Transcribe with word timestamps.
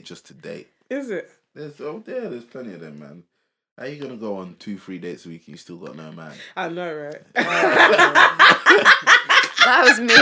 that 0.00 0.06
just 0.06 0.26
date 0.26 0.26
just 0.26 0.26
to 0.26 0.34
date. 0.34 0.68
Is 0.88 1.10
it? 1.10 1.30
There's 1.54 1.80
oh 1.80 2.02
yeah, 2.06 2.28
there's 2.28 2.44
plenty 2.44 2.74
of 2.74 2.80
them, 2.80 2.98
man. 2.98 3.22
How 3.78 3.86
you 3.86 4.00
gonna 4.00 4.16
go 4.16 4.36
on 4.36 4.56
two, 4.58 4.78
three 4.78 4.98
dates 4.98 5.26
a 5.26 5.28
week 5.28 5.42
and 5.46 5.48
you 5.48 5.56
still 5.56 5.76
got 5.76 5.96
no 5.96 6.10
man? 6.12 6.32
I 6.56 6.68
know, 6.68 6.94
right? 6.94 7.22
That 9.62 9.84
was 9.84 10.00
mean. 10.00 10.08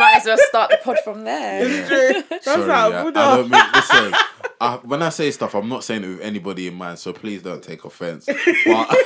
Might 0.00 0.16
as 0.16 0.24
well 0.26 0.38
start 0.48 0.70
the 0.70 0.78
pod 0.82 0.98
from 1.04 1.22
there. 1.22 2.22
That's 2.30 2.44
Sorry, 2.44 2.68
how 2.68 2.90
I, 2.90 3.06
I 3.06 3.10
don't 3.12 3.48
mean 3.48 3.62
listen. 3.72 4.12
I, 4.60 4.76
when 4.82 5.02
I 5.02 5.10
say 5.10 5.30
stuff, 5.30 5.54
I'm 5.54 5.68
not 5.68 5.84
saying 5.84 6.02
it 6.02 6.08
with 6.08 6.20
anybody 6.20 6.66
in 6.66 6.74
mind, 6.74 6.98
so 6.98 7.12
please 7.12 7.42
don't 7.42 7.62
take 7.62 7.84
offense. 7.84 8.26
But, 8.26 8.96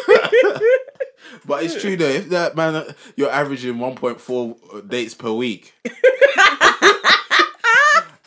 but 1.45 1.63
it's 1.63 1.79
true 1.79 1.99
though. 1.99 2.09
If 2.09 2.31
that 2.31 2.57
man, 2.57 2.87
you're 3.17 3.31
averaging 3.31 3.75
1.4 3.75 4.89
dates 4.89 5.13
per 5.15 5.31
week, 5.33 5.75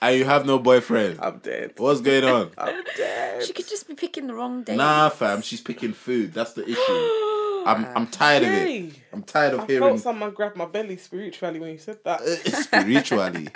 and 0.01 0.17
you 0.17 0.25
have 0.25 0.45
no 0.45 0.59
boyfriend, 0.59 1.19
I'm 1.21 1.39
dead. 1.39 1.73
what's 1.77 2.01
going 2.01 2.23
on? 2.23 2.51
I'm 2.57 2.83
dead. 2.95 3.43
She 3.43 3.53
could 3.53 3.67
just 3.67 3.87
be 3.87 3.95
picking 3.95 4.27
the 4.27 4.33
wrong 4.33 4.63
day. 4.63 4.75
Nah, 4.75 5.09
fam, 5.09 5.41
she's 5.41 5.61
picking 5.61 5.93
food. 5.93 6.33
That's 6.33 6.53
the 6.53 6.63
issue. 6.63 6.75
I'm 7.65 7.85
I'm 7.95 8.07
tired 8.07 8.43
of 8.43 8.49
it. 8.49 8.93
I'm 9.11 9.23
tired 9.23 9.53
of 9.53 9.61
I 9.61 9.65
hearing 9.65 9.83
I 9.83 9.87
felt 9.89 9.99
someone 9.99 10.31
grab 10.31 10.55
my 10.55 10.65
belly 10.65 10.97
spiritually 10.97 11.59
when 11.59 11.71
you 11.71 11.77
said 11.77 11.99
that. 12.05 12.21
Uh, 12.21 12.35
spiritually. 12.61 13.49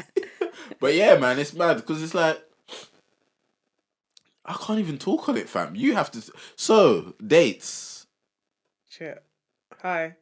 but 0.79 0.93
yeah, 0.93 1.17
man, 1.17 1.39
it's 1.39 1.53
mad 1.53 1.77
because 1.77 2.03
it's 2.03 2.13
like 2.13 2.43
I 4.45 4.53
can't 4.53 4.79
even 4.79 4.97
talk 4.97 5.29
on 5.29 5.37
it, 5.37 5.47
fam. 5.47 5.75
You 5.75 5.93
have 5.95 6.11
to. 6.11 6.21
So 6.55 7.13
dates 7.25 8.05
Shit. 8.89 9.23
Hi. 9.81 10.15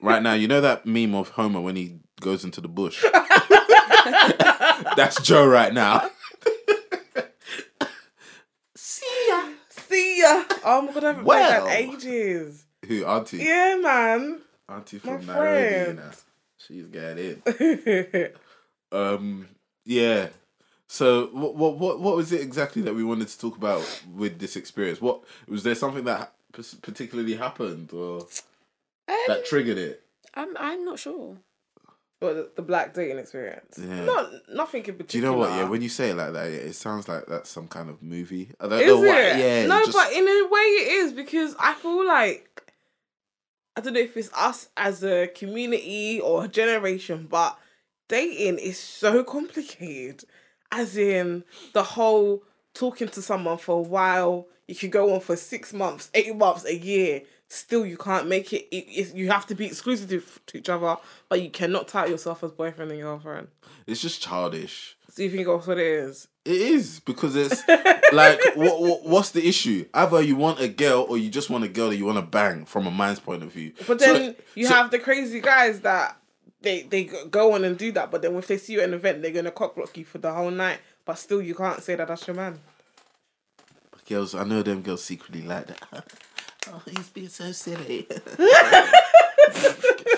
right 0.00 0.22
now. 0.22 0.32
You 0.32 0.48
know 0.48 0.60
that 0.60 0.86
meme 0.86 1.14
of 1.14 1.28
Homer 1.30 1.60
when 1.60 1.76
he 1.76 2.00
goes 2.20 2.44
into 2.44 2.60
the 2.60 2.68
bush. 2.68 3.04
That's 4.96 5.20
Joe 5.22 5.46
right 5.46 5.72
now. 5.72 6.08
See 8.76 9.26
ya. 9.28 9.48
See 9.70 10.20
ya. 10.20 10.44
Oh 10.64 10.82
my 10.82 10.92
god, 10.92 11.04
I 11.04 11.06
haven't 11.08 11.24
Well. 11.24 11.62
played 11.66 11.90
that 11.90 11.94
ages. 11.96 12.64
Who 12.86 13.04
Auntie? 13.04 13.38
Yeah, 13.38 13.76
man. 13.80 14.40
Auntie 14.68 15.00
My 15.04 15.16
from 15.16 15.26
Nairobi. 15.26 15.62
You 15.62 15.84
friend. 15.84 15.96
know. 15.98 16.10
She's 16.58 16.86
getting 16.86 17.42
in. 17.46 18.30
Um. 18.92 19.48
Yeah. 19.84 20.28
So 20.88 21.26
what 21.32 21.56
what 21.56 21.78
what 21.78 21.98
what 21.98 22.14
was 22.16 22.30
it 22.30 22.40
exactly 22.42 22.80
that 22.82 22.94
we 22.94 23.02
wanted 23.02 23.26
to 23.28 23.38
talk 23.38 23.56
about 23.56 23.82
with 24.14 24.38
this 24.38 24.54
experience? 24.54 25.00
What 25.00 25.22
was 25.48 25.64
there 25.64 25.74
something 25.74 26.04
that 26.04 26.32
particularly 26.82 27.34
happened 27.34 27.92
or 27.92 28.26
that 29.26 29.46
triggered 29.46 29.78
it? 29.78 30.02
I'm, 30.34 30.56
I'm 30.58 30.84
not 30.84 31.00
sure. 31.00 31.38
What, 32.24 32.34
the, 32.34 32.50
the 32.56 32.62
black 32.62 32.94
dating 32.94 33.18
experience? 33.18 33.78
Yeah. 33.78 34.04
Not 34.04 34.30
nothing 34.52 34.84
in 34.84 34.94
particular. 34.94 35.06
Do 35.06 35.18
you 35.18 35.24
know 35.24 35.32
what? 35.38 35.50
Yeah, 35.50 35.68
when 35.68 35.82
you 35.82 35.88
say 35.88 36.10
it 36.10 36.16
like 36.16 36.32
that, 36.32 36.50
yeah, 36.50 36.56
it 36.58 36.74
sounds 36.74 37.08
like 37.08 37.26
that's 37.26 37.50
some 37.50 37.68
kind 37.68 37.88
of 37.90 38.02
movie. 38.02 38.50
I 38.60 38.68
don't 38.68 38.80
Is 38.80 38.86
know 38.86 39.04
it? 39.04 39.08
why. 39.08 39.38
Yeah. 39.38 39.66
No, 39.66 39.84
just- 39.84 39.92
but 39.96 40.12
in 40.12 40.22
a 40.26 40.48
way 40.48 40.60
it 40.60 40.92
is 41.04 41.12
because 41.12 41.54
I 41.58 41.74
feel 41.74 42.06
like 42.06 42.50
I 43.76 43.80
don't 43.80 43.92
know 43.94 44.00
if 44.00 44.16
it's 44.16 44.32
us 44.34 44.68
as 44.76 45.02
a 45.02 45.26
community 45.28 46.20
or 46.20 46.44
a 46.44 46.48
generation, 46.48 47.26
but 47.28 47.58
dating 48.08 48.58
is 48.58 48.78
so 48.78 49.24
complicated. 49.24 50.24
As 50.70 50.96
in 50.96 51.44
the 51.72 51.82
whole 51.82 52.42
talking 52.72 53.08
to 53.08 53.22
someone 53.22 53.58
for 53.58 53.78
a 53.78 53.82
while, 53.82 54.46
you 54.66 54.74
could 54.74 54.90
go 54.90 55.12
on 55.14 55.20
for 55.20 55.36
six 55.36 55.72
months, 55.72 56.10
eight 56.14 56.34
months, 56.34 56.64
a 56.64 56.74
year. 56.76 57.22
Still, 57.54 57.86
you 57.86 57.96
can't 57.96 58.26
make 58.26 58.52
it. 58.52 58.66
it 58.74 58.84
it's, 58.88 59.14
you 59.14 59.30
have 59.30 59.46
to 59.46 59.54
be 59.54 59.66
exclusive 59.66 60.40
to 60.46 60.58
each 60.58 60.68
other, 60.68 60.96
but 61.28 61.40
you 61.40 61.50
cannot 61.50 61.86
title 61.86 62.10
yourself 62.10 62.42
as 62.42 62.50
boyfriend 62.50 62.90
and 62.90 63.00
girlfriend. 63.00 63.46
it's 63.86 64.00
just 64.00 64.20
childish. 64.20 64.96
So 65.08 65.22
you 65.22 65.30
think 65.30 65.46
that's 65.46 65.64
what 65.68 65.78
it 65.78 65.86
is? 65.86 66.26
It 66.44 66.60
is 66.60 66.98
because 66.98 67.36
it's 67.36 67.62
like 68.12 68.40
what, 68.56 68.80
what 68.82 69.04
what's 69.06 69.30
the 69.30 69.46
issue? 69.46 69.86
Either 69.94 70.20
you 70.20 70.34
want 70.34 70.58
a 70.58 70.66
girl 70.66 71.06
or 71.08 71.16
you 71.16 71.30
just 71.30 71.48
want 71.48 71.62
a 71.62 71.68
girl 71.68 71.90
that 71.90 71.96
you 71.96 72.04
want 72.04 72.18
to 72.18 72.22
bang 72.22 72.64
from 72.64 72.88
a 72.88 72.90
man's 72.90 73.20
point 73.20 73.44
of 73.44 73.52
view. 73.52 73.72
But 73.86 74.00
So- 74.00 74.12
then 74.12 74.36
you 74.56 74.66
so- 74.66 74.74
have 74.74 74.90
the 74.90 74.98
crazy 74.98 75.40
guys 75.40 75.78
that 75.82 76.16
they 76.60 76.82
they 76.82 77.04
go 77.04 77.52
on 77.52 77.62
and 77.64 77.78
do 77.78 77.92
that, 77.92 78.10
but 78.10 78.22
then 78.22 78.34
if 78.34 78.48
they 78.48 78.58
see 78.58 78.72
you 78.72 78.80
at 78.80 78.88
an 78.88 78.94
event, 78.94 79.22
they're 79.22 79.30
gonna 79.30 79.52
cockblock 79.52 79.96
you 79.96 80.04
for 80.04 80.18
the 80.18 80.32
whole 80.32 80.50
night. 80.50 80.80
But 81.04 81.18
still, 81.18 81.40
you 81.40 81.54
can't 81.54 81.80
say 81.82 81.94
that 81.94 82.08
that's 82.08 82.26
your 82.26 82.34
man. 82.34 82.58
girls. 84.08 84.34
I 84.34 84.42
know 84.44 84.62
them 84.62 84.82
girls 84.82 85.04
secretly 85.04 85.42
like 85.42 85.68
that. 85.68 86.04
Oh, 86.68 86.82
he's 86.90 87.08
being 87.10 87.28
so 87.28 87.52
silly. 87.52 88.06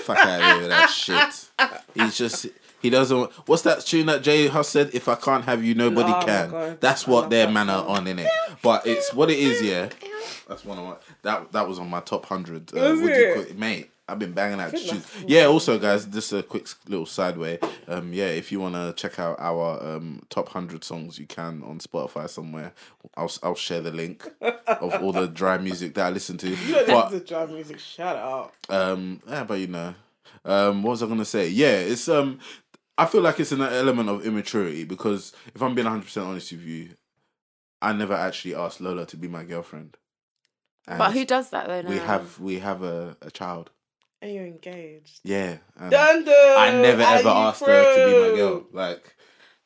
Fuck 0.00 0.18
out 0.18 0.40
of 0.40 0.46
here 0.46 0.58
with 0.60 0.68
that 0.68 0.90
shit. 0.90 1.50
He's 1.94 2.16
just 2.16 2.46
he 2.80 2.90
doesn't. 2.90 3.32
What's 3.48 3.62
that 3.62 3.80
tune 3.80 4.06
that 4.06 4.22
Jay 4.22 4.46
Huss 4.46 4.68
said? 4.68 4.90
If 4.92 5.08
I 5.08 5.14
can't 5.16 5.44
have 5.44 5.64
you, 5.64 5.74
nobody 5.74 6.12
Oh 6.12 6.22
can. 6.24 6.78
That's 6.80 7.06
what 7.06 7.30
their 7.30 7.46
that 7.46 7.52
man 7.52 7.68
are 7.70 7.80
song. 7.84 7.96
on 7.96 8.06
in 8.06 8.18
it. 8.20 8.28
But 8.62 8.86
it's 8.86 9.12
what 9.12 9.30
it 9.30 9.38
is. 9.38 9.62
Yeah, 9.62 9.88
that's 10.48 10.64
one 10.64 10.78
of 10.78 10.84
my 10.84 10.94
that 11.22 11.52
that 11.52 11.68
was 11.68 11.78
on 11.78 11.90
my 11.90 12.00
top 12.00 12.26
hundred. 12.26 12.70
Uh, 12.76 12.80
Was 12.80 13.00
what 13.00 13.08
you 13.08 13.14
it? 13.34 13.50
it, 13.50 13.58
mate? 13.58 13.90
I've 14.09 14.21
been 14.21 14.33
banging 14.33 14.61
out 14.61 14.71
think 14.71 14.89
tunes. 14.89 15.06
Yeah. 15.27 15.47
Also, 15.47 15.78
guys, 15.81 16.06
just 16.06 16.33
a 16.33 16.43
quick 16.43 16.69
little 16.89 17.06
sideway. 17.06 17.59
Um, 17.89 18.12
yeah, 18.12 18.27
if 18.27 18.53
you 18.53 18.61
wanna 18.61 18.93
check 18.93 19.19
out 19.19 19.37
our 19.41 19.83
um 19.84 20.22
top 20.31 20.49
hundred 20.50 20.84
songs, 20.84 21.19
you 21.19 21.27
can 21.27 21.62
on 21.65 21.78
Spotify 21.81 22.28
somewhere. 22.31 22.72
I'll 23.17 23.31
I'll 23.43 23.55
share 23.56 23.81
the 23.81 23.91
link 23.91 24.25
of 24.41 25.03
all 25.03 25.12
the 25.12 25.27
dry 25.27 25.59
music 25.59 25.94
that 25.94 26.06
I 26.06 26.11
listen 26.11 26.39
to. 26.39 26.49
You 26.49 26.75
don't 26.75 26.87
But 26.87 27.05
listen 27.12 27.21
to 27.21 27.27
drive 27.27 27.50
music. 27.50 27.78
Shout 27.81 28.17
out. 28.17 28.53
um, 28.69 29.21
yeah, 29.28 29.43
but 29.44 29.59
you 29.59 29.67
know, 29.67 29.94
um, 30.44 30.83
what 30.84 30.93
was 30.93 31.03
I 31.03 31.06
gonna 31.06 31.25
say? 31.25 31.49
Yeah, 31.49 31.78
it's 31.78 32.09
um, 32.09 32.38
I 32.97 33.06
feel 33.06 33.23
like 33.23 33.41
it's 33.41 33.53
an 33.53 33.61
element 33.61 34.09
of 34.09 34.25
immaturity 34.25 34.84
because 34.84 35.33
if 35.55 35.61
I'm 35.62 35.75
being 35.75 35.84
100 35.87 36.05
percent 36.05 36.27
honest 36.27 36.53
with 36.53 36.62
you, 36.62 36.91
I 37.83 37.93
never 37.93 38.15
actually 38.15 38.55
asked 38.55 38.81
Lola 38.81 39.05
to 39.06 39.17
be 39.17 39.27
my 39.27 39.43
girlfriend. 39.43 39.97
And 40.87 40.99
But 40.99 41.12
who 41.12 41.25
does 41.25 41.50
that 41.50 41.67
though? 41.67 41.83
Now? 41.83 41.91
we 41.91 41.97
have 41.99 42.38
we 42.38 42.59
have 42.61 42.84
a, 42.84 43.17
a 43.21 43.33
child. 43.33 43.71
And 44.22 44.32
you're 44.32 44.47
engaged. 44.47 45.21
Yeah, 45.25 45.56
um, 45.77 45.84
and 45.84 45.91
Dun, 45.91 46.25
dun, 46.25 46.34
I 46.59 46.71
never 46.82 47.03
ever 47.03 47.22
you 47.22 47.28
asked 47.28 47.65
her 47.65 47.97
to 47.97 48.06
be 48.12 48.31
my 48.31 48.37
girl. 48.37 48.66
Like 48.72 49.15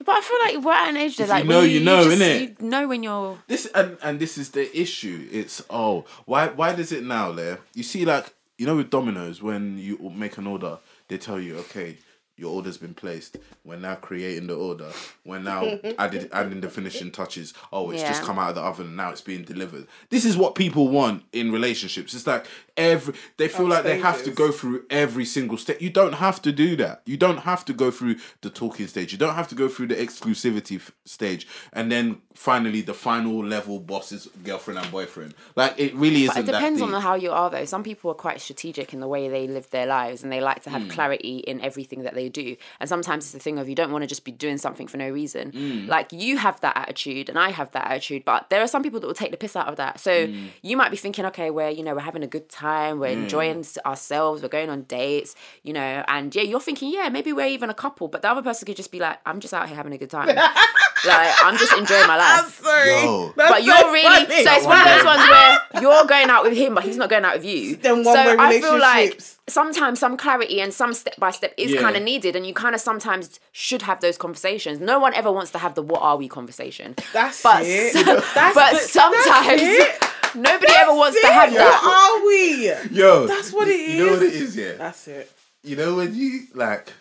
But 0.05 0.09
I 0.17 0.21
feel 0.21 0.39
like 0.57 0.65
we're 0.65 0.73
at 0.73 0.89
an 0.89 0.97
age 0.97 1.17
that 1.19 1.23
If 1.25 1.29
you 1.29 1.35
like 1.35 1.47
know, 1.47 1.61
when 1.61 1.71
you 1.71 1.81
know, 1.81 2.05
just- 2.05 2.21
innit? 2.21 2.61
You 2.61 2.69
know 2.69 2.89
when 2.89 3.03
you're. 3.03 3.39
this, 3.47 3.67
and 3.75 3.97
and 4.03 4.19
this 4.19 4.37
is 4.39 4.51
the 4.51 4.79
issue. 4.79 5.29
It's 5.31 5.63
oh, 5.71 6.05
why 6.27 6.49
why 6.49 6.75
does 6.75 6.91
it 6.93 7.05
now? 7.05 7.33
There, 7.33 7.61
you 7.75 7.83
see, 7.85 8.05
like 8.05 8.35
you 8.59 8.67
know, 8.67 8.77
with 8.77 8.91
Domino's, 8.91 9.41
when 9.41 9.79
you 9.79 9.99
make 10.15 10.37
an 10.37 10.47
order, 10.47 10.79
they 11.09 11.17
tell 11.17 11.41
you, 11.41 11.57
okay, 11.59 11.97
your 12.37 12.53
order's 12.55 12.77
been 12.77 12.93
placed. 12.93 13.39
We're 13.65 13.77
now 13.77 13.95
creating 13.95 14.49
the 14.49 14.55
order. 14.57 14.89
We're 15.25 15.39
now 15.39 15.79
added, 15.99 16.29
adding 16.33 16.61
the 16.61 16.69
finishing 16.69 17.11
touches. 17.11 17.55
Oh, 17.73 17.91
it's 17.91 18.03
just 18.03 18.23
come 18.23 18.39
out 18.39 18.51
of 18.51 18.55
the 18.57 18.61
oven 18.63 18.89
and 18.89 18.97
now 18.97 19.11
it's 19.11 19.21
being 19.23 19.45
delivered. 19.45 19.87
This 20.11 20.25
is 20.27 20.37
what 20.37 20.55
people 20.57 20.89
want 20.89 21.23
in 21.33 21.53
relationships. 21.53 22.13
It's 22.15 22.27
like 22.27 22.47
every 22.81 23.15
they 23.37 23.49
feel 23.49 23.67
like 23.69 23.85
they 23.85 23.99
have 23.99 24.23
to 24.25 24.31
go 24.31 24.51
through 24.59 24.85
every 24.91 25.25
single 25.25 25.59
step. 25.59 25.81
You 25.81 25.91
don't 25.91 26.15
have 26.15 26.41
to 26.43 26.53
do 26.53 26.77
that. 26.77 27.03
You 27.07 27.17
don't 27.17 27.39
have 27.51 27.65
to 27.67 27.73
go 27.73 27.91
through 27.91 28.17
the 28.41 28.51
talking 28.51 28.87
stage. 28.87 29.13
You 29.13 29.19
don't 29.19 29.35
have 29.35 29.49
to 29.49 29.55
go 29.55 29.69
through 29.69 29.89
the 29.89 29.97
exclusivity 29.97 30.77
f- 30.77 30.93
stage, 31.05 31.47
and 31.73 31.91
then 31.93 32.21
finally 32.35 32.81
the 32.81 32.95
final 32.95 33.45
level 33.45 33.79
bosses 33.79 34.29
girlfriend 34.45 34.79
and 34.81 34.91
boyfriend. 34.91 35.35
Like 35.57 35.75
it 35.79 35.95
really 35.95 36.25
isn't. 36.25 36.35
But 36.47 36.49
it 36.49 36.53
depends 36.59 36.81
on 36.83 36.93
how 37.01 37.15
you 37.15 37.31
are 37.31 37.51
though. 37.51 37.65
Some 37.65 37.83
people 37.83 38.11
are 38.11 38.15
quite 38.27 38.41
strategic 38.41 38.93
in 38.95 39.01
the 39.01 39.09
way 39.09 39.29
they 39.29 39.47
live 39.47 39.69
their 39.71 39.87
lives 39.87 40.23
and 40.23 40.33
they 40.33 40.41
like 40.41 40.63
to 40.65 40.71
have 40.71 40.83
Hmm. 40.83 40.89
clarity 40.97 41.39
in 41.51 41.61
everything 41.61 42.03
that 42.05 42.15
they 42.15 42.29
do. 42.29 42.57
And 42.81 42.89
sometimes 42.89 43.25
it's 43.25 43.33
the 43.33 43.39
thing 43.47 43.59
of 43.59 43.69
you 43.69 43.75
don't 43.75 43.93
want 43.93 44.03
to 44.03 44.07
just 44.15 44.25
be 44.25 44.33
doing 44.33 44.59
something 44.59 44.87
for 44.87 44.97
no 44.97 45.09
reason. 45.11 45.51
Hmm. 45.53 45.87
Like 45.89 46.13
you 46.13 46.39
have 46.39 46.61
that 46.61 46.77
attitude 46.77 47.29
and 47.29 47.39
I 47.39 47.51
have 47.51 47.71
that 47.73 47.87
attitude, 47.91 48.25
but 48.25 48.49
there 48.51 48.63
are 48.63 48.69
some 48.75 48.83
people 48.83 48.99
that 49.01 49.07
will 49.07 49.15
take 49.23 49.31
the 49.33 49.37
piss 49.45 49.57
out 49.57 49.69
of 49.69 49.77
that. 49.77 50.01
So 50.01 50.27
Hmm. 50.29 50.47
you 50.63 50.77
might 50.77 50.91
be 50.91 50.97
thinking, 50.97 51.25
okay, 51.27 51.51
we're 51.51 51.69
you 51.71 51.83
know 51.85 51.95
we're 51.95 52.01
having 52.13 52.23
a 52.23 52.33
good 52.37 52.49
time, 52.49 52.70
we're 52.95 53.15
hmm. 53.15 53.23
enjoying 53.25 53.65
ourselves, 53.85 54.43
we're 54.43 54.49
going 54.49 54.71
on 54.71 54.83
dates, 54.83 55.35
you 55.63 55.73
know, 55.73 56.05
and 56.09 56.35
yeah, 56.35 56.43
you're 56.43 56.61
thinking, 56.61 56.93
yeah, 56.93 57.09
maybe 57.09 57.33
we're 57.33 57.47
even 57.47 57.71
a 57.71 57.75
couple, 57.75 58.09
but 58.09 58.23
the 58.23 58.31
other 58.31 58.43
person 58.43 58.67
could 58.67 58.77
just 58.77 58.91
be 58.93 58.99
like, 58.99 59.19
I'm 59.27 59.41
just 59.41 59.55
out 59.55 59.67
here 59.69 59.77
having 59.77 59.93
a 59.93 59.99
good 59.99 60.11
time. 60.11 60.29
like 61.07 61.35
I'm 61.45 61.57
just 61.57 61.73
enjoying 61.73 62.07
my 62.07 62.15
I'm 62.15 62.45
life. 62.45 62.61
sorry. 62.63 62.91
Yo. 63.03 63.33
That's 63.37 63.51
But 63.51 63.65
you're 63.65 63.77
so 63.77 63.93
really 63.93 64.27
funny. 64.27 64.45
so 64.45 64.53
it's 64.53 64.67
one 64.67 64.79
of 64.81 64.85
those 64.87 65.05
ones 65.05 65.21
where 65.31 65.59
you're 65.83 66.05
going 66.07 66.29
out 66.31 66.43
with 66.45 66.57
him, 66.57 66.75
but 66.75 66.85
he's 66.85 66.97
not 66.97 67.09
going 67.09 67.25
out 67.25 67.37
with 67.37 67.45
you. 67.45 67.77
Them 67.77 68.05
so 68.05 68.11
one-way 68.13 68.37
I 68.39 68.61
feel 68.61 68.79
like 68.79 69.21
sometimes 69.49 69.99
some 69.99 70.17
clarity 70.17 70.61
and 70.61 70.73
some 70.73 70.93
step 70.95 71.17
by 71.19 71.31
step 71.31 71.55
is 71.57 71.73
Yeah. 71.73 71.81
kind 71.81 71.97
of 71.97 72.03
needed, 72.03 72.37
and 72.37 72.47
you 72.47 72.55
kind 72.55 72.75
of 72.75 72.81
sometimes 72.81 73.41
should 73.53 73.83
have 73.83 74.01
those 74.01 74.17
conversations. 74.19 74.81
No 74.81 74.99
one 74.99 75.15
ever 75.15 75.31
wants 75.33 75.51
to 75.53 75.59
have 75.59 75.75
the 75.75 75.83
"what 75.83 76.03
are 76.03 76.17
we" 76.17 76.29
conversation. 76.29 76.95
That's 77.13 77.43
but 77.43 77.63
it. 77.65 77.93
so- 77.95 78.05
That's 78.35 78.55
but 78.55 78.73
the- 78.73 78.79
sometimes 78.79 79.61
that's 79.63 80.03
it. 80.03 80.11
Nobody 80.35 80.73
ever 80.73 80.95
wants 80.95 81.21
to 81.21 81.27
have 81.27 81.53
it. 81.53 81.57
that. 81.57 81.83
What 81.83 82.21
are 82.23 82.27
we? 82.27 82.97
Yo, 82.97 83.27
That's 83.27 83.53
what 83.53 83.69
it 83.69 83.89
You 83.91 84.07
know 84.07 84.13
what 84.13 84.23
it 84.23 84.33
is. 84.35 84.43
is, 84.43 84.57
yeah. 84.57 84.73
That's 84.75 85.09
it. 85.09 85.31
you 85.63 85.77
know 85.77 85.97
when 85.97 86.15
you 86.15 86.43
like 86.55 86.93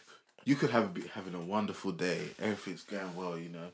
you 0.45 0.55
could 0.55 0.69
have 0.71 0.93
be 0.93 1.03
having 1.13 1.33
a 1.35 1.39
wonderful 1.39 1.91
day 1.91 2.19
everything's 2.41 2.83
going 2.83 3.15
well 3.15 3.37
you 3.37 3.49
know 3.49 3.67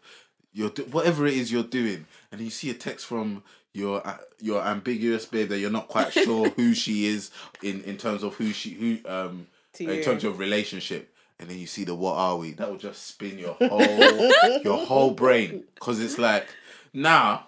you're 0.53 0.69
do- 0.69 0.83
whatever 0.91 1.25
it 1.25 1.33
is 1.33 1.51
you're 1.51 1.63
doing 1.63 2.05
and 2.31 2.39
you 2.41 2.49
see 2.49 2.69
a 2.69 2.73
text 2.73 3.05
from 3.05 3.41
your 3.73 4.05
uh, 4.07 4.17
your 4.39 4.61
ambiguous 4.63 5.25
babe 5.25 5.49
that 5.49 5.59
you're 5.59 5.71
not 5.71 5.87
quite 5.87 6.11
sure 6.25 6.49
who 6.49 6.73
she 6.73 7.07
is 7.07 7.31
in 7.63 7.81
in 7.83 7.97
terms 7.97 8.23
of 8.23 8.35
who 8.35 8.51
she 8.51 8.69
who 8.71 9.09
um 9.09 9.47
To 9.73 9.83
in 9.89 9.95
you. 9.97 10.03
terms 10.03 10.23
of 10.23 10.37
relationship 10.39 11.11
and 11.39 11.49
then 11.49 11.57
you 11.57 11.67
see 11.67 11.83
the 11.83 11.93
what 11.95 12.15
are 12.15 12.37
we? 12.37 12.51
That 12.51 12.69
will 12.69 12.77
just 12.77 13.07
spin 13.07 13.37
your 13.39 13.55
whole 13.59 14.61
your 14.63 14.85
whole 14.85 15.11
brain 15.11 15.63
because 15.75 15.99
it's 15.99 16.17
like 16.17 16.47
now. 16.93 17.47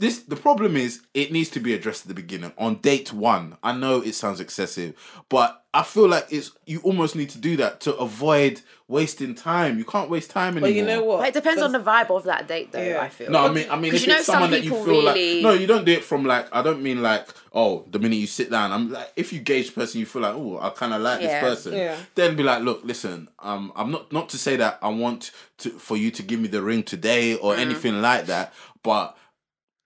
This 0.00 0.20
the 0.20 0.34
problem 0.36 0.76
is 0.76 1.02
it 1.14 1.30
needs 1.30 1.50
to 1.50 1.60
be 1.60 1.72
addressed 1.72 2.02
at 2.02 2.08
the 2.08 2.14
beginning 2.14 2.52
on 2.58 2.76
date 2.76 3.12
one. 3.12 3.56
I 3.62 3.72
know 3.72 4.00
it 4.00 4.14
sounds 4.16 4.40
excessive, 4.40 4.94
but 5.28 5.64
I 5.72 5.84
feel 5.84 6.08
like 6.08 6.26
it's 6.30 6.50
you 6.66 6.80
almost 6.80 7.14
need 7.14 7.30
to 7.30 7.38
do 7.38 7.56
that 7.58 7.80
to 7.82 7.94
avoid 7.96 8.60
wasting 8.88 9.36
time. 9.36 9.78
You 9.78 9.84
can't 9.84 10.10
waste 10.10 10.30
time 10.30 10.54
anymore. 10.54 10.68
But 10.70 10.74
you 10.74 10.84
know 10.84 11.04
what? 11.04 11.18
But 11.20 11.28
it 11.28 11.34
depends 11.34 11.62
on 11.62 11.70
the 11.70 11.78
vibe 11.78 12.10
of 12.10 12.24
that 12.24 12.48
date, 12.48 12.72
though. 12.72 12.82
Yeah. 12.82 13.02
I 13.02 13.08
feel. 13.08 13.30
No, 13.30 13.46
I 13.46 13.52
mean, 13.52 13.70
I 13.70 13.76
mean, 13.78 13.94
if 13.94 14.02
you 14.02 14.08
know 14.08 14.16
it's 14.16 14.26
someone 14.26 14.50
some 14.50 14.50
that 14.50 14.64
you 14.64 14.70
people 14.70 14.84
feel 14.84 15.02
really- 15.04 15.34
like, 15.34 15.42
no, 15.44 15.52
you 15.60 15.66
don't 15.68 15.84
do 15.84 15.92
it 15.92 16.02
from 16.02 16.24
like, 16.24 16.48
I 16.52 16.60
don't 16.62 16.82
mean 16.82 17.00
like, 17.00 17.28
oh, 17.52 17.84
the 17.88 18.00
minute 18.00 18.16
you 18.16 18.26
sit 18.26 18.50
down, 18.50 18.72
I'm 18.72 18.90
like, 18.90 19.12
if 19.14 19.32
you 19.32 19.38
gauge 19.38 19.68
the 19.68 19.72
person, 19.80 20.00
you 20.00 20.06
feel 20.06 20.22
like, 20.22 20.34
oh, 20.34 20.58
I 20.60 20.70
kind 20.70 20.92
of 20.92 21.02
like 21.02 21.20
Yeah. 21.22 21.40
this 21.40 21.48
person, 21.56 21.72
Yeah. 21.78 21.96
then 22.16 22.34
be 22.34 22.42
like, 22.42 22.62
look, 22.64 22.80
listen, 22.84 23.28
um, 23.38 23.72
I'm 23.76 23.92
not 23.92 24.12
not 24.12 24.28
to 24.30 24.38
say 24.38 24.56
that 24.56 24.80
I 24.82 24.88
want 24.88 25.30
to 25.58 25.70
for 25.70 25.96
you 25.96 26.10
to 26.10 26.22
give 26.24 26.40
me 26.40 26.48
the 26.48 26.62
ring 26.62 26.82
today 26.82 27.36
or 27.36 27.54
Mm. 27.54 27.58
anything 27.60 28.02
like 28.02 28.26
that, 28.26 28.52
but. 28.82 29.16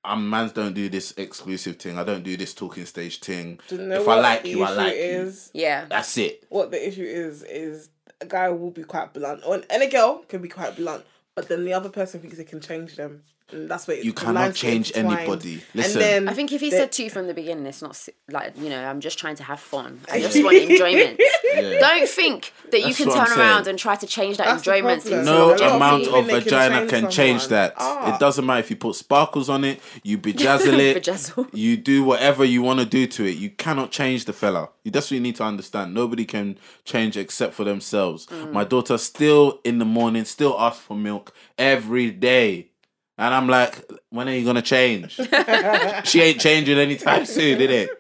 Um, 0.05 0.31
mans 0.31 0.53
don't 0.53 0.75
do 0.75 0.89
this 0.89 1.13
exclusive 1.17 1.77
thing. 1.77 1.99
I 1.99 2.05
don't 2.05 2.23
do 2.23 2.37
this 2.37 2.55
talking 2.55 2.87
stage 2.87 3.21
thing. 3.21 3.61
You 3.69 3.79
know 3.79 4.01
if 4.01 4.09
I 4.09 4.21
like 4.21 4.47
you, 4.47 4.63
I 4.63 4.67
issue 4.67 4.77
like 4.77 4.95
you. 4.97 5.33
yeah. 5.55 5.87
That's 5.89 6.17
it. 6.19 6.45
What 6.49 6.71
the 6.71 6.87
issue 6.87 7.03
is 7.05 7.43
is 7.43 7.91
a 8.21 8.27
guy 8.27 8.49
will 8.51 8.71
be 8.71 8.85
quite 8.85 9.13
blunt, 9.13 9.43
or 9.47 9.63
and 9.69 9.83
a 9.83 9.89
girl 9.89 10.25
can 10.29 10.41
be 10.41 10.49
quite 10.49 10.77
blunt, 10.77 11.05
but 11.35 11.49
then 11.49 11.65
the 11.65 11.73
other 11.73 11.89
person 11.89 12.21
thinks 12.21 12.37
they 12.37 12.45
can 12.45 12.61
change 12.61 12.97
them, 12.97 13.11
and 13.13 13.23
that's 13.51 13.89
what 13.89 14.05
You 14.05 14.13
cannot 14.13 14.55
change 14.55 14.93
anybody. 14.95 15.63
Listen. 15.75 16.03
And 16.03 16.27
then 16.27 16.29
I 16.29 16.35
think 16.35 16.53
if 16.53 16.61
he 16.61 16.71
the- 16.71 16.77
said 16.77 16.93
to 16.93 17.05
you 17.05 17.11
from 17.11 17.27
the 17.27 17.35
beginning, 17.35 17.67
it's 17.67 17.81
not 17.83 17.99
like 18.31 18.57
you 18.59 18.69
know, 18.69 18.85
I'm 18.85 19.01
just 19.01 19.19
trying 19.19 19.37
to 19.37 19.43
have 19.43 19.61
fun. 19.61 20.01
I 20.11 20.21
just 20.27 20.43
want 20.43 20.57
enjoyment. 20.57 21.21
Yeah. 21.45 21.79
Don't 21.81 22.09
think 22.09 22.53
that 22.71 22.87
you 22.87 22.95
can 22.95 23.11
turn 23.11 23.39
around 23.39 23.67
and 23.67 23.79
try 23.79 23.97
to 23.97 24.07
change 24.07 24.37
that 24.37 24.47
That's 24.47 24.67
enjoyment 24.67 25.05
into 25.07 25.23
no 25.23 25.25
So 25.25 25.47
a 25.47 25.51
lot 25.51 25.63
of 25.63 25.75
amount 25.77 26.07
of 26.07 26.27
think 26.27 26.29
can 26.29 26.41
vagina 26.43 26.87
can 26.87 27.11
change 27.11 27.49
that. 27.49 27.75
Ah. 27.79 28.15
It 28.15 28.21
doesn't 28.21 28.45
matter 28.45 28.61
if 28.61 28.71
you 28.71 28.77
put 28.77 28.97
sparkles 28.97 29.49
on 29.49 29.65
it, 29.65 29.81
you 30.03 30.19
bejazzle 30.19 30.79
it, 30.79 31.03
Bejazzle. 31.03 31.49
you 31.53 31.77
do 31.77 32.05
whatever 32.05 32.45
you 32.45 32.63
want 32.63 32.81
to 32.81 32.87
do 32.87 33.07
to 33.07 33.25
it. 33.25 33.37
You 33.39 33.51
cannot 33.51 33.91
change 33.91 34.27
the 34.27 34.33
fella. 34.33 34.69
You 34.85 34.91
that's 34.91 35.11
what 35.11 35.17
you 35.17 35.21
need 35.21 35.37
to 35.37 35.45
understand. 35.45 35.95
Nobody 35.95 36.25
can 36.25 36.59
change 36.85 37.17
except 37.17 37.55
for 37.55 37.65
themselves. 37.65 38.27
Mm. 38.27 38.53
My 38.53 38.65
daughter 38.65 38.99
still 38.99 39.61
in 39.65 39.79
the 39.79 39.85
morning 39.85 40.25
still 40.25 40.59
asks 40.59 40.83
for 40.83 40.97
milk 40.97 41.35
every 41.57 42.11
day. 42.11 42.71
And 43.19 43.35
I'm 43.35 43.49
like, 43.49 43.85
when 44.11 44.29
are 44.29 44.33
you 44.33 44.45
gonna 44.45 44.63
change? 44.63 45.13
she 46.05 46.23
ain't 46.23 46.41
changing 46.41 46.79
anytime 46.79 47.27
soon, 47.27 47.59
did 47.59 47.71
it? 47.71 47.91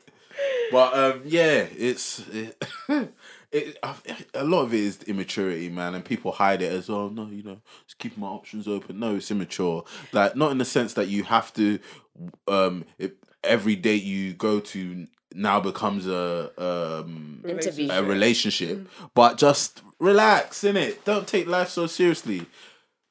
But 0.70 0.94
um, 0.94 1.22
yeah, 1.24 1.66
it's 1.76 2.20
it, 2.28 2.64
it, 3.52 3.78
a 4.34 4.44
lot 4.44 4.62
of 4.62 4.74
it 4.74 4.80
is 4.80 5.02
immaturity, 5.04 5.68
man, 5.68 5.94
and 5.94 6.04
people 6.04 6.30
hide 6.30 6.62
it 6.62 6.72
as 6.72 6.88
oh 6.88 7.08
no, 7.08 7.26
you 7.26 7.42
know, 7.42 7.58
just 7.86 7.98
keep 7.98 8.16
my 8.16 8.28
options 8.28 8.68
open. 8.68 9.00
No, 9.00 9.16
it's 9.16 9.30
immature. 9.30 9.84
Like 10.12 10.36
not 10.36 10.52
in 10.52 10.58
the 10.58 10.64
sense 10.64 10.94
that 10.94 11.08
you 11.08 11.24
have 11.24 11.52
to 11.54 11.80
um 12.46 12.84
it, 12.98 13.16
every 13.42 13.74
date 13.76 14.02
you 14.04 14.34
go 14.34 14.60
to 14.60 15.06
now 15.34 15.60
becomes 15.60 16.06
a 16.06 16.50
um 16.58 17.42
Interview. 17.44 17.90
a 17.90 18.02
relationship, 18.02 18.86
but 19.14 19.36
just 19.36 19.82
relax 19.98 20.62
in 20.64 20.76
it. 20.76 21.04
Don't 21.04 21.26
take 21.26 21.46
life 21.46 21.68
so 21.70 21.86
seriously. 21.86 22.46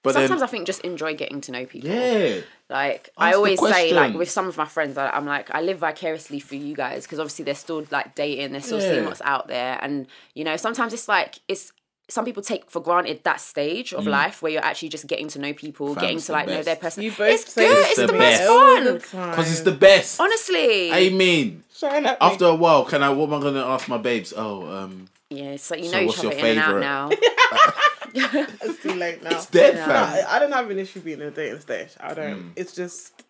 But 0.03 0.13
Sometimes 0.13 0.39
then, 0.39 0.47
I 0.47 0.51
think 0.51 0.67
just 0.67 0.81
enjoy 0.81 1.15
getting 1.15 1.41
to 1.41 1.51
know 1.51 1.65
people. 1.65 1.89
yeah, 1.89 2.37
Like 2.69 3.09
Ask 3.09 3.11
I 3.17 3.33
always 3.33 3.59
say, 3.59 3.93
like 3.93 4.13
with 4.13 4.29
some 4.29 4.47
of 4.47 4.55
my 4.55 4.65
friends, 4.65 4.97
I, 4.97 5.09
I'm 5.09 5.25
like 5.25 5.53
I 5.53 5.61
live 5.61 5.79
vicariously 5.79 6.39
for 6.39 6.55
you 6.55 6.75
guys 6.75 7.03
because 7.03 7.19
obviously 7.19 7.43
they're 7.45 7.55
still 7.55 7.83
like 7.91 8.15
dating, 8.15 8.51
they're 8.53 8.61
still 8.61 8.79
seeing 8.79 9.05
what's 9.05 9.21
out 9.21 9.47
there, 9.47 9.77
and 9.81 10.07
you 10.33 10.43
know 10.43 10.55
sometimes 10.57 10.93
it's 10.93 11.07
like 11.07 11.39
it's. 11.47 11.71
Some 12.09 12.23
people 12.23 12.41
take 12.41 12.71
for 12.71 12.79
granted 12.81 13.25
that 13.25 13.41
stage 13.41 13.93
of 13.93 14.07
life 14.07 14.41
where 14.41 14.49
you're 14.49 14.63
actually 14.63 14.87
just 14.87 15.07
getting 15.07 15.27
to 15.27 15.39
know 15.39 15.51
people, 15.51 15.93
Fam, 15.93 16.01
getting 16.01 16.19
to 16.19 16.27
the 16.27 16.31
like 16.31 16.47
know 16.47 16.63
their 16.63 16.77
person. 16.77 17.03
You 17.03 17.11
both 17.11 17.19
It's 17.33 17.51
say 17.51 17.67
good. 17.67 17.77
it's 17.79 17.89
It's 17.89 17.99
the 17.99 18.07
the 18.07 18.13
most 18.13 18.19
best. 18.37 18.49
all 18.49 18.99
fun. 18.99 19.29
because 19.31 19.51
it's 19.51 19.59
the 19.63 19.71
best. 19.73 20.21
Honestly. 20.21 20.93
I 20.93 21.09
mean, 21.09 21.65
Shine 21.75 22.05
at 22.05 22.13
me. 22.13 22.17
after 22.25 22.45
a 22.45 22.55
while, 22.55 22.85
can 22.85 23.03
I? 23.03 23.09
What 23.09 23.27
am 23.27 23.33
I 23.33 23.41
gonna 23.41 23.65
ask 23.65 23.89
my 23.89 23.97
babes? 23.97 24.33
Oh, 24.37 24.65
um, 24.73 25.09
Yeah, 25.29 25.47
it's 25.49 25.69
like 25.69 25.83
you 25.83 25.91
know 25.91 26.05
what's 26.05 26.19
each 26.19 26.25
other 26.27 26.37
your 26.37 26.45
in 26.45 26.57
and 26.59 26.59
out 26.59 26.79
now. 26.79 27.09
It's 28.13 28.81
too 28.81 28.93
late 28.93 29.23
now. 29.23 29.31
it's 29.31 29.47
dead, 29.47 29.75
Yeah. 29.75 29.85
Fam. 29.85 30.25
I 30.25 30.35
I 30.35 30.39
don't 30.39 30.51
have 30.51 30.69
an 30.69 30.79
issue 30.79 30.99
being 31.01 31.21
in 31.21 31.27
a 31.27 31.31
dating 31.31 31.59
stage. 31.61 31.89
I 31.99 32.13
don't. 32.13 32.39
Mm. 32.39 32.51
It's 32.55 32.73
just 32.73 33.23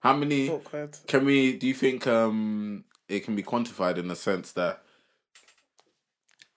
How 0.00 0.14
many 0.16 0.48
awkward. 0.50 0.96
can 1.06 1.24
we? 1.24 1.56
Do 1.56 1.66
you 1.66 1.74
think 1.74 2.06
um 2.06 2.84
it 3.08 3.20
can 3.24 3.36
be 3.36 3.42
quantified 3.42 3.96
in 3.98 4.08
the 4.08 4.16
sense 4.16 4.52
that 4.52 4.82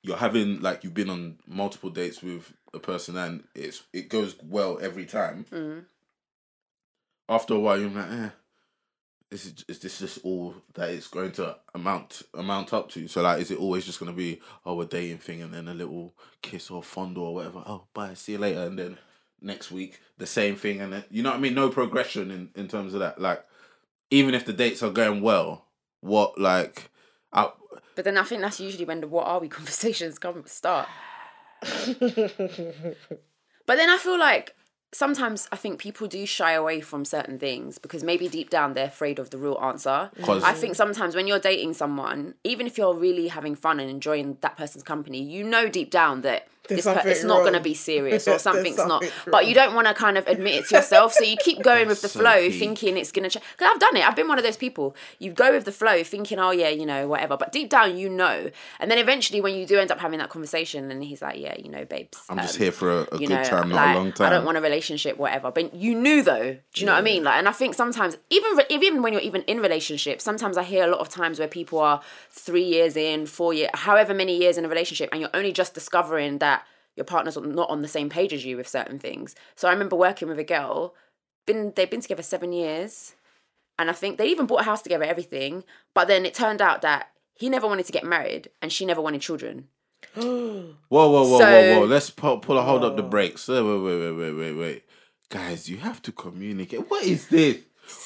you're 0.04 0.18
having 0.18 0.62
like 0.62 0.84
you've 0.84 0.94
been 0.94 1.10
on 1.10 1.38
multiple 1.48 1.90
dates 1.90 2.22
with 2.24 2.54
a 2.74 2.80
person 2.80 3.18
and 3.18 3.44
it's 3.56 3.84
it 3.94 4.10
goes 4.10 4.36
well 4.44 4.78
every 4.82 5.06
time. 5.06 5.46
Mm. 5.52 5.86
After 7.30 7.56
a 7.56 7.60
while, 7.60 7.78
you're 7.80 7.90
like, 7.90 8.10
eh. 8.12 8.30
Is, 9.30 9.46
it, 9.48 9.64
is 9.68 9.80
this 9.80 10.00
just 10.00 10.20
all 10.24 10.56
that 10.76 10.90
it's 10.90 11.08
going 11.08 11.34
to 11.34 11.58
amount 11.76 12.22
amount 12.34 12.74
up 12.74 12.90
to? 12.92 13.08
So 13.10 13.22
like, 13.22 13.42
is 13.42 13.52
it 13.52 13.60
always 13.60 13.86
just 13.86 14.00
going 14.00 14.12
to 14.12 14.18
be 14.18 14.40
oh 14.66 14.80
a 14.80 14.86
dating 14.86 15.18
thing 15.18 15.42
and 15.42 15.54
then 15.54 15.68
a 15.68 15.74
little 15.74 16.14
kiss 16.42 16.72
or 16.72 16.82
fondle 16.82 17.26
or 17.26 17.36
whatever? 17.36 17.64
Oh 17.66 17.88
bye, 17.94 18.14
see 18.14 18.34
you 18.34 18.38
later, 18.38 18.62
and 18.62 18.80
then 18.80 18.98
next 19.42 19.70
week 19.70 20.00
the 20.18 20.26
same 20.26 20.56
thing, 20.56 20.80
and 20.82 20.94
then 20.94 21.04
you 21.12 21.24
know 21.24 21.32
what 21.32 21.38
I 21.38 21.42
mean? 21.42 21.56
No 21.56 21.70
progression 21.70 22.32
in 22.32 22.50
in 22.56 22.70
terms 22.70 22.94
of 22.94 23.02
that. 23.02 23.20
Like, 23.20 23.46
even 24.10 24.34
if 24.34 24.46
the 24.46 24.54
dates 24.54 24.82
are 24.82 24.92
going 24.92 25.22
well, 25.22 25.66
what 26.00 26.40
like, 26.40 26.90
I, 27.34 27.52
But 27.96 28.06
then 28.06 28.18
I 28.18 28.24
think 28.24 28.42
that's 28.42 28.60
usually 28.62 28.86
when 28.86 29.02
the 29.02 29.08
what 29.08 29.28
are 29.28 29.40
we 29.40 29.50
conversations 29.50 30.20
come 30.20 30.44
start. 30.46 30.88
but 31.62 32.06
then 33.76 33.90
I 33.90 33.98
feel 33.98 34.20
like 34.20 34.56
sometimes 34.94 35.48
I 35.52 35.56
think 35.56 35.80
people 35.80 36.08
do 36.08 36.26
shy 36.26 36.54
away 36.54 36.82
from 36.82 37.06
certain 37.06 37.38
things 37.40 37.78
because 37.78 38.04
maybe 38.04 38.28
deep 38.28 38.50
down 38.50 38.74
they're 38.74 38.88
afraid 38.88 39.20
of 39.20 39.30
the 39.30 39.38
real 39.38 39.58
answer. 39.62 40.10
I 40.28 40.54
think 40.54 40.76
sometimes 40.76 41.16
when 41.16 41.28
you're 41.28 41.40
dating 41.40 41.74
someone, 41.74 42.36
even 42.44 42.68
if 42.68 42.78
you're 42.78 42.94
really 42.94 43.28
having 43.28 43.56
fun 43.56 43.80
and 43.80 43.90
enjoying 43.90 44.38
that 44.42 44.58
person's 44.58 44.84
company, 44.84 45.22
you 45.22 45.44
know 45.44 45.68
deep 45.68 45.92
down 45.92 46.22
that 46.22 46.48
There's 46.68 46.84
this 46.86 46.94
per- 47.04 47.10
it's 47.10 47.24
not 47.24 47.40
going 47.42 47.54
to 47.54 47.60
be 47.60 47.74
serious 47.74 48.28
or 48.28 48.32
There's 48.32 48.42
something's 48.42 48.78
not. 48.78 49.04
something 49.04 49.12
But 49.32 49.48
you 49.48 49.54
don't 49.54 49.76
want 49.76 49.88
to 49.88 49.94
kind 49.94 50.18
of 50.18 50.28
admit 50.28 50.56
it 50.56 50.68
to 50.70 50.76
yourself, 50.76 51.14
so 51.14 51.24
you 51.24 51.38
keep 51.38 51.62
going 51.64 51.88
with 51.88 52.02
the 52.02 52.10
so 52.10 52.20
flow, 52.20 52.50
key. 52.50 52.60
thinking 52.60 52.98
it's 52.98 53.12
going 53.12 53.24
to 53.24 53.30
change. 53.30 53.46
Because 53.58 53.72
I've 53.74 53.80
done 53.80 53.96
it. 53.98 54.08
I've 54.08 54.16
been 54.16 54.28
one 54.28 54.38
of 54.38 54.44
those 54.44 54.58
people. 54.58 54.96
You 55.20 55.32
go 55.32 55.52
with 55.52 55.66
the 55.66 55.72
flow, 55.72 56.04
thinking, 56.04 56.40
oh 56.40 56.52
yeah, 56.52 56.70
you 56.70 56.86
know, 56.86 57.08
whatever. 57.08 57.38
But 57.38 57.52
deep 57.52 57.70
down, 57.70 57.98
you 57.98 58.10
know. 58.10 58.50
And 58.80 58.92
then 58.92 58.98
eventually, 58.98 59.42
when 59.42 59.56
you 59.56 59.66
do 59.66 59.80
end 59.80 59.92
up 59.92 60.00
having 60.00 60.20
that 60.20 60.30
conversation, 60.30 60.92
and 60.92 61.04
he's 61.04 61.22
like, 61.22 61.40
yeah, 61.40 61.56
you 61.58 61.70
know, 61.70 61.86
babes, 61.86 62.22
I'm 62.30 62.38
just 62.38 62.56
um, 62.56 62.62
here 62.62 62.72
for 62.72 62.92
a, 62.92 63.02
a 63.12 63.18
good 63.18 63.30
know, 63.30 63.44
time, 63.44 63.70
not 63.70 63.76
like, 63.76 63.96
a 63.96 64.00
long 64.00 64.12
time. 64.12 64.28
I 64.28 64.30
don't 64.32 64.46
want 64.46 64.58
a 64.58 64.62
relationship, 64.62 65.18
whatever. 65.18 65.52
But 65.52 65.74
you 65.74 65.96
knew 65.96 66.24
though. 66.24 66.58
Do 66.74 66.82
you 66.82 66.86
know 66.86 66.94
what 66.94 67.00
I 67.00 67.02
mean? 67.02 67.24
Like, 67.24 67.36
and 67.36 67.48
I 67.48 67.52
think 67.52 67.76
sometimes, 67.76 68.18
even 68.30 68.58
re- 68.58 68.66
even 68.70 69.02
when 69.02 69.14
you're 69.14 69.22
even 69.22 69.42
in 69.44 69.60
relationships, 69.60 70.24
sometimes 70.24 70.58
I 70.58 70.64
hear 70.64 70.84
a 70.84 70.88
lot 70.88 71.00
of 71.00 71.10
times 71.10 71.40
where 71.40 71.48
people 71.48 71.80
are 71.80 72.02
three 72.32 72.64
years 72.64 72.96
in, 72.96 73.26
four 73.26 73.54
years, 73.54 73.70
however 73.74 74.14
many 74.14 74.38
years 74.38 74.58
in 74.58 74.66
a 74.66 74.70
relationship, 74.70 75.10
and 75.12 75.22
you're 75.22 75.30
only 75.34 75.52
just 75.52 75.74
discovering 75.74 76.40
that 76.40 76.57
your 76.98 77.06
partner's 77.06 77.38
not 77.38 77.70
on 77.70 77.82
the 77.82 77.88
same 77.88 78.10
page 78.10 78.34
as 78.34 78.44
you 78.44 78.58
with 78.58 78.68
certain 78.68 79.00
things. 79.00 79.36
So 79.56 79.68
I 79.68 79.72
remember 79.72 79.96
working 79.96 80.28
with 80.28 80.40
a 80.40 80.44
girl. 80.44 80.94
Been 81.46 81.72
they've 81.76 81.90
been 81.90 82.02
together 82.02 82.24
seven 82.24 82.52
years, 82.52 83.14
and 83.80 83.90
I 83.90 83.94
think 83.94 84.18
they 84.18 84.28
even 84.28 84.48
bought 84.48 84.62
a 84.62 84.66
house 84.66 84.82
together, 84.82 85.06
everything. 85.06 85.64
But 85.94 86.10
then 86.10 86.26
it 86.26 86.34
turned 86.34 86.62
out 86.62 86.82
that 86.82 87.12
he 87.36 87.48
never 87.50 87.68
wanted 87.68 87.86
to 87.86 87.92
get 87.94 88.04
married, 88.04 88.50
and 88.62 88.72
she 88.74 88.86
never 88.86 89.00
wanted 89.02 89.22
children. 89.22 89.70
Whoa, 90.16 90.74
whoa, 90.90 91.10
whoa, 91.10 91.24
whoa, 91.30 91.38
So- 91.40 91.80
whoa! 91.80 91.86
Let's 91.86 92.10
pull, 92.10 92.40
pull 92.40 92.58
a 92.58 92.62
hold 92.64 92.84
up 92.84 92.98
the 92.98 93.04
brakes. 93.04 93.48
Wait, 93.48 93.62
wait, 93.62 93.80
wait, 93.82 94.00
wait, 94.00 94.12
wait, 94.12 94.32
wait, 94.34 94.54
wait, 94.54 94.84
guys! 95.30 95.70
You 95.70 95.78
have 95.78 96.02
to 96.04 96.12
communicate. 96.12 96.90
What 96.90 97.06
is 97.06 97.28
this? 97.30 97.58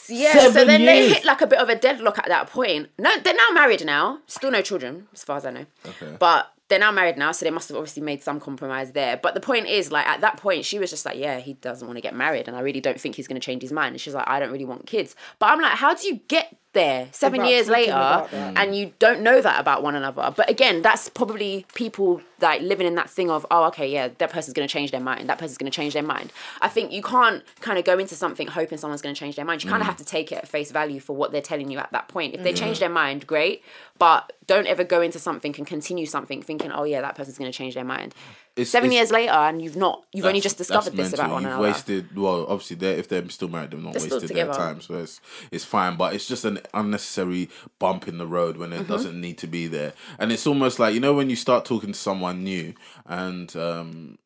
Yeah, 0.07 0.33
so 0.33 0.39
Seven 0.51 0.67
then 0.67 0.85
they 0.85 1.09
hit 1.09 1.25
like 1.25 1.41
a 1.41 1.47
bit 1.47 1.57
of 1.59 1.67
a 1.69 1.75
deadlock 1.75 2.19
at 2.19 2.27
that 2.27 2.47
point. 2.51 2.89
No, 2.99 3.09
they're 3.19 3.33
now 3.33 3.49
married 3.53 3.83
now. 3.83 4.19
Still 4.27 4.51
no 4.51 4.61
children, 4.61 5.07
as 5.13 5.23
far 5.23 5.37
as 5.37 5.45
I 5.45 5.51
know. 5.51 5.65
Okay. 5.85 6.15
But 6.19 6.51
they're 6.71 6.79
now 6.79 6.91
married 6.91 7.17
now, 7.17 7.33
so 7.33 7.45
they 7.45 7.51
must 7.51 7.67
have 7.67 7.77
obviously 7.77 8.01
made 8.01 8.23
some 8.23 8.39
compromise 8.39 8.93
there. 8.93 9.17
But 9.17 9.33
the 9.33 9.41
point 9.41 9.67
is, 9.67 9.91
like 9.91 10.07
at 10.07 10.21
that 10.21 10.37
point, 10.37 10.63
she 10.63 10.79
was 10.79 10.89
just 10.89 11.05
like, 11.05 11.17
"Yeah, 11.17 11.39
he 11.39 11.53
doesn't 11.53 11.85
want 11.85 11.97
to 11.97 12.01
get 12.01 12.15
married, 12.15 12.47
and 12.47 12.55
I 12.55 12.61
really 12.61 12.79
don't 12.79 12.99
think 12.99 13.15
he's 13.15 13.27
going 13.27 13.39
to 13.39 13.45
change 13.45 13.61
his 13.61 13.73
mind." 13.73 13.93
And 13.93 14.01
she's 14.01 14.13
like, 14.13 14.27
"I 14.27 14.39
don't 14.39 14.51
really 14.51 14.65
want 14.65 14.87
kids." 14.87 15.15
But 15.37 15.51
I'm 15.51 15.61
like, 15.61 15.73
how 15.73 15.93
do 15.93 16.07
you 16.07 16.21
get 16.29 16.57
there 16.73 17.09
seven 17.11 17.39
Without 17.39 17.49
years 17.49 17.69
later, 17.69 17.93
and 18.33 18.75
you 18.75 18.93
don't 18.99 19.21
know 19.21 19.41
that 19.41 19.59
about 19.59 19.83
one 19.83 19.95
another? 19.95 20.33
But 20.35 20.49
again, 20.49 20.81
that's 20.81 21.09
probably 21.09 21.65
people 21.73 22.21
like 22.39 22.61
living 22.61 22.87
in 22.87 22.95
that 22.95 23.09
thing 23.09 23.29
of, 23.29 23.45
"Oh, 23.51 23.65
okay, 23.65 23.91
yeah, 23.91 24.09
that 24.17 24.31
person's 24.31 24.53
going 24.53 24.67
to 24.67 24.71
change 24.71 24.91
their 24.91 25.01
mind. 25.01 25.29
That 25.29 25.37
person's 25.37 25.57
going 25.57 25.71
to 25.71 25.75
change 25.75 25.93
their 25.93 26.03
mind." 26.03 26.31
I 26.61 26.69
think 26.69 26.91
you 26.91 27.01
can't 27.01 27.43
kind 27.59 27.77
of 27.77 27.85
go 27.85 27.97
into 27.97 28.15
something 28.15 28.47
hoping 28.47 28.77
someone's 28.77 29.01
going 29.01 29.15
to 29.15 29.19
change 29.19 29.35
their 29.35 29.45
mind. 29.45 29.63
You 29.63 29.69
kind 29.69 29.81
of 29.81 29.85
mm. 29.85 29.89
have 29.89 29.97
to 29.97 30.05
take 30.05 30.31
it 30.31 30.39
at 30.39 30.47
face 30.47 30.71
value 30.71 30.99
for 30.99 31.15
what 31.15 31.31
they're 31.31 31.41
telling 31.41 31.69
you 31.69 31.79
at 31.79 31.91
that 31.91 32.07
point. 32.07 32.33
If 32.33 32.43
they 32.43 32.53
change 32.53 32.79
their 32.79 32.89
mind, 32.89 33.27
great. 33.27 33.63
But 33.97 34.33
don't 34.47 34.65
ever 34.65 34.83
go 34.83 35.01
into 35.01 35.19
something 35.19 35.53
and 35.57 35.67
continue 35.67 36.05
something 36.05 36.41
thinking, 36.41 36.71
oh 36.71 36.83
yeah, 36.83 37.01
that 37.01 37.15
person's 37.15 37.37
going 37.37 37.51
to 37.51 37.57
change 37.57 37.75
their 37.75 37.83
mind. 37.83 38.15
It's, 38.55 38.69
seven 38.69 38.87
it's- 38.91 38.99
years 38.99 39.11
later 39.11 39.31
and 39.31 39.61
you've 39.61 39.75
not 39.77 40.03
you've 40.13 40.25
only 40.25 40.41
just 40.41 40.57
discovered 40.57 40.93
this 40.93 41.13
about 41.13 41.31
one 41.31 41.45
another. 41.45 41.61
wasted 41.63 42.15
well, 42.17 42.45
obviously 42.47 42.75
they 42.75 42.93
if 42.93 43.07
they're 43.07 43.27
still 43.29 43.47
married, 43.47 43.71
they've 43.71 43.81
not 43.81 43.93
They're 43.93 44.01
wasted 44.19 44.29
their 44.35 44.47
time. 44.47 44.81
So 44.81 44.95
it's 44.95 45.21
it's 45.51 45.65
fine, 45.65 45.95
but 45.97 46.13
it's 46.13 46.27
just 46.27 46.43
an 46.45 46.59
unnecessary 46.73 47.49
bump 47.79 48.07
in 48.07 48.17
the 48.17 48.27
road 48.27 48.57
when 48.57 48.71
Mm-hmm. 48.71 48.81
it 48.81 48.87
doesn't 48.87 49.19
need 49.19 49.37
to 49.39 49.47
be 49.47 49.67
there. 49.67 49.93
And 50.19 50.31
it's 50.31 50.45
almost 50.45 50.79
like 50.79 50.93
you 50.93 50.99
know 50.99 51.13
when 51.13 51.29
you 51.29 51.35
start 51.35 51.65
talking 51.65 51.93
to 51.93 51.99
someone 51.99 52.43
new 52.43 52.73
and 53.05 53.55
um 53.55 54.17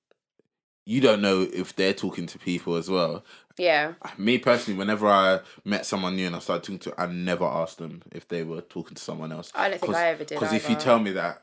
you 0.88 1.01
don't 1.01 1.22
know 1.22 1.41
if 1.51 1.75
they're 1.75 1.94
talking 1.94 2.27
to 2.27 2.38
people 2.38 2.75
as 2.75 2.89
well. 2.89 3.24
Yeah. 3.58 3.94
Me 4.17 4.38
personally, 4.38 4.77
whenever 4.77 5.08
I 5.08 5.39
met 5.63 5.86
someone 5.86 6.15
new 6.15 6.27
and 6.27 6.36
I 6.36 6.39
started 6.39 6.62
talking 6.63 6.79
to, 6.79 7.01
I 7.01 7.08
never 7.08 7.46
asked 7.46 7.77
them 7.79 8.03
if 8.12 8.27
they 8.27 8.44
were 8.44 8.62
talking 8.62 8.94
to 8.96 9.01
someone 9.01 9.32
else. 9.32 9.51
I 9.55 9.70
don't 9.70 9.79
think 9.82 9.96
I 9.96 10.10
ever 10.10 10.24
did 10.25 10.38
Because 10.39 10.53
if 10.53 10.70
you 10.70 10.75
tell 10.75 11.00
me 11.00 11.12
that, 11.13 11.41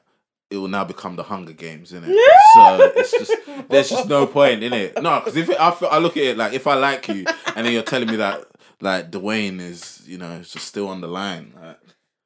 it 0.53 0.57
will 0.59 0.69
now 0.69 0.85
become 0.85 1.17
the 1.17 1.23
Hunger 1.25 1.53
Games, 1.53 1.93
isn't 1.93 2.05
it? 2.09 2.17
so 2.55 2.93
it's 2.97 3.11
just 3.11 3.69
there's 3.69 3.91
just 3.91 4.09
no 4.09 4.27
point 4.39 4.63
in 4.63 4.73
it. 4.73 5.01
No, 5.03 5.19
because 5.21 5.37
if 5.37 5.49
it, 5.49 5.61
I, 5.61 5.71
feel- 5.73 5.89
I 5.91 5.99
look 5.99 6.17
at 6.17 6.23
it 6.23 6.37
like 6.37 6.53
if 6.53 6.67
I 6.67 6.75
like 6.75 7.09
you 7.09 7.25
and 7.57 7.67
then 7.67 7.73
you're 7.73 7.83
telling 7.83 8.09
me 8.09 8.17
that 8.17 8.45
like 8.81 9.11
Dwayne 9.11 9.61
is 9.61 10.03
you 10.07 10.19
know 10.19 10.39
just 10.41 10.67
still 10.67 10.89
on 10.89 11.01
the 11.01 11.09
line. 11.09 11.55
Like, 11.61 11.79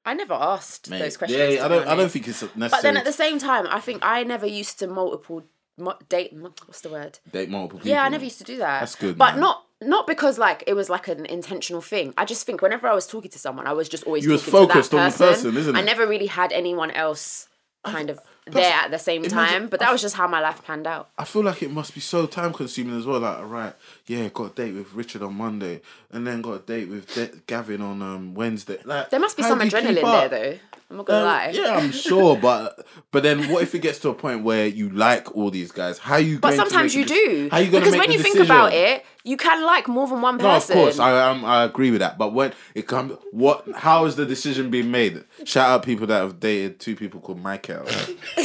I 0.04 0.14
never 0.14 0.35
asked 0.35 0.88
mate, 0.88 1.00
those 1.00 1.16
questions. 1.16 1.54
Yeah, 1.56 1.64
I 1.64 1.68
don't. 1.68 1.87
I 1.88 1.97
don't 1.97 2.11
think 2.11 2.28
it's 2.28 2.42
necessary. 2.42 2.68
But 2.71 2.83
then 2.83 2.97
at 2.97 3.04
the 3.04 3.12
same 3.12 3.38
time, 3.38 3.66
I 3.68 3.80
think 3.80 3.99
I 4.04 4.23
never 4.23 4.47
used 4.47 4.78
to 4.78 4.87
multiple 4.87 5.45
mu- 5.76 5.92
date. 6.09 6.33
What's 6.33 6.80
the 6.83 6.90
word? 6.90 7.18
date 7.33 7.50
multiple 7.50 7.78
people. 7.80 7.90
Yeah, 7.90 8.04
I 8.04 8.09
never 8.09 8.23
used 8.25 8.38
to 8.38 8.45
do 8.45 8.56
that. 8.59 8.80
That's 8.80 8.95
good, 8.95 9.18
But 9.18 9.33
man. 9.33 9.40
not 9.40 9.64
not 9.83 10.06
because 10.06 10.38
like 10.38 10.62
it 10.68 10.75
was 10.75 10.88
like 10.88 11.09
an 11.09 11.26
intentional 11.26 11.80
thing. 11.83 12.14
I 12.16 12.25
just 12.25 12.47
think 12.47 12.62
whenever 12.62 12.87
I 12.88 12.95
was 12.95 13.06
talking 13.09 13.30
to 13.33 13.38
someone, 13.38 13.66
I 13.66 13.73
was 13.73 13.88
just 13.88 14.04
always 14.04 14.25
You 14.25 14.30
was 14.33 14.45
focused 14.45 14.95
on 14.95 15.11
the 15.11 15.16
person, 15.16 15.56
isn't 15.56 15.75
it? 15.75 15.78
I 15.78 15.83
never 15.83 16.06
really 16.06 16.26
had 16.28 16.52
anyone 16.52 16.92
else 16.92 17.49
kind 17.86 18.10
of 18.10 18.20
there 18.46 18.72
at 18.72 18.90
the 18.90 18.98
same 18.98 19.24
imagine- 19.24 19.36
time. 19.38 19.68
But 19.68 19.80
that 19.80 19.90
was 19.92 20.00
just 20.02 20.14
how 20.16 20.26
my 20.28 20.40
life 20.40 20.62
panned 20.64 20.86
out. 20.86 21.08
I 21.18 21.24
feel 21.24 21.42
like 21.42 21.62
it 21.62 21.70
must 21.70 21.94
be 21.94 22.00
so 22.00 22.26
time 22.26 22.52
consuming 22.52 22.96
as 22.98 23.06
well. 23.06 23.20
Like, 23.20 23.38
all 23.38 23.44
right, 23.46 23.74
yeah, 24.06 24.28
got 24.28 24.52
a 24.52 24.54
date 24.54 24.74
with 24.74 24.92
Richard 24.94 25.22
on 25.22 25.34
Monday, 25.34 25.80
and 26.10 26.26
then 26.26 26.42
got 26.42 26.52
a 26.52 26.58
date 26.60 26.88
with 26.88 27.12
De- 27.14 27.36
Gavin 27.46 27.82
on 27.82 28.02
um, 28.02 28.34
Wednesday. 28.34 28.78
Like, 28.84 29.10
There 29.10 29.20
must 29.20 29.36
be 29.36 29.42
some 29.42 29.58
do 29.58 29.64
you 29.64 29.70
keep 29.70 29.80
adrenaline 29.80 30.28
there 30.28 30.28
though. 30.28 30.58
I'm 30.88 30.98
not 30.98 31.06
gonna 31.06 31.18
Um, 31.18 31.24
lie. 31.24 31.50
Yeah, 31.52 31.76
I'm 31.78 31.90
sure, 32.08 32.36
but 32.36 32.86
but 33.10 33.24
then 33.24 33.50
what 33.50 33.64
if 33.64 33.74
it 33.74 33.80
gets 33.80 33.98
to 34.00 34.10
a 34.10 34.14
point 34.14 34.44
where 34.44 34.68
you 34.68 34.88
like 34.90 35.34
all 35.36 35.50
these 35.50 35.72
guys? 35.72 35.98
How 35.98 36.14
you? 36.16 36.38
But 36.38 36.54
sometimes 36.54 36.94
you 36.94 37.00
make 37.00 37.08
the 37.08 37.14
dec- 37.14 37.24
do. 37.26 37.48
How 37.50 37.58
you 37.58 37.70
going 37.72 37.82
because 37.82 37.98
when 37.98 38.12
you 38.12 38.20
think 38.20 38.38
about 38.38 38.72
it, 38.72 39.04
you 39.24 39.36
can 39.36 39.64
like 39.64 39.88
more 39.88 40.06
than 40.06 40.20
one 40.20 40.38
person. 40.38 40.76
No, 40.76 40.82
of 40.82 40.86
course, 40.94 41.00
I 41.00 41.28
um, 41.28 41.44
I 41.44 41.64
agree 41.64 41.90
with 41.90 41.98
that. 42.02 42.18
But 42.18 42.34
when 42.34 42.52
it 42.76 42.86
comes, 42.86 43.14
what? 43.32 43.66
How 43.74 44.04
is 44.04 44.14
the 44.14 44.24
decision 44.24 44.70
being 44.70 44.92
made? 44.92 45.24
Shout 45.42 45.68
out 45.68 45.82
people 45.82 46.06
that 46.06 46.20
have 46.20 46.38
dated 46.38 46.78
two 46.78 46.94
people 46.94 47.18
called 47.20 47.40
Michael 47.42 47.84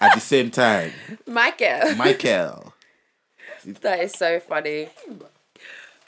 at 0.00 0.14
the 0.14 0.20
same 0.20 0.50
time. 0.50 0.92
Michael. 1.26 1.94
Michael. 1.96 2.72
that 3.82 4.00
is 4.00 4.12
so 4.12 4.40
funny. 4.40 4.88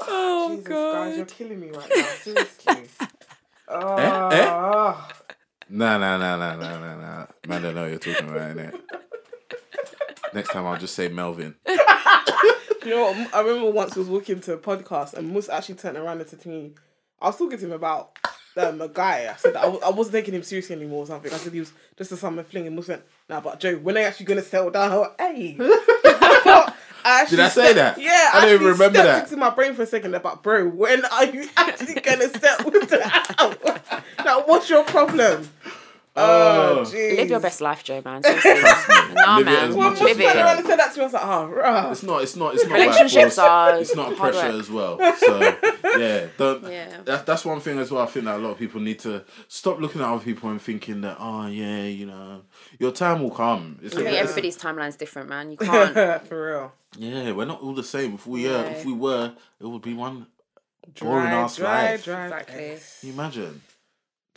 Oh 0.01 0.51
Jesus, 0.51 0.69
god. 0.69 0.93
guys, 0.93 1.17
you're 1.17 1.27
killing 1.27 1.61
me 1.61 1.71
right 1.71 1.91
now. 1.95 2.03
Seriously. 2.21 2.89
Eh? 3.69 3.75
Eh? 3.75 4.47
Ah. 4.49 5.09
No, 5.69 5.99
no, 5.99 6.19
no, 6.19 6.39
no, 6.39 6.57
no, 6.57 6.81
no, 6.81 7.01
no. 7.01 7.27
Man, 7.49 7.63
don't 7.63 7.75
know 7.75 7.83
what 7.83 7.91
you're 7.91 7.99
talking 7.99 8.29
about, 8.29 8.57
innit? 8.57 8.79
Next 10.33 10.51
time 10.51 10.67
I'll 10.67 10.79
just 10.79 10.95
say 10.95 11.09
Melvin. 11.09 11.55
You 11.67 11.77
know 12.91 13.11
what? 13.11 13.35
I 13.35 13.41
remember 13.41 13.71
once 13.73 13.97
I 13.97 13.99
was 13.99 14.09
walking 14.09 14.41
to 14.43 14.53
a 14.53 14.59
podcast 14.59 15.15
and 15.15 15.33
Mus 15.33 15.49
actually 15.49 15.75
turned 15.75 15.97
around 15.97 16.21
and 16.21 16.31
said 16.31 16.41
to 16.43 16.49
me, 16.49 16.75
I 17.21 17.27
was 17.27 17.37
talking 17.37 17.59
to 17.59 17.65
him 17.65 17.73
about 17.73 18.17
um, 18.59 18.81
a 18.81 18.89
guy. 18.89 19.31
I 19.33 19.37
said 19.37 19.55
that 19.55 19.61
I, 19.61 19.63
w- 19.63 19.81
I 19.85 19.91
wasn't 19.91 20.15
taking 20.15 20.35
him 20.35 20.43
seriously 20.43 20.77
anymore 20.77 21.05
or 21.05 21.07
something. 21.07 21.33
I 21.33 21.37
said 21.37 21.53
he 21.53 21.61
was 21.61 21.73
just 21.97 22.13
a 22.13 22.17
summer 22.17 22.43
fling. 22.43 22.67
And 22.67 22.77
Mus 22.77 22.89
went, 22.89 23.03
nah, 23.29 23.41
but 23.41 23.61
Joe, 23.61 23.77
when 23.77 23.97
are 23.97 24.01
you 24.01 24.07
actually 24.07 24.27
going 24.27 24.41
to 24.41 24.47
settle 24.47 24.71
down? 24.71 24.93
I 24.93 24.99
went, 24.99 25.13
hey. 25.19 25.57
I 27.09 27.21
actually 27.23 27.37
Did 27.37 27.45
I 27.47 27.49
say 27.51 27.71
stepped- 27.71 27.97
that? 27.97 28.01
Yeah, 28.03 28.31
I 28.35 28.41
don't 28.41 28.55
even 28.55 28.55
actually 28.55 28.73
remember 28.73 28.99
stepped 28.99 29.07
that. 29.07 29.25
into 29.25 29.37
my 29.37 29.51
brain 29.51 29.75
for 29.75 29.83
a 29.83 29.87
second 29.87 30.15
about, 30.17 30.43
bro, 30.43 30.67
when 30.69 31.05
are 31.05 31.25
you 31.27 31.49
actually 31.57 31.95
going 31.95 32.19
to 32.19 32.29
settle 32.39 32.71
down? 32.87 33.57
like, 34.25 34.49
what's 34.49 34.69
your 34.69 34.83
problem? 34.85 35.49
Oh, 36.17 36.79
Oh. 36.79 36.83
jeez. 36.85 37.17
Live 37.17 37.31
your 37.31 37.41
best 37.41 37.61
life, 37.61 37.85
Joe, 37.85 38.01
man. 38.05 38.23
Seriously. 38.23 38.55
nah, 39.15 39.37
Live 39.39 39.47
it 39.47 39.51
man. 39.51 39.69
as 39.71 39.75
Well, 39.77 39.91
much 39.91 40.01
as 40.01 40.03
Live 40.03 40.21
you 40.21 40.29
it. 40.29 40.37
around 40.37 40.59
and 40.59 40.67
said 40.67 40.79
that 40.79 40.93
to 40.95 40.99
me. 40.99 41.03
I 41.03 41.07
was 41.07 41.13
like, 41.13 41.23
oh, 41.27 41.47
rah. 41.49 41.91
It's 41.93 42.03
not. 42.03 42.23
It's 42.23 42.37
not. 42.37 42.55
It's 42.55 42.65
not. 42.65 42.73
by 42.73 42.79
Relationships 42.85 43.35
force. 43.37 43.39
are 43.39 43.79
It's 43.79 43.95
not 43.97 44.17
hard 44.17 44.33
pressure 44.33 44.53
work. 44.53 44.61
as 44.61 44.71
well. 44.71 44.99
So 45.19 45.99
yeah, 45.99 46.27
don't. 46.39 46.71
Yeah. 46.71 47.01
That's 47.05 47.23
that's 47.25 47.45
one 47.45 47.61
thing 47.61 47.79
as 47.79 47.91
well. 47.91 48.03
I 48.03 48.07
think 48.07 48.25
that 48.27 48.37
a 48.37 48.39
lot 48.39 48.51
of 48.51 48.59
people 48.59 48.81
need 48.81 48.99
to 49.01 49.25
stop 49.49 49.81
looking 49.81 50.01
at 50.03 50.09
other 50.09 50.23
people 50.25 50.51
and 50.51 50.61
thinking 50.61 51.01
that 51.03 51.17
oh 51.21 51.47
yeah, 51.47 51.83
you 51.85 52.07
know, 52.07 52.43
your 52.79 52.93
time 52.93 53.23
will 53.23 53.31
come. 53.31 53.79
It's 53.83 53.95
I 53.95 53.99
think 54.03 54.11
a- 54.11 54.19
everybody's 54.19 54.59
timeline's 54.59 54.97
different, 54.97 55.29
man. 55.31 55.51
You 55.51 55.57
can't. 55.57 55.95
For 56.29 56.47
real. 56.51 56.73
yeah, 56.99 57.33
we're 57.33 57.45
not 57.47 57.61
all 57.63 57.73
the 57.75 57.83
same. 57.85 58.15
If 58.15 58.27
we 58.27 58.49
uh, 58.49 58.63
if 58.65 58.85
we 58.85 58.93
were, 58.93 59.33
it 59.61 59.67
would 59.67 59.83
be 59.83 59.95
one 59.95 60.27
boring 61.01 61.25
Dry, 61.27 61.31
ass 61.35 61.57
dry, 61.57 61.91
life. 61.93 62.05
dry 62.05 62.25
Exactly. 62.27 62.79
Can 63.01 63.09
you 63.09 63.13
imagine? 63.15 63.63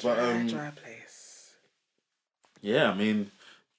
But 0.01 0.15
Dry, 0.15 0.31
um, 0.31 0.47
dry 0.47 0.69
place. 0.71 0.88
Yeah, 2.61 2.91
I 2.91 2.93
mean, 2.93 3.31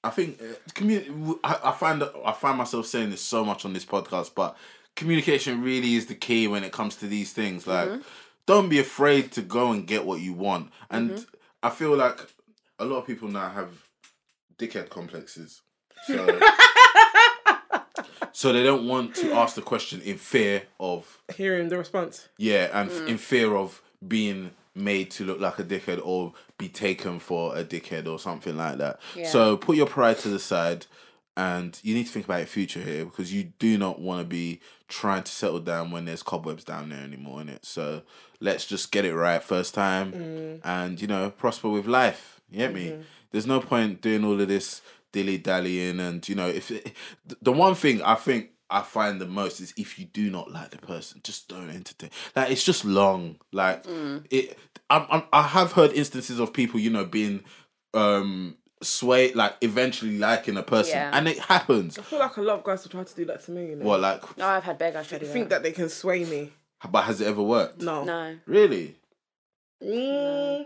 I 0.03 0.09
think 0.09 0.41
uh, 0.41 0.55
community. 0.73 1.11
I, 1.43 1.59
I 1.65 1.71
find 1.71 2.03
I 2.25 2.31
find 2.31 2.57
myself 2.57 2.85
saying 2.87 3.11
this 3.11 3.21
so 3.21 3.45
much 3.45 3.65
on 3.65 3.73
this 3.73 3.85
podcast, 3.85 4.31
but 4.35 4.57
communication 4.95 5.61
really 5.61 5.95
is 5.95 6.07
the 6.07 6.15
key 6.15 6.47
when 6.47 6.63
it 6.63 6.71
comes 6.71 6.95
to 6.97 7.07
these 7.07 7.33
things. 7.33 7.67
Like, 7.67 7.89
mm-hmm. 7.89 8.01
don't 8.45 8.69
be 8.69 8.79
afraid 8.79 9.31
to 9.33 9.41
go 9.41 9.71
and 9.71 9.85
get 9.85 10.05
what 10.05 10.21
you 10.21 10.33
want. 10.33 10.71
And 10.89 11.11
mm-hmm. 11.11 11.35
I 11.63 11.69
feel 11.69 11.95
like 11.95 12.19
a 12.79 12.85
lot 12.85 12.97
of 12.97 13.07
people 13.07 13.29
now 13.29 13.49
have 13.49 13.69
dickhead 14.57 14.89
complexes, 14.89 15.61
so 16.07 16.39
so 18.31 18.51
they 18.51 18.63
don't 18.63 18.87
want 18.87 19.15
to 19.15 19.33
ask 19.33 19.55
the 19.55 19.61
question 19.61 20.01
in 20.01 20.17
fear 20.17 20.63
of 20.79 21.21
Hearing 21.35 21.69
the 21.69 21.77
response. 21.77 22.29
yeah, 22.37 22.69
and 22.73 22.89
f 22.89 22.97
in 23.07 23.15
mm. 23.15 23.19
fear 23.19 23.55
of 23.55 23.81
being 24.07 24.51
made 24.75 25.11
to 25.11 25.25
look 25.25 25.39
like 25.39 25.59
a 25.59 25.63
dickhead 25.63 25.99
or 26.03 26.33
be 26.57 26.69
taken 26.69 27.19
for 27.19 27.55
a 27.57 27.63
dickhead 27.63 28.07
or 28.07 28.19
something 28.19 28.55
like 28.55 28.77
that. 28.77 28.99
Yeah. 29.15 29.27
So 29.27 29.57
put 29.57 29.75
your 29.75 29.87
pride 29.87 30.19
to 30.19 30.29
the 30.29 30.39
side 30.39 30.85
and 31.37 31.79
you 31.83 31.95
need 31.95 32.05
to 32.05 32.11
think 32.11 32.25
about 32.25 32.39
your 32.39 32.47
future 32.47 32.81
here 32.81 33.05
because 33.05 33.33
you 33.33 33.51
do 33.59 33.77
not 33.77 33.99
want 33.99 34.21
to 34.21 34.27
be 34.27 34.59
trying 34.87 35.23
to 35.23 35.31
settle 35.31 35.59
down 35.59 35.91
when 35.91 36.05
there's 36.05 36.23
cobwebs 36.23 36.63
down 36.63 36.89
there 36.89 37.01
anymore 37.01 37.41
in 37.41 37.49
it. 37.49 37.65
So 37.65 38.03
let's 38.39 38.65
just 38.65 38.91
get 38.91 39.05
it 39.05 39.15
right 39.15 39.41
first 39.41 39.73
time 39.73 40.11
mm. 40.11 40.59
and 40.63 41.01
you 41.01 41.07
know, 41.07 41.29
prosper 41.29 41.69
with 41.69 41.87
life. 41.87 42.41
You 42.49 42.59
get 42.59 42.73
me? 42.73 42.89
Mm-hmm. 42.89 43.01
There's 43.31 43.47
no 43.47 43.61
point 43.61 44.01
doing 44.01 44.25
all 44.25 44.39
of 44.39 44.47
this 44.47 44.81
dilly 45.13 45.37
dallying 45.37 45.99
and 45.99 46.27
you 46.27 46.35
know, 46.35 46.47
if 46.47 46.71
it, 46.71 46.93
the 47.41 47.51
one 47.51 47.75
thing 47.75 48.01
I 48.01 48.15
think 48.15 48.49
I 48.71 48.81
find 48.81 49.19
the 49.19 49.25
most 49.27 49.59
is 49.59 49.73
if 49.77 49.99
you 49.99 50.05
do 50.05 50.29
not 50.31 50.49
like 50.51 50.69
the 50.71 50.77
person, 50.77 51.21
just 51.23 51.47
don't 51.49 51.69
entertain. 51.69 52.09
Like 52.35 52.49
it's 52.51 52.63
just 52.63 52.85
long. 52.85 53.37
Like 53.51 53.83
it. 54.31 54.57
I'm, 54.89 55.05
I'm, 55.09 55.23
I 55.31 55.43
have 55.43 55.73
heard 55.73 55.91
instances 55.93 56.39
of 56.39 56.51
people, 56.53 56.79
you 56.79 56.89
know, 56.89 57.05
being 57.05 57.43
um 57.93 58.55
swayed, 58.83 59.35
like 59.35 59.55
eventually 59.61 60.17
liking 60.17 60.57
a 60.57 60.63
person, 60.63 60.95
Yeah. 60.95 61.11
and 61.13 61.27
it 61.27 61.37
happens. 61.39 61.99
I 61.99 62.01
feel 62.01 62.19
like 62.19 62.35
a 62.37 62.41
lot 62.41 62.59
of 62.59 62.63
guys 62.63 62.83
will 62.83 62.91
try 62.91 63.03
to 63.03 63.15
do 63.15 63.25
that 63.25 63.43
to 63.45 63.51
me. 63.51 63.67
You 63.69 63.75
know? 63.75 63.85
What 63.85 63.99
like? 63.99 64.37
No, 64.37 64.47
I've 64.47 64.63
had 64.63 64.77
beg. 64.77 64.95
I 64.95 65.03
should 65.03 65.25
think 65.27 65.49
that 65.49 65.63
they 65.63 65.71
can 65.71 65.89
sway 65.89 66.23
me. 66.25 66.51
But 66.89 67.03
has 67.03 67.21
it 67.21 67.27
ever 67.27 67.43
worked? 67.43 67.81
No. 67.81 68.03
No. 68.03 68.37
Really? 68.47 68.95
Mm, 69.83 70.65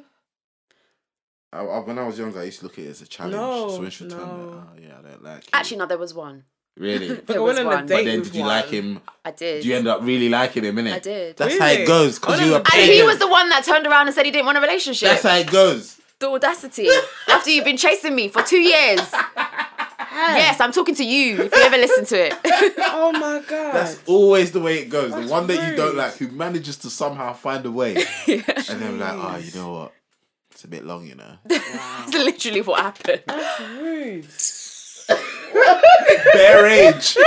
I, 1.53 1.59
I, 1.59 1.79
when 1.79 1.97
I 1.99 2.05
was 2.05 2.17
younger, 2.19 2.39
I 2.39 2.43
used 2.43 2.59
to 2.59 2.65
look 2.65 2.77
at 2.79 2.85
it 2.85 2.89
as 2.89 3.01
a 3.01 3.07
challenge. 3.07 3.35
No, 3.35 3.69
so 3.69 3.81
when 3.81 3.89
she 3.89 4.07
told 4.07 4.21
me, 4.21 4.27
no. 4.27 4.63
oh 4.65 4.79
yeah, 4.81 4.95
I 4.99 5.01
don't 5.09 5.23
like 5.23 5.43
you. 5.45 5.49
Actually, 5.53 5.77
no. 5.77 5.85
There 5.85 5.97
was 5.97 6.13
one. 6.13 6.43
Really. 6.77 7.15
But 7.15 7.27
There 7.27 7.41
went 7.43 7.59
on 7.59 7.67
a 7.83 7.85
date 7.85 7.95
But 7.95 8.05
then, 8.05 8.21
did 8.23 8.35
you 8.35 8.45
like 8.45 8.67
him? 8.67 9.01
I 9.23 9.31
did. 9.31 9.55
Did 9.57 9.65
you 9.65 9.75
end 9.75 9.87
up 9.87 10.01
really 10.03 10.29
liking 10.29 10.63
him? 10.63 10.75
Innit? 10.75 10.93
I 10.93 10.99
did. 10.99 11.37
That's 11.37 11.57
how 11.57 11.67
it 11.67 11.87
goes. 11.87 12.19
Cause 12.19 12.39
you 12.41 12.51
were 12.51 12.57
and 12.57 12.91
he 12.91 13.01
was 13.03 13.17
the 13.19 13.27
one 13.27 13.49
that 13.49 13.63
turned 13.63 13.85
around 13.87 14.07
and 14.07 14.15
said 14.15 14.25
he 14.25 14.31
didn't 14.31 14.45
want 14.45 14.57
a 14.57 14.61
relationship. 14.61 15.09
That's 15.09 15.23
how 15.23 15.35
it 15.37 15.49
goes. 15.51 15.99
the 16.19 16.29
audacity. 16.29 16.87
After 17.27 17.49
you've 17.49 17.65
been 17.65 17.77
chasing 17.77 18.15
me 18.15 18.27
for 18.29 18.41
two 18.43 18.59
years. 18.59 19.01
yes, 20.15 20.59
I'm 20.61 20.71
talking 20.71 20.95
to 20.95 21.03
you. 21.03 21.41
If 21.43 21.55
you 21.55 21.61
ever 21.61 21.77
listen 21.77 22.05
to 22.05 22.27
it. 22.27 22.33
Oh 22.97 23.11
my 23.11 23.41
god. 23.47 23.73
That's 23.73 24.01
always 24.07 24.51
the 24.51 24.59
way 24.61 24.79
it 24.79 24.89
goes. 24.89 25.11
That's 25.11 25.25
the 25.27 25.31
one 25.31 25.47
that 25.47 25.69
you 25.69 25.75
don't 25.75 25.95
like, 25.95 26.13
who 26.15 26.29
manages 26.29 26.77
to 26.77 26.89
somehow 26.89 27.33
find 27.33 27.65
a 27.65 27.71
way, 27.71 27.95
and 28.27 28.81
then 28.81 28.99
like, 28.99 29.13
oh, 29.13 29.37
you 29.37 29.51
know 29.59 29.71
what? 29.73 29.93
It's 30.51 30.63
a 30.63 30.67
bit 30.67 30.85
long, 30.85 31.05
you 31.05 31.15
know. 31.15 31.35
That's 31.43 32.13
literally 32.13 32.61
what 32.61 32.81
happened. 32.81 33.23
That's 33.27 33.59
rude. 33.61 34.25
Bare 36.33 36.67
age. 36.67 37.17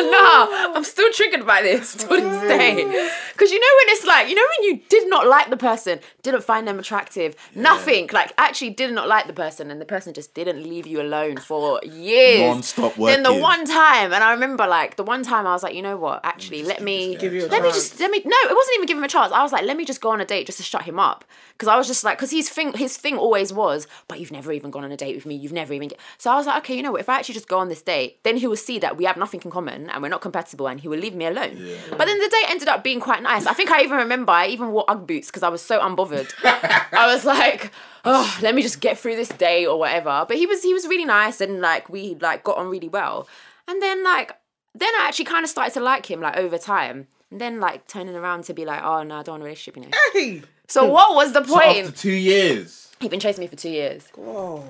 nah, 0.10 0.74
I'm 0.74 0.84
still 0.84 1.10
triggered 1.12 1.46
by 1.46 1.62
this 1.62 1.94
to 1.96 2.06
this 2.08 2.40
day. 2.42 3.10
Because 3.40 3.52
you 3.52 3.60
know 3.60 3.66
when 3.78 3.96
it's 3.96 4.04
like, 4.04 4.28
you 4.28 4.34
know 4.34 4.44
when 4.58 4.68
you 4.68 4.82
did 4.90 5.08
not 5.08 5.26
like 5.26 5.48
the 5.48 5.56
person, 5.56 5.98
didn't 6.22 6.44
find 6.44 6.68
them 6.68 6.78
attractive, 6.78 7.34
nothing, 7.54 8.10
like 8.12 8.34
actually 8.36 8.68
did 8.68 8.92
not 8.92 9.08
like 9.08 9.26
the 9.26 9.32
person, 9.32 9.70
and 9.70 9.80
the 9.80 9.86
person 9.86 10.12
just 10.12 10.34
didn't 10.34 10.62
leave 10.62 10.86
you 10.86 11.00
alone 11.00 11.38
for 11.38 11.80
years. 11.82 12.40
Non-stop 12.40 12.98
working. 12.98 13.22
Then 13.22 13.22
the 13.22 13.40
one 13.40 13.64
time, 13.64 14.12
and 14.12 14.22
I 14.22 14.32
remember 14.32 14.66
like 14.66 14.96
the 14.96 15.04
one 15.04 15.22
time 15.22 15.46
I 15.46 15.52
was 15.52 15.62
like, 15.62 15.74
you 15.74 15.80
know 15.80 15.96
what, 15.96 16.20
actually, 16.22 16.62
let 16.64 16.82
me 16.82 17.16
Give 17.16 17.32
you 17.32 17.46
a 17.46 17.48
let 17.48 17.62
me 17.62 17.68
just 17.70 17.98
let 17.98 18.10
me 18.10 18.20
no, 18.24 18.36
it 18.44 18.54
wasn't 18.54 18.74
even 18.76 18.86
give 18.86 18.98
him 18.98 19.04
a 19.04 19.08
chance. 19.08 19.32
I 19.32 19.42
was 19.42 19.52
like, 19.52 19.64
let 19.64 19.76
me 19.76 19.84
just 19.84 20.00
go 20.00 20.10
on 20.10 20.20
a 20.20 20.24
date 20.24 20.46
just 20.46 20.58
to 20.58 20.64
shut 20.64 20.82
him 20.82 20.98
up. 20.98 21.24
Because 21.52 21.68
I 21.68 21.76
was 21.76 21.86
just 21.86 22.04
like, 22.04 22.18
because 22.18 22.30
his 22.30 22.48
thing 22.48 22.72
his 22.74 22.96
thing 22.96 23.16
always 23.16 23.52
was, 23.52 23.86
but 24.08 24.20
you've 24.20 24.32
never 24.32 24.52
even 24.52 24.70
gone 24.70 24.84
on 24.84 24.92
a 24.92 24.96
date 24.96 25.14
with 25.14 25.26
me. 25.26 25.34
You've 25.34 25.52
never 25.52 25.72
even. 25.72 25.88
Get... 25.88 25.98
So 26.18 26.30
I 26.30 26.36
was 26.36 26.46
like, 26.46 26.58
okay, 26.58 26.76
you 26.76 26.82
know 26.82 26.92
what? 26.92 27.00
If 27.00 27.08
I 27.08 27.16
actually 27.18 27.34
just 27.34 27.48
go 27.48 27.58
on 27.58 27.68
this 27.68 27.82
date, 27.82 28.22
then 28.22 28.36
he 28.36 28.46
will 28.46 28.56
see 28.56 28.78
that 28.78 28.96
we 28.96 29.04
have 29.04 29.16
nothing 29.16 29.40
in 29.44 29.50
common 29.50 29.89
and 29.92 30.02
we're 30.02 30.08
not 30.08 30.20
compatible, 30.20 30.66
and 30.66 30.80
he 30.80 30.88
will 30.88 30.98
leave 30.98 31.14
me 31.14 31.26
alone. 31.26 31.56
But 31.90 32.04
then 32.06 32.18
the 32.18 32.28
date 32.28 32.50
ended 32.50 32.68
up 32.68 32.82
being 32.84 33.00
quite 33.00 33.22
nice. 33.22 33.46
I 33.46 33.52
think 33.52 33.70
I 33.70 33.82
even 33.82 33.96
remember 33.98 34.32
I 34.32 34.46
even 34.48 34.70
wore 34.72 34.84
UGG 34.88 35.06
boots 35.06 35.26
because 35.28 35.42
I 35.42 35.48
was 35.48 35.62
so 35.62 35.80
unbothered. 35.80 36.30
I 36.44 37.06
was 37.12 37.24
like, 37.24 37.70
oh, 38.04 38.38
let 38.42 38.54
me 38.54 38.62
just 38.62 38.80
get 38.80 38.98
through 38.98 39.16
this 39.16 39.28
day 39.28 39.66
or 39.66 39.78
whatever. 39.78 40.24
But 40.26 40.36
he 40.36 40.46
was 40.46 40.62
he 40.62 40.72
was 40.74 40.86
really 40.86 41.04
nice 41.04 41.40
and 41.40 41.60
like 41.60 41.88
we 41.88 42.16
like 42.20 42.44
got 42.44 42.56
on 42.58 42.68
really 42.68 42.88
well. 42.88 43.28
And 43.68 43.80
then 43.82 44.02
like 44.04 44.32
then 44.74 44.92
I 45.00 45.06
actually 45.08 45.24
kind 45.26 45.44
of 45.44 45.50
started 45.50 45.74
to 45.74 45.80
like 45.80 46.06
him 46.10 46.20
like 46.20 46.36
over 46.36 46.58
time. 46.58 47.08
And 47.30 47.40
then 47.40 47.60
like 47.60 47.86
turning 47.86 48.16
around 48.16 48.44
to 48.44 48.54
be 48.54 48.64
like, 48.64 48.82
oh 48.82 49.02
no, 49.02 49.16
I 49.18 49.22
don't 49.22 49.34
want 49.34 49.42
a 49.42 49.44
relationship, 49.44 49.76
you 49.76 49.82
know. 49.90 49.96
Hey. 50.12 50.42
So 50.68 50.86
what 50.86 51.14
was 51.14 51.32
the 51.32 51.44
So 51.44 51.60
after 51.60 51.82
point? 51.84 51.96
two 51.96 52.12
years. 52.12 52.92
He'd 53.00 53.10
been 53.10 53.20
chasing 53.20 53.42
me 53.42 53.48
for 53.48 53.56
two 53.56 53.70
years. 53.70 54.06
Whoa. 54.14 54.64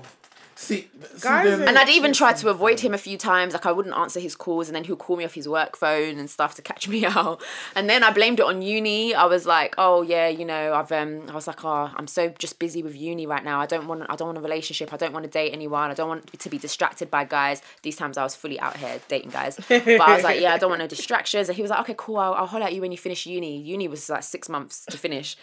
See, 0.62 0.88
see 1.16 1.20
Guys 1.22 1.58
then- 1.58 1.66
And 1.68 1.78
I'd 1.78 1.88
even 1.88 2.12
try 2.12 2.34
to 2.34 2.50
avoid 2.50 2.80
him 2.80 2.92
a 2.92 2.98
few 2.98 3.16
times. 3.16 3.54
Like 3.54 3.64
I 3.64 3.72
wouldn't 3.72 3.96
answer 3.96 4.20
his 4.20 4.36
calls, 4.36 4.68
and 4.68 4.76
then 4.76 4.84
he'll 4.84 4.94
call 4.94 5.16
me 5.16 5.24
off 5.24 5.32
his 5.32 5.48
work 5.48 5.74
phone 5.74 6.18
and 6.18 6.28
stuff 6.28 6.54
to 6.56 6.62
catch 6.62 6.86
me 6.94 7.06
out. 7.06 7.42
And 7.74 7.88
then 7.88 8.04
I 8.04 8.12
blamed 8.12 8.40
it 8.40 8.44
on 8.46 8.60
uni. 8.60 9.14
I 9.14 9.24
was 9.24 9.46
like, 9.46 9.74
oh 9.78 10.02
yeah, 10.02 10.28
you 10.28 10.44
know, 10.44 10.74
I've 10.74 10.92
um, 10.92 11.22
I 11.30 11.32
was 11.32 11.46
like, 11.46 11.64
oh, 11.64 11.90
I'm 11.96 12.06
so 12.06 12.28
just 12.38 12.58
busy 12.58 12.82
with 12.82 12.94
uni 12.94 13.26
right 13.26 13.42
now. 13.42 13.58
I 13.58 13.64
don't 13.64 13.88
want, 13.88 14.04
I 14.10 14.16
don't 14.16 14.28
want 14.28 14.36
a 14.36 14.42
relationship. 14.42 14.92
I 14.92 14.98
don't 14.98 15.14
want 15.14 15.24
to 15.24 15.30
date 15.30 15.52
anyone. 15.54 15.90
I 15.90 15.94
don't 15.94 16.08
want 16.08 16.38
to 16.38 16.50
be 16.50 16.58
distracted 16.58 17.10
by 17.10 17.24
guys. 17.24 17.62
These 17.80 17.96
times 17.96 18.18
I 18.18 18.22
was 18.22 18.36
fully 18.36 18.60
out 18.60 18.76
here 18.76 19.00
dating 19.08 19.30
guys, 19.30 19.56
but 19.66 19.88
I 19.88 20.14
was 20.14 20.24
like, 20.24 20.40
yeah, 20.42 20.52
I 20.52 20.58
don't 20.58 20.68
want 20.68 20.80
no 20.80 20.86
distractions. 20.96 21.48
And 21.48 21.56
he 21.56 21.62
was 21.62 21.70
like, 21.70 21.80
okay, 21.80 21.94
cool. 21.96 22.18
I'll, 22.18 22.34
I'll 22.34 22.46
holler 22.46 22.64
at 22.66 22.74
you 22.74 22.82
when 22.82 22.92
you 22.92 22.98
finish 22.98 23.24
uni. 23.24 23.58
Uni 23.62 23.88
was 23.88 24.10
like 24.10 24.24
six 24.24 24.50
months 24.50 24.84
to 24.90 24.98
finish. 24.98 25.36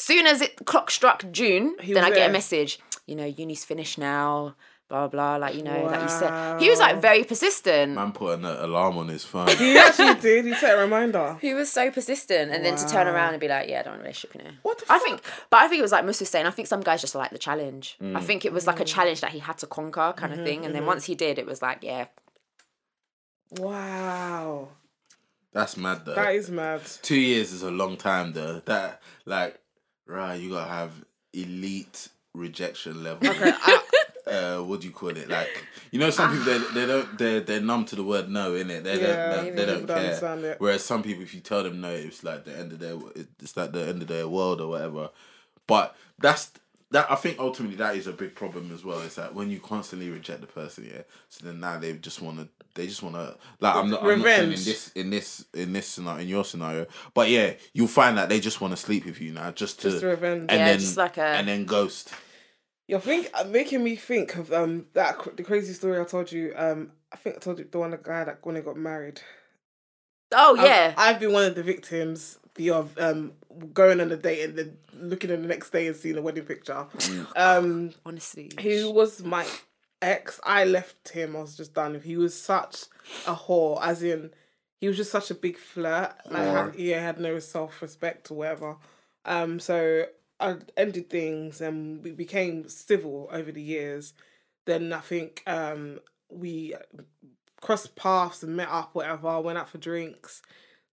Soon 0.00 0.26
as 0.26 0.40
it 0.40 0.52
clock 0.64 0.90
struck 0.90 1.24
June, 1.30 1.76
He 1.80 1.92
then 1.92 2.04
I 2.04 2.08
get 2.08 2.16
there. 2.16 2.30
a 2.30 2.32
message. 2.32 2.78
You 3.06 3.16
know, 3.16 3.26
uni's 3.26 3.64
finished 3.64 3.98
now. 3.98 4.54
Blah 4.88 5.06
blah. 5.08 5.36
Like 5.36 5.54
you 5.54 5.62
know, 5.62 5.84
like 5.84 6.02
you 6.02 6.08
said, 6.08 6.60
he 6.60 6.68
was 6.68 6.80
like 6.80 7.00
very 7.00 7.22
persistent. 7.22 7.94
Man 7.94 8.10
put 8.10 8.38
an 8.38 8.44
alarm 8.44 8.98
on 8.98 9.06
his 9.08 9.24
phone. 9.24 9.46
He 9.56 9.78
actually 9.78 10.14
did. 10.20 10.44
He 10.46 10.54
set 10.54 10.76
a 10.76 10.80
reminder. 10.80 11.36
He 11.46 11.54
was 11.54 11.70
so 11.70 11.90
persistent, 11.92 12.50
and 12.50 12.64
then 12.64 12.74
to 12.76 12.88
turn 12.88 13.06
around 13.06 13.34
and 13.34 13.40
be 13.40 13.46
like, 13.46 13.68
"Yeah, 13.68 13.80
I 13.80 13.82
don't 13.84 13.92
want 13.92 14.00
a 14.00 14.04
relationship," 14.04 14.34
you 14.36 14.42
know. 14.42 14.56
What 14.62 14.78
the 14.78 14.86
I 14.92 14.98
fuck? 14.98 15.02
think, 15.06 15.22
but 15.50 15.58
I 15.62 15.68
think 15.68 15.78
it 15.78 15.82
was 15.82 15.92
like 15.92 16.04
Musa 16.04 16.22
was 16.22 16.30
saying. 16.30 16.46
I 16.46 16.50
think 16.50 16.66
some 16.66 16.80
guys 16.80 17.00
just 17.02 17.14
like 17.14 17.30
the 17.30 17.38
challenge. 17.38 17.96
Mm. 18.02 18.16
I 18.16 18.20
think 18.20 18.44
it 18.44 18.52
was 18.52 18.66
like 18.66 18.80
a 18.80 18.84
challenge 18.84 19.20
that 19.20 19.30
he 19.30 19.38
had 19.38 19.58
to 19.58 19.66
conquer, 19.68 20.12
kind 20.16 20.32
Mm-hmm, 20.32 20.40
of 20.40 20.46
thing. 20.48 20.64
And 20.66 20.74
then 20.74 20.86
once 20.86 21.04
he 21.04 21.14
did, 21.14 21.38
it 21.38 21.46
was 21.46 21.60
like, 21.62 21.84
yeah, 21.84 22.06
Wow. 23.58 24.70
That's 25.52 25.76
mad 25.76 26.04
though. 26.04 26.14
That 26.14 26.34
is 26.34 26.50
mad. 26.50 26.80
Two 27.02 27.18
years 27.18 27.52
is 27.52 27.62
a 27.62 27.70
long 27.70 27.96
time 27.96 28.32
though. 28.32 28.60
That 28.66 29.00
like, 29.24 29.59
right? 30.10 30.34
You 30.40 30.50
gotta 30.50 30.70
have 30.70 30.92
elite 31.32 32.08
rejection 32.34 33.02
level. 33.02 33.28
Okay, 33.28 33.52
I, 33.54 33.80
uh, 34.30 34.62
what 34.62 34.80
do 34.80 34.86
you 34.86 34.92
call 34.92 35.10
it? 35.10 35.28
Like, 35.28 35.64
you 35.90 35.98
know, 35.98 36.10
some 36.10 36.30
people 36.30 36.44
they, 36.44 36.58
they 36.80 36.86
don't 36.86 37.18
they're 37.18 37.40
they're 37.40 37.60
numb 37.60 37.84
to 37.86 37.96
the 37.96 38.04
word 38.04 38.28
no, 38.28 38.52
innit? 38.52 38.82
They 38.84 39.00
Yeah, 39.00 39.30
don't 39.36 39.44
they, 39.44 39.50
they 39.50 39.66
don't 39.66 39.86
care. 39.86 39.96
understand 39.96 40.44
it. 40.44 40.60
Whereas 40.60 40.84
some 40.84 41.02
people, 41.02 41.22
if 41.22 41.34
you 41.34 41.40
tell 41.40 41.62
them 41.62 41.80
no, 41.80 41.90
it's 41.90 42.22
like 42.24 42.44
the 42.44 42.56
end 42.56 42.72
of 42.72 42.78
their 42.78 42.96
it's 43.40 43.56
like 43.56 43.72
the 43.72 43.86
end 43.86 44.02
of 44.02 44.08
their 44.08 44.28
world 44.28 44.60
or 44.60 44.68
whatever. 44.68 45.10
But 45.66 45.96
that's 46.18 46.50
that. 46.90 47.10
I 47.10 47.14
think 47.14 47.38
ultimately 47.38 47.76
that 47.76 47.96
is 47.96 48.06
a 48.06 48.12
big 48.12 48.34
problem 48.34 48.72
as 48.74 48.84
well. 48.84 49.00
Is 49.00 49.14
that 49.16 49.34
when 49.34 49.50
you 49.50 49.60
constantly 49.60 50.10
reject 50.10 50.40
the 50.40 50.46
person, 50.46 50.90
yeah. 50.92 51.02
So 51.28 51.46
then 51.46 51.60
now 51.60 51.78
they 51.78 51.92
just 51.94 52.20
want 52.20 52.38
to. 52.38 52.48
They 52.80 52.86
just 52.86 53.02
want 53.02 53.14
to 53.16 53.36
like 53.60 53.74
I'm 53.74 53.90
not, 53.90 54.02
I'm 54.02 54.20
not 54.22 54.38
in 54.38 54.50
this 54.50 54.90
in 54.94 55.10
this 55.10 55.44
in 55.52 55.74
this 55.74 55.86
scenario 55.86 56.22
in 56.22 56.28
your 56.28 56.44
scenario, 56.46 56.86
but 57.12 57.28
yeah, 57.28 57.52
you'll 57.74 57.88
find 57.88 58.16
that 58.16 58.30
they 58.30 58.40
just 58.40 58.62
want 58.62 58.72
to 58.72 58.76
sleep 58.78 59.04
with 59.04 59.20
you 59.20 59.32
now, 59.32 59.50
just 59.50 59.80
to 59.82 59.90
Just 59.90 60.02
revenge. 60.02 60.46
and 60.48 60.58
Yeah, 60.58 60.64
then 60.64 60.78
just 60.78 60.96
like 60.96 61.18
a- 61.18 61.22
and 61.22 61.46
then 61.46 61.66
ghost. 61.66 62.14
You're 62.88 63.00
think 63.00 63.30
uh, 63.34 63.44
making 63.44 63.84
me 63.84 63.96
think 63.96 64.34
of 64.36 64.50
um 64.52 64.86
that 64.94 65.36
the 65.36 65.42
crazy 65.42 65.74
story 65.74 66.00
I 66.00 66.04
told 66.04 66.32
you. 66.32 66.54
Um, 66.56 66.92
I 67.12 67.16
think 67.16 67.36
I 67.36 67.38
told 67.38 67.58
you 67.58 67.68
the 67.70 67.78
one 67.78 67.90
the 67.90 67.98
guy 67.98 68.24
that 68.24 68.38
when 68.44 68.56
he 68.56 68.62
got 68.62 68.76
married. 68.78 69.20
oh 70.32 70.56
I've- 70.56 70.66
yeah, 70.66 70.94
I've, 70.96 71.20
been 71.20 71.32
one 71.32 71.44
of 71.44 71.54
the 71.54 71.62
victims. 71.62 72.38
The 72.54 72.70
of 72.70 72.98
um 72.98 73.34
going 73.74 74.00
on 74.00 74.10
a 74.10 74.16
date 74.16 74.42
and 74.48 74.58
then 74.58 74.78
looking 74.94 75.30
in 75.30 75.42
the 75.42 75.48
next 75.48 75.70
day 75.70 75.86
and 75.86 75.94
seeing 75.94 76.16
a 76.18 76.22
wedding 76.22 76.44
picture. 76.44 76.86
Um, 77.36 77.92
honestly, 78.06 78.50
who 78.60 78.90
was 78.90 79.22
my 79.22 79.46
ex. 80.02 80.40
I 80.44 80.64
left 80.64 81.10
him. 81.10 81.36
I 81.36 81.40
was 81.40 81.56
just 81.56 81.74
done. 81.74 82.00
He 82.00 82.16
was 82.16 82.34
such 82.34 82.84
a 83.26 83.34
whore, 83.34 83.80
as 83.82 84.02
in 84.02 84.30
he 84.80 84.88
was 84.88 84.96
just 84.96 85.12
such 85.12 85.30
a 85.30 85.34
big 85.34 85.58
flirt. 85.58 86.14
Like 86.30 86.42
had, 86.44 86.74
yeah, 86.76 87.00
had 87.00 87.20
no 87.20 87.38
self 87.38 87.82
respect 87.82 88.30
or 88.30 88.34
whatever. 88.34 88.76
Um, 89.24 89.60
so 89.60 90.06
I 90.40 90.56
ended 90.76 91.10
things 91.10 91.60
and 91.60 92.02
we 92.02 92.12
became 92.12 92.68
civil 92.68 93.28
over 93.30 93.52
the 93.52 93.62
years. 93.62 94.14
Then 94.66 94.92
I 94.92 95.00
think 95.00 95.42
um 95.46 96.00
we 96.30 96.74
crossed 97.60 97.94
paths 97.96 98.42
and 98.42 98.56
met 98.56 98.68
up, 98.70 98.94
whatever. 98.94 99.40
Went 99.40 99.58
out 99.58 99.68
for 99.68 99.78
drinks. 99.78 100.40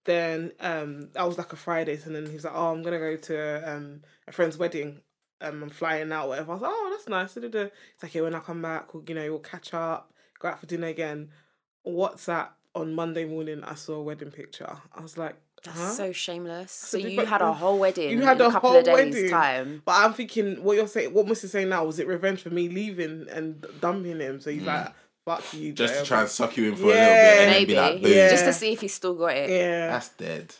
Then 0.06 0.52
um 0.60 1.10
that 1.14 1.26
was 1.26 1.38
like 1.38 1.54
a 1.54 1.58
Friday, 1.58 2.00
and 2.06 2.16
then 2.16 2.26
he 2.26 2.34
was 2.34 2.44
like, 2.44 2.54
"Oh, 2.56 2.72
I'm 2.72 2.84
gonna 2.84 3.00
go 3.00 3.16
to 3.16 3.74
um 3.74 4.02
a 4.28 4.32
friend's 4.32 4.58
wedding. 4.58 5.02
Um, 5.42 5.64
I'm 5.64 5.70
flying 5.70 6.12
out, 6.12 6.28
whatever." 6.30 6.52
I 6.52 6.54
was 6.56 6.62
like, 6.64 6.72
"Oh, 6.74 6.88
that's 6.92 7.08
nice." 7.10 7.34
da-da-da." 7.36 7.70
It's 7.94 8.04
like, 8.04 8.14
"Yeah, 8.16 8.22
when 8.24 8.36
I 8.36 8.40
come 8.40 8.62
back, 8.62 8.94
we'll, 8.94 9.04
you 9.08 9.16
know, 9.16 9.30
we'll 9.30 9.40
catch 9.40 9.74
up, 9.74 10.12
go 10.40 10.48
out 10.50 10.60
for 10.60 10.66
dinner 10.66 10.88
again." 10.88 11.30
WhatsApp 11.86 12.50
on 12.76 12.94
Monday 12.94 13.26
morning, 13.26 13.64
I 13.64 13.76
saw 13.76 13.94
a 13.96 14.04
wedding 14.04 14.32
picture. 14.32 14.78
I 14.94 15.02
was 15.02 15.18
like, 15.18 15.36
that's 15.64 15.78
"Huh?" 15.78 15.90
so 15.92 16.12
shameless. 16.12 16.72
So 16.72 16.98
a 16.98 17.04
big 17.04 17.14
you 17.14 17.26
had 17.26 17.42
a 17.42 17.54
whole 17.54 17.80
wedding. 17.80 18.12
You 18.12 18.22
had 18.22 18.38
in 18.40 18.46
a 18.46 18.50
a 18.50 18.52
couple 18.52 18.70
whole 18.72 18.80
of 18.80 18.86
days 18.86 19.14
wedding. 19.16 19.30
time. 19.30 19.82
But 19.86 20.04
I'm 20.04 20.14
thinking, 20.14 20.64
what 20.64 20.76
you're 20.78 20.88
saying, 20.88 21.14
what 21.14 21.26
Mr. 21.26 21.48
saying 21.48 21.70
now, 21.70 21.86
was 21.86 22.00
it 22.00 22.08
revenge 22.08 22.42
for 22.42 22.50
me 22.50 22.68
leaving 22.70 23.28
and 23.32 23.66
dumping 23.82 24.20
him? 24.20 24.40
So 24.42 24.52
he's 24.52 24.64
like, 24.64 24.92
"Fuck 25.26 25.54
you, 25.54 25.72
Mm. 25.72 25.76
Just 25.76 25.94
Joe." 25.94 26.00
to 26.02 26.06
try 26.06 26.20
and 26.22 26.30
suck 26.30 26.58
you 26.58 26.70
in 26.70 26.76
for 26.76 26.84
a 26.84 26.88
little 26.88 27.04
bit 27.04 27.40
and 27.42 27.52
Maybe 27.52 27.74
be 27.74 27.80
like. 27.80 28.02
Yeah. 28.02 28.30
just 28.30 28.46
to 28.46 28.54
see 28.54 28.74
if 28.74 28.82
he's 28.82 28.94
still 28.94 29.16
got 29.16 29.36
it. 29.36 29.50
Yeah, 29.50 29.88
That's 29.92 30.10
dead. 30.10 30.54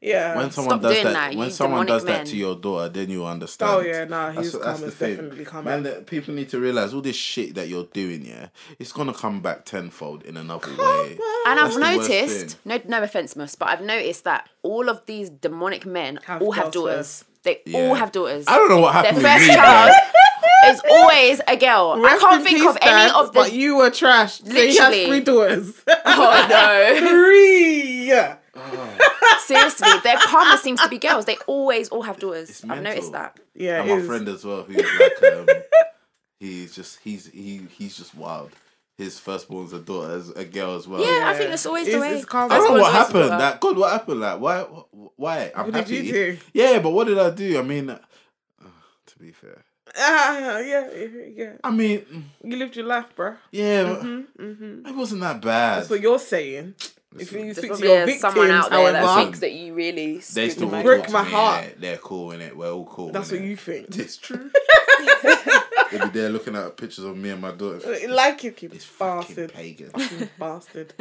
Yeah. 0.00 0.36
When 0.36 0.50
someone 0.50 0.70
Stop 0.78 0.82
does 0.82 0.92
doing 0.92 1.04
that, 1.04 1.12
that, 1.30 1.34
when 1.36 1.50
someone 1.50 1.86
demonic 1.86 1.88
does 1.88 2.04
that 2.04 2.16
men. 2.18 2.26
to 2.26 2.36
your 2.36 2.54
daughter, 2.56 2.88
then 2.88 3.10
you 3.10 3.24
understand. 3.26 3.70
Oh 3.72 3.80
yeah, 3.80 4.04
nah, 4.04 4.26
That's- 4.28 4.44
he's 4.44 4.52
that's 4.52 4.64
come. 4.64 4.80
the 4.80 4.90
thing. 4.90 5.14
definitely 5.16 5.44
come 5.44 5.64
Man, 5.64 5.82
back. 5.82 6.06
people 6.06 6.34
need 6.34 6.48
to 6.50 6.60
realize 6.60 6.94
all 6.94 7.00
this 7.00 7.16
shit 7.16 7.54
that 7.56 7.68
you're 7.68 7.84
doing, 7.92 8.24
yeah, 8.24 8.48
it's 8.78 8.92
gonna 8.92 9.12
come 9.14 9.40
back 9.40 9.64
tenfold 9.64 10.22
in 10.24 10.36
another 10.36 10.68
way. 10.76 11.18
And 11.46 11.58
That's 11.58 11.76
I've 11.76 11.80
noticed, 11.80 12.58
no, 12.64 12.80
no 12.86 13.02
offense, 13.02 13.34
Mus, 13.36 13.54
but 13.54 13.68
I've 13.68 13.82
noticed 13.82 14.24
that 14.24 14.48
all 14.62 14.88
of 14.88 15.04
these 15.06 15.30
demonic 15.30 15.84
men 15.86 16.18
Have 16.26 16.42
all 16.42 16.52
have 16.52 16.70
daughters. 16.70 17.24
They 17.42 17.60
Yeah. 17.66 17.78
all 17.88 17.94
have 17.94 18.12
daughters. 18.12 18.44
I 18.48 18.56
don't 18.56 18.68
know 18.68 18.80
what 18.80 18.92
happened. 18.94 19.18
Their 19.18 19.30
happened 19.30 19.46
first 19.46 19.58
with 19.58 19.58
me. 19.58 19.62
child 19.62 19.90
man. 20.64 20.74
is 20.74 20.82
always 20.90 21.40
a 21.46 21.56
girl. 21.56 22.02
I 22.04 22.18
can't 22.18 22.42
think 22.44 22.58
peace, 22.58 22.68
of 22.68 22.76
any 22.82 22.90
Dad, 22.90 23.10
of 23.14 23.26
the. 23.28 23.32
But 23.32 23.52
you 23.52 23.76
were 23.76 23.90
trash. 23.90 24.38
So 24.40 24.50
he 24.52 24.66
has 24.66 24.76
Literally. 24.76 25.06
three 25.06 25.20
daughters. 25.20 25.82
Oh 26.04 26.46
no! 26.50 27.08
three. 27.08 28.37
Seriously, 29.40 29.88
their 30.04 30.16
karma 30.18 30.58
seems 30.58 30.80
to 30.82 30.88
be 30.88 30.98
girls. 30.98 31.24
They 31.24 31.36
always 31.46 31.88
all 31.88 32.02
have 32.02 32.18
daughters. 32.18 32.64
I've 32.68 32.82
noticed 32.82 33.12
that. 33.12 33.38
Yeah, 33.54 33.80
and 33.80 33.90
it 33.90 33.94
my 33.94 34.00
is. 34.00 34.06
friend 34.06 34.28
as 34.28 34.44
well, 34.44 34.62
who's 34.62 34.76
like, 34.76 35.32
um, 35.32 35.46
he's 36.40 36.74
just 36.74 36.98
he's 37.02 37.26
he 37.26 37.62
he's 37.76 37.96
just 37.96 38.14
wild. 38.14 38.50
His 38.96 39.18
firstborn's 39.20 39.72
a 39.72 39.78
daughter, 39.78 40.16
as 40.16 40.30
a 40.30 40.44
girl 40.44 40.74
as 40.74 40.88
well. 40.88 41.00
Yeah, 41.00 41.28
I 41.28 41.34
think 41.34 41.50
that's 41.50 41.64
always 41.66 41.86
the 41.86 42.00
way. 42.00 42.14
it's 42.14 42.24
karma. 42.24 42.52
I 42.54 42.58
don't 42.58 42.74
know 42.74 42.80
what 42.82 42.92
happened. 42.92 43.14
daughter. 43.30 43.38
That 43.38 43.60
God, 43.60 43.76
what 43.78 43.92
happened? 43.92 44.20
Like, 44.20 44.40
why? 44.40 44.60
Why? 45.16 45.52
I'm 45.54 45.70
What 45.72 45.86
did 45.86 45.88
you 46.04 46.12
do? 46.12 46.38
Yeah, 46.52 46.80
but 46.80 46.90
what 46.90 47.06
did 47.06 47.18
I 47.18 47.30
do? 47.30 47.58
I 47.58 47.62
mean, 47.62 47.90
uh, 47.90 47.98
to 49.06 49.18
be 49.18 49.30
fair, 49.30 49.62
Ah, 49.96 50.58
yeah, 50.58 50.88
yeah. 51.34 51.52
I 51.64 51.70
mean, 51.70 52.30
You 52.42 52.56
lived 52.56 52.74
your 52.76 52.86
life, 52.86 53.14
bro. 53.14 53.36
yeah, 53.52 53.84
Mm-hmm. 53.84 54.86
it 54.88 54.94
wasn't 54.96 55.20
that 55.22 55.40
bad. 55.40 55.78
That's 55.78 55.90
what 55.90 56.00
you're 56.00 56.18
saying. 56.18 56.74
If 57.18 57.32
you 57.32 57.38
There's 57.44 57.56
speak 57.56 57.62
to 57.62 57.68
probably 57.78 57.88
your 57.88 58.06
victims, 58.06 58.20
someone 58.20 58.50
out 58.50 58.70
there 58.70 58.92
that 58.92 59.04
however, 59.04 59.22
thinks 59.22 59.38
that 59.40 59.52
you 59.52 59.74
really. 59.74 60.18
they 60.18 60.50
still 60.50 60.68
them 60.68 60.70
will 60.70 60.78
over. 60.90 60.98
Break 61.00 61.10
my 61.10 61.22
heart. 61.24 61.64
innit? 61.64 61.80
They're 61.80 61.96
cool 61.96 62.32
in 62.32 62.40
it. 62.42 62.56
We're 62.56 62.70
all 62.70 62.84
cool. 62.84 63.10
that's 63.12 63.30
what 63.32 63.40
innit? 63.40 63.46
you 63.48 63.56
think. 63.56 63.86
It's 63.98 64.16
true. 64.18 64.50
They'll 65.90 66.08
be 66.08 66.18
there 66.18 66.28
looking 66.28 66.54
at 66.54 66.76
pictures 66.76 67.04
of 67.04 67.16
me 67.16 67.30
and 67.30 67.40
my 67.40 67.52
daughter. 67.52 67.96
like 68.08 68.44
it, 68.44 68.62
you 68.62 68.70
It's 68.72 68.84
fucking 68.84 69.46
bastard. 69.46 69.52
pagan. 69.54 69.90
You 69.96 70.28
bastard. 70.38 70.92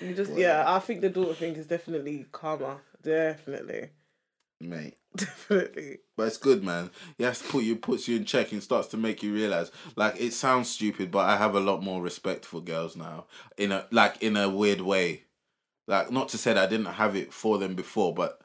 You 0.00 0.14
just 0.14 0.32
yeah, 0.32 0.64
I 0.66 0.78
think 0.78 1.00
the 1.02 1.10
daughter 1.10 1.34
thing 1.34 1.54
is 1.56 1.66
definitely 1.66 2.26
karma. 2.32 2.78
Definitely. 3.02 3.90
Mate. 4.60 4.96
Definitely. 5.16 5.98
But 6.16 6.28
it's 6.28 6.36
good, 6.38 6.64
man. 6.64 6.90
Yes, 7.18 7.42
put 7.46 7.64
you 7.64 7.76
puts 7.76 8.08
you 8.08 8.16
in 8.16 8.24
check 8.24 8.52
and 8.52 8.62
starts 8.62 8.88
to 8.88 8.96
make 8.96 9.22
you 9.22 9.34
realize. 9.34 9.70
Like 9.96 10.18
it 10.18 10.32
sounds 10.32 10.70
stupid, 10.70 11.10
but 11.10 11.26
I 11.28 11.36
have 11.36 11.54
a 11.54 11.60
lot 11.60 11.82
more 11.82 12.00
respect 12.00 12.46
for 12.46 12.62
girls 12.62 12.96
now. 12.96 13.26
In 13.58 13.72
a 13.72 13.86
like 13.90 14.22
in 14.22 14.36
a 14.36 14.48
weird 14.48 14.80
way. 14.80 15.24
Like 15.86 16.10
not 16.10 16.28
to 16.30 16.38
say 16.38 16.52
that 16.52 16.62
I 16.62 16.70
didn't 16.70 16.86
have 16.86 17.16
it 17.16 17.32
for 17.32 17.58
them 17.58 17.74
before, 17.74 18.14
but 18.14 18.40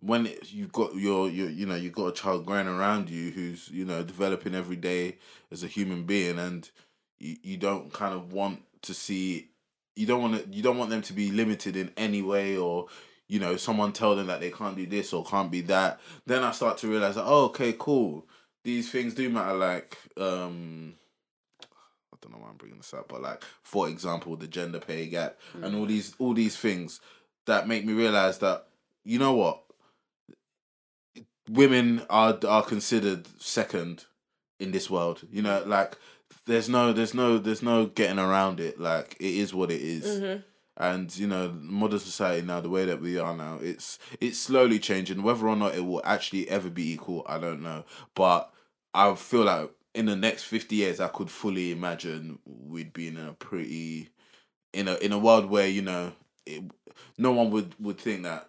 when 0.00 0.26
it, 0.26 0.52
you've 0.52 0.72
got 0.72 0.94
your, 0.94 1.28
your 1.28 1.48
you 1.48 1.66
know 1.66 1.74
you've 1.74 1.92
got 1.92 2.06
a 2.06 2.12
child 2.12 2.46
growing 2.46 2.66
around 2.66 3.10
you 3.10 3.30
who's 3.30 3.68
you 3.68 3.84
know 3.84 4.02
developing 4.02 4.54
every 4.54 4.76
day 4.76 5.18
as 5.50 5.62
a 5.62 5.68
human 5.68 6.04
being 6.04 6.38
and 6.38 6.70
you, 7.18 7.36
you 7.42 7.56
don't 7.56 7.92
kind 7.92 8.14
of 8.14 8.32
want 8.32 8.62
to 8.82 8.94
see 8.94 9.50
you 9.96 10.06
don't 10.06 10.22
want 10.22 10.42
to 10.42 10.56
you 10.56 10.62
don't 10.62 10.78
want 10.78 10.90
them 10.90 11.02
to 11.02 11.12
be 11.12 11.30
limited 11.30 11.76
in 11.76 11.90
any 11.96 12.22
way 12.22 12.56
or 12.56 12.86
you 13.28 13.38
know 13.38 13.56
someone 13.56 13.92
tell 13.92 14.16
them 14.16 14.26
that 14.26 14.40
they 14.40 14.50
can't 14.50 14.76
do 14.76 14.86
this 14.86 15.12
or 15.12 15.24
can't 15.24 15.50
be 15.50 15.60
that 15.60 16.00
then 16.26 16.42
i 16.42 16.50
start 16.50 16.78
to 16.78 16.88
realize 16.88 17.16
oh 17.16 17.44
okay 17.46 17.74
cool. 17.78 18.26
These 18.62 18.90
things 18.90 19.14
do 19.14 19.30
matter 19.30 19.54
like 19.54 19.96
um 20.18 20.94
don't 22.22 22.32
know 22.32 22.38
why 22.38 22.48
i'm 22.48 22.56
bringing 22.56 22.78
this 22.78 22.92
up 22.94 23.08
but 23.08 23.22
like 23.22 23.42
for 23.62 23.88
example 23.88 24.36
the 24.36 24.46
gender 24.46 24.78
pay 24.78 25.06
gap 25.06 25.38
and 25.62 25.74
all 25.74 25.84
mm. 25.84 25.88
these 25.88 26.14
all 26.18 26.34
these 26.34 26.56
things 26.56 27.00
that 27.46 27.66
make 27.66 27.84
me 27.84 27.92
realize 27.92 28.38
that 28.38 28.66
you 29.04 29.18
know 29.18 29.34
what? 29.34 29.62
Women 31.48 32.02
are 32.08 32.38
are 32.46 32.62
considered 32.62 33.26
second 33.40 34.04
in 34.60 34.70
this 34.72 34.88
world 34.90 35.22
you 35.32 35.42
know 35.42 35.62
like 35.66 35.96
there's 36.46 36.68
no 36.68 36.92
there's 36.92 37.14
no 37.14 37.38
there's 37.38 37.62
no 37.62 37.86
getting 37.86 38.18
around 38.18 38.60
it 38.60 38.78
like 38.78 39.16
it 39.18 39.34
is 39.34 39.52
what 39.52 39.70
it 39.70 39.80
is. 39.80 40.04
Mm-hmm. 40.04 40.40
and 40.76 41.16
you 41.16 41.26
know 41.26 41.52
modern 41.60 41.98
society 41.98 42.46
now 42.46 42.60
the 42.60 42.68
way 42.68 42.84
that 42.84 43.00
we 43.00 43.18
are 43.18 43.36
now 43.36 43.58
it's 43.60 43.98
it's 44.20 44.38
slowly 44.38 44.78
changing. 44.78 45.22
Whether 45.22 45.48
or 45.48 45.56
not 45.56 45.74
it 45.74 45.84
will 45.84 46.02
actually 46.04 46.48
ever 46.48 46.70
be 46.70 46.92
equal 46.92 47.24
i 47.26 47.38
don't 47.38 47.62
know. 47.62 47.84
But 48.14 48.52
i 48.94 49.12
feel 49.14 49.44
like 49.44 49.70
in 49.94 50.06
the 50.06 50.16
next 50.16 50.44
50 50.44 50.76
years 50.76 51.00
i 51.00 51.08
could 51.08 51.30
fully 51.30 51.72
imagine 51.72 52.38
we'd 52.46 52.92
be 52.92 53.08
in 53.08 53.16
a 53.18 53.32
pretty 53.34 54.08
in 54.72 54.86
a 54.88 54.94
in 54.96 55.12
a 55.12 55.18
world 55.18 55.46
where 55.50 55.66
you 55.66 55.82
know 55.82 56.12
it, 56.46 56.62
no 57.18 57.32
one 57.32 57.50
would 57.50 57.74
would 57.80 57.98
think 57.98 58.22
that 58.22 58.48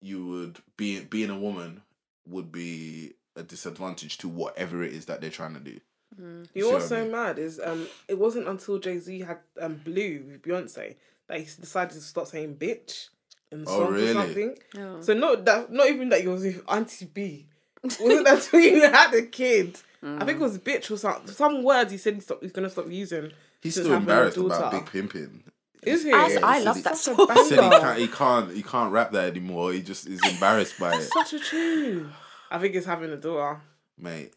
you 0.00 0.26
would 0.26 0.58
be 0.76 1.00
being 1.00 1.30
a 1.30 1.38
woman 1.38 1.82
would 2.28 2.50
be 2.52 3.12
a 3.36 3.42
disadvantage 3.42 4.18
to 4.18 4.28
whatever 4.28 4.82
it 4.82 4.92
is 4.92 5.06
that 5.06 5.20
they're 5.20 5.30
trying 5.30 5.54
to 5.54 5.60
do 5.60 5.78
You 6.20 6.46
See 6.52 6.60
know 6.60 6.66
what 6.66 6.72
what's 6.74 6.84
I 6.86 6.88
so 6.88 7.02
mean? 7.02 7.12
mad 7.12 7.38
is 7.38 7.60
um 7.62 7.86
it 8.08 8.18
wasn't 8.18 8.48
until 8.48 8.78
Jay 8.78 8.98
Z 8.98 9.20
had 9.20 9.38
um 9.60 9.76
Blue 9.84 10.24
with 10.26 10.42
Beyonce 10.42 10.96
that 11.28 11.38
he 11.38 11.44
decided 11.44 11.94
to 11.94 12.00
stop 12.00 12.26
saying 12.26 12.56
bitch 12.56 13.08
in 13.50 13.64
the 13.64 13.70
Oh, 13.70 13.78
song 13.78 13.92
really? 13.92 14.10
or 14.10 14.12
something. 14.12 14.58
Oh. 14.76 15.00
So 15.00 15.14
not 15.14 15.44
that 15.46 15.72
not 15.72 15.88
even 15.88 16.10
that 16.10 16.20
he 16.20 16.28
was 16.28 16.42
with 16.42 16.62
Auntie 16.68 17.06
B. 17.06 17.46
Wasn't 17.82 18.24
that 18.26 18.34
until 18.52 18.60
he 18.60 18.80
had 18.80 19.14
a 19.14 19.22
kid? 19.22 19.80
Mm. 20.04 20.20
I 20.22 20.24
think 20.26 20.38
it 20.40 20.42
was 20.42 20.58
bitch 20.58 20.90
or 20.90 20.96
some 20.96 21.26
some 21.26 21.62
words 21.62 21.92
he 21.92 21.98
said 21.98 22.14
he 22.14 22.20
stop, 22.20 22.42
he's 22.42 22.52
gonna 22.52 22.68
stop 22.70 22.90
using. 22.90 23.30
he's 23.62 23.74
still 23.74 23.92
embarrassed 23.94 24.36
about 24.36 24.60
daughter. 24.72 24.76
big 24.78 24.86
pimping 24.90 25.44
Is 25.84 26.02
he? 26.04 26.12
I, 26.12 26.38
I 26.42 26.58
He 26.58 26.64
love 26.64 26.82
that 26.82 26.96
Such 26.96 27.14
a 27.14 27.16
song. 27.16 27.28
he 27.36 27.44
said 27.48 27.62
he 27.64 27.70
can't 27.80 27.98
he 27.98 28.08
can't 28.08 28.52
he 28.56 28.62
can't 28.62 28.92
rap 28.92 29.12
that 29.12 29.30
anymore 29.30 29.72
he 29.72 29.80
just 29.82 30.06
is 30.08 30.20
embarrassed 30.28 30.78
by 30.80 30.94
it 30.94 31.02
Such 31.02 31.34
a 31.34 31.38
tune. 31.38 32.12
I 32.50 32.58
think 32.58 32.74
it's 32.74 32.86
having 32.86 33.10
a 33.10 33.16
daughter. 33.16 33.60
mate. 33.96 34.32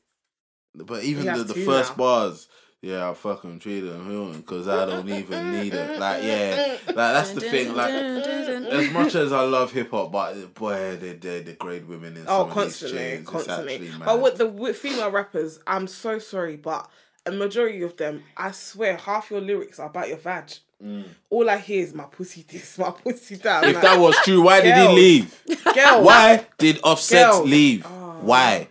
But 0.75 1.03
even 1.03 1.23
He 1.23 1.29
the, 1.29 1.35
has 1.35 1.45
the 1.47 1.53
two 1.55 1.65
first 1.65 1.91
now. 1.91 1.95
bars, 1.97 2.47
yeah, 2.85 3.09
I 3.09 3.15
fucking 3.15 3.57
treat 3.57 3.79
them 3.79 4.33
because 4.33 4.67
I 4.67 4.85
don't 4.85 5.09
even 5.09 5.51
need 5.53 5.73
it. 5.73 5.99
Like, 5.99 6.21
yeah, 6.23 6.77
like 6.85 6.95
that's 6.95 7.31
the 7.31 7.41
thing. 7.41 7.73
Like, 7.73 7.91
as 7.91 8.91
much 8.91 9.15
as 9.15 9.31
I 9.33 9.41
love 9.41 9.71
hip 9.71 9.89
hop, 9.89 10.11
but 10.11 10.53
boy, 10.53 10.95
they 10.97 11.13
they 11.13 11.41
degrade 11.41 11.87
women 11.87 12.15
in 12.15 12.25
Oh, 12.27 12.47
some 12.47 12.57
of 12.59 12.63
these 12.65 12.79
constantly, 12.79 13.23
constantly. 13.23 13.91
But 14.05 14.21
with 14.21 14.37
the 14.37 14.45
with 14.45 14.77
female 14.77 15.09
rappers, 15.09 15.59
I'm 15.65 15.87
so 15.87 16.19
sorry, 16.19 16.57
but 16.57 16.87
a 17.25 17.31
majority 17.31 17.81
of 17.81 17.97
them, 17.97 18.21
I 18.37 18.51
swear, 18.51 18.97
half 18.97 19.31
your 19.31 19.41
lyrics 19.41 19.79
are 19.79 19.87
about 19.87 20.07
your 20.07 20.17
vag. 20.17 20.51
Mm. 20.83 21.05
All 21.31 21.49
I 21.49 21.57
hear 21.57 21.81
is 21.81 21.91
my 21.95 22.03
pussy 22.03 22.45
this, 22.47 22.77
my 22.77 22.91
pussy 22.91 23.37
that. 23.37 23.63
I'm 23.63 23.69
if 23.71 23.75
like, 23.77 23.83
that 23.83 23.99
was 23.99 24.15
true, 24.17 24.43
why 24.43 24.61
did 24.61 24.75
he 24.75 24.87
leave? 24.89 25.43
girls, 25.73 26.05
Why 26.05 26.45
did 26.59 26.79
Offset 26.83 27.31
Girls. 27.31 27.49
leave? 27.49 27.83
Oh. 27.87 28.19
Why? 28.21 28.69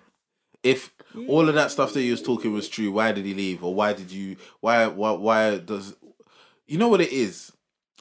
If 0.63 0.94
all 1.29 1.49
of 1.49 1.55
that 1.55 1.71
stuff 1.71 1.93
that 1.93 2.01
he 2.01 2.11
was 2.11 2.23
talking 2.23 2.53
was 2.53 2.69
true, 2.69 2.93
why 2.93 3.13
did 3.13 3.25
he 3.25 3.35
leave? 3.35 3.63
Or 3.65 3.75
why 3.75 3.93
did 3.93 4.11
you? 4.11 4.37
Why? 4.61 4.87
Why? 4.87 5.13
Why 5.13 5.59
does? 5.59 5.95
You 6.67 6.79
know 6.79 6.89
what 6.89 7.01
it 7.01 7.13
is? 7.13 7.53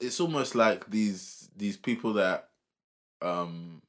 It's 0.01 0.19
almost 0.19 0.55
like 0.55 0.89
these 0.89 1.49
these 1.55 1.77
people 1.77 2.13
that 2.13 2.49
um 3.21 3.81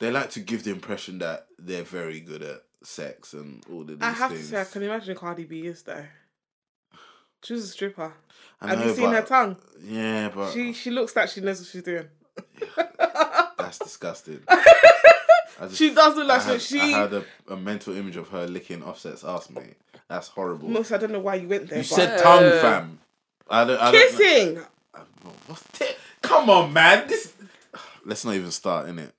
they 0.00 0.10
like 0.10 0.30
to 0.30 0.40
give 0.40 0.64
the 0.64 0.70
impression 0.70 1.18
that 1.18 1.46
they're 1.58 1.82
very 1.84 2.20
good 2.20 2.42
at 2.42 2.62
sex 2.82 3.32
and 3.34 3.64
all 3.70 3.82
of 3.82 3.86
these 3.88 3.98
I 4.00 4.10
have 4.10 4.30
things. 4.30 4.42
to 4.42 4.48
say, 4.48 4.60
I 4.60 4.64
can 4.64 4.82
imagine 4.82 5.16
Cardi 5.16 5.44
B 5.44 5.66
is 5.66 5.82
though. 5.82 6.04
She 7.42 7.52
was 7.52 7.64
a 7.64 7.68
stripper. 7.68 8.12
I 8.60 8.68
Have 8.68 8.78
know, 8.78 8.86
you 8.86 8.94
seen 8.94 9.10
her 9.10 9.22
tongue? 9.22 9.56
Yeah, 9.82 10.30
but 10.34 10.52
She 10.52 10.72
she 10.72 10.90
looks 10.90 11.14
like 11.14 11.28
she 11.28 11.40
knows 11.42 11.60
what 11.60 11.68
she's 11.68 11.82
doing. 11.82 12.08
that's 13.58 13.78
disgusting. 13.78 14.40
I 15.60 15.64
just- 15.66 15.76
She 15.78 15.94
does 15.94 16.16
look 16.16 16.28
like 16.28 16.46
I 16.46 16.58
she- 16.58 16.78
had, 16.78 16.94
I 16.94 16.98
had 17.02 17.12
a, 17.14 17.24
a 17.54 17.56
mental 17.56 17.96
image 17.96 18.16
of 18.16 18.28
her 18.28 18.46
licking 18.46 18.82
Offset's 18.82 19.24
ass, 19.24 19.48
mate. 19.50 19.76
That's 20.08 20.28
horrible. 20.28 20.68
Most 20.68 20.92
I 20.92 20.98
don't 20.98 21.12
know 21.12 21.20
why 21.20 21.36
you 21.36 21.48
went 21.48 21.68
there. 21.68 21.78
You 21.78 21.84
but- 21.88 21.96
said 21.96 22.22
tongue, 22.22 22.50
fam. 22.60 22.98
I 23.48 23.64
don't. 23.64 23.80
I 23.80 23.90
don't 23.92 23.94
know. 24.12 24.18
kissing. 24.18 24.60
What's 25.46 25.62
t- 25.72 25.94
Come 26.22 26.50
on, 26.50 26.72
man. 26.72 27.06
This. 27.08 27.32
Let's 28.04 28.24
not 28.24 28.34
even 28.34 28.50
start 28.50 28.88
in 28.88 28.98
it. 28.98 29.12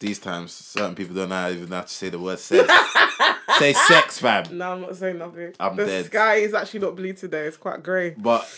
These 0.00 0.18
times, 0.18 0.52
certain 0.52 0.94
people 0.94 1.14
don't 1.14 1.28
know 1.30 1.50
even 1.50 1.68
know 1.68 1.76
how 1.76 1.82
to 1.82 1.88
say 1.88 2.10
the 2.10 2.18
word 2.18 2.38
sex. 2.38 2.70
say 3.58 3.72
sex, 3.72 4.18
fam. 4.18 4.44
No, 4.58 4.72
I'm 4.72 4.80
not 4.82 4.96
saying 4.96 5.18
nothing. 5.18 5.54
I'm 5.58 5.76
the 5.76 5.86
dead. 5.86 6.06
sky 6.06 6.34
is 6.36 6.52
actually 6.54 6.80
not 6.80 6.96
blue 6.96 7.12
today. 7.12 7.46
It's 7.46 7.56
quite 7.56 7.82
grey. 7.82 8.10
But, 8.10 8.48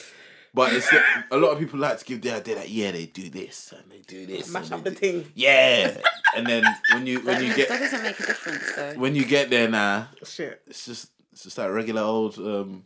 but 0.56 0.72
it's 0.72 0.88
a 1.30 1.36
lot 1.36 1.50
of 1.52 1.58
people 1.60 1.78
like 1.78 1.98
to 1.98 2.04
give 2.04 2.20
the 2.22 2.34
idea 2.34 2.54
that 2.56 2.68
yeah, 2.70 2.90
they 2.90 3.06
do 3.06 3.28
this 3.30 3.72
and 3.76 3.90
they 3.92 4.00
do 4.00 4.26
this. 4.26 4.50
Mash 4.50 4.72
up 4.72 4.82
the 4.82 4.90
do- 4.90 4.96
thing. 4.96 5.32
Yeah, 5.34 5.98
and 6.36 6.46
then 6.46 6.64
when 6.92 7.06
you 7.06 7.20
when 7.20 7.44
you 7.44 7.54
get 7.54 7.68
that 7.68 7.78
doesn't 7.78 8.02
make 8.02 8.18
a 8.18 8.26
difference 8.26 8.72
though. 8.74 8.94
when 8.94 9.14
you 9.14 9.24
get 9.24 9.50
there 9.50 9.68
now, 9.68 10.08
Shit. 10.24 10.62
it's 10.66 10.86
just 10.86 11.10
it's 11.32 11.44
just 11.44 11.58
like 11.58 11.70
regular 11.70 12.02
old 12.02 12.38
um, 12.38 12.84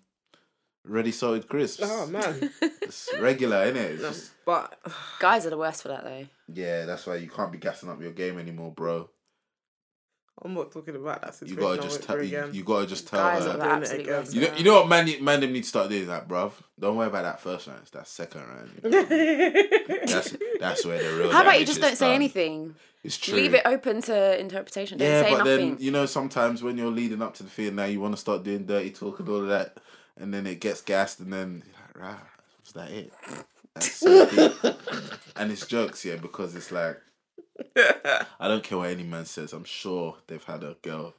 ready 0.85 1.13
salted 1.13 1.49
crisps. 1.49 1.83
Oh 1.87 2.07
man. 2.09 2.51
It's 2.91 3.09
regular, 3.21 3.71
innit? 3.71 3.77
It's 3.77 4.03
No, 4.03 4.09
just 4.09 4.31
but 4.45 4.77
Guys 5.21 5.47
are 5.47 5.51
the 5.51 5.57
worst 5.57 5.83
for 5.83 5.89
that 5.89 6.03
though. 6.03 6.27
Yeah, 6.53 6.87
that's 6.87 7.07
why 7.07 7.15
you 7.17 7.29
can't 7.31 7.53
be 7.53 7.59
gassing 7.59 7.89
up 7.89 8.03
your 8.03 8.11
game 8.11 8.37
anymore, 8.37 8.73
bro. 8.73 9.09
I'm 10.43 10.55
not 10.55 10.73
talking 10.73 10.97
about 10.97 11.21
that 11.23 11.49
You 11.49 11.55
gotta 11.57 11.83
just 11.83 12.03
tell 12.03 12.17
through 12.17 12.25
you, 12.25 12.49
you 12.53 12.65
gotta 12.65 12.87
just 12.87 13.07
tell 13.09 13.21
Guys 13.21 13.47
are 13.47 13.53
her. 13.53 13.59
the 13.59 13.65
Doing 13.65 13.83
it 13.83 14.09
again. 14.09 14.27
You 14.31 14.41
know, 14.41 14.57
you 14.57 14.65
know 14.65 14.75
what 14.75 14.89
man, 14.89 15.05
need- 15.05 15.23
man 15.23 15.41
them 15.41 15.53
need 15.53 15.63
to 15.65 15.69
start 15.69 15.91
doing 15.91 16.07
that, 16.07 16.27
bruv. 16.29 16.53
Don't 16.79 16.97
worry 16.97 17.09
about 17.09 17.23
that 17.25 17.41
first 17.41 17.67
round. 17.67 17.81
It's 17.83 17.91
that 17.91 18.09
second 18.09 18.43
round. 18.49 18.71
That's 20.09 20.37
that's 20.59 20.85
where 20.87 21.03
the 21.03 21.19
real. 21.19 21.31
How 21.33 21.43
about 21.43 21.61
you 21.61 21.67
just 21.67 21.81
don't 21.81 21.97
say 21.97 22.15
anything? 22.15 22.75
It's 23.03 23.17
true. 23.17 23.37
Leave 23.37 23.55
it 23.55 23.63
open 23.65 24.03
to 24.03 24.39
interpretation. 24.39 24.99
Don't 24.99 25.09
yeah, 25.09 25.23
say 25.23 25.31
but 25.31 25.39
nothing. 25.39 25.75
then 25.77 25.85
you 25.85 25.91
know 25.91 26.07
sometimes 26.07 26.63
when 26.63 26.77
you're 26.77 26.91
leading 26.91 27.23
up 27.23 27.35
to 27.35 27.43
the 27.43 27.49
field 27.51 27.75
now, 27.75 27.85
you 27.85 28.01
want 28.01 28.15
to 28.15 28.21
start 28.21 28.43
doing 28.43 28.65
dirty 28.67 28.91
talk 28.91 29.21
and 29.21 29.29
all 29.29 29.37
of 29.43 29.49
that, 29.49 29.79
and 30.19 30.33
then 30.35 30.47
it 30.47 30.61
gets 30.61 30.81
gassed, 30.83 31.21
and 31.21 31.33
then 31.33 31.63
you're 31.67 32.05
like, 32.05 32.13
rah, 32.15 32.21
was 32.65 32.73
that 32.75 32.91
it? 32.91 33.13
That's 33.75 33.93
so 33.93 34.27
deep. 34.63 34.75
and 35.37 35.51
it's 35.53 35.67
jokes, 35.67 36.05
yeah, 36.05 36.17
because 36.17 36.55
it's 36.55 36.71
like 36.73 37.01
I 37.77 38.49
don't 38.49 38.63
care 38.63 38.79
what 38.79 38.91
any 38.91 39.03
man 39.03 39.25
says. 39.27 39.53
I'm 39.53 39.65
sure 39.65 40.17
they've 40.27 40.43
had 40.45 40.63
a 40.63 40.77
girl 40.83 41.15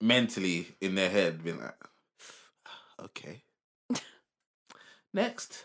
mentally 0.00 0.68
in 0.80 0.94
their 0.94 1.10
head 1.10 1.42
been 1.44 1.60
like, 1.60 1.74
okay. 3.04 3.42
Next. 5.12 5.64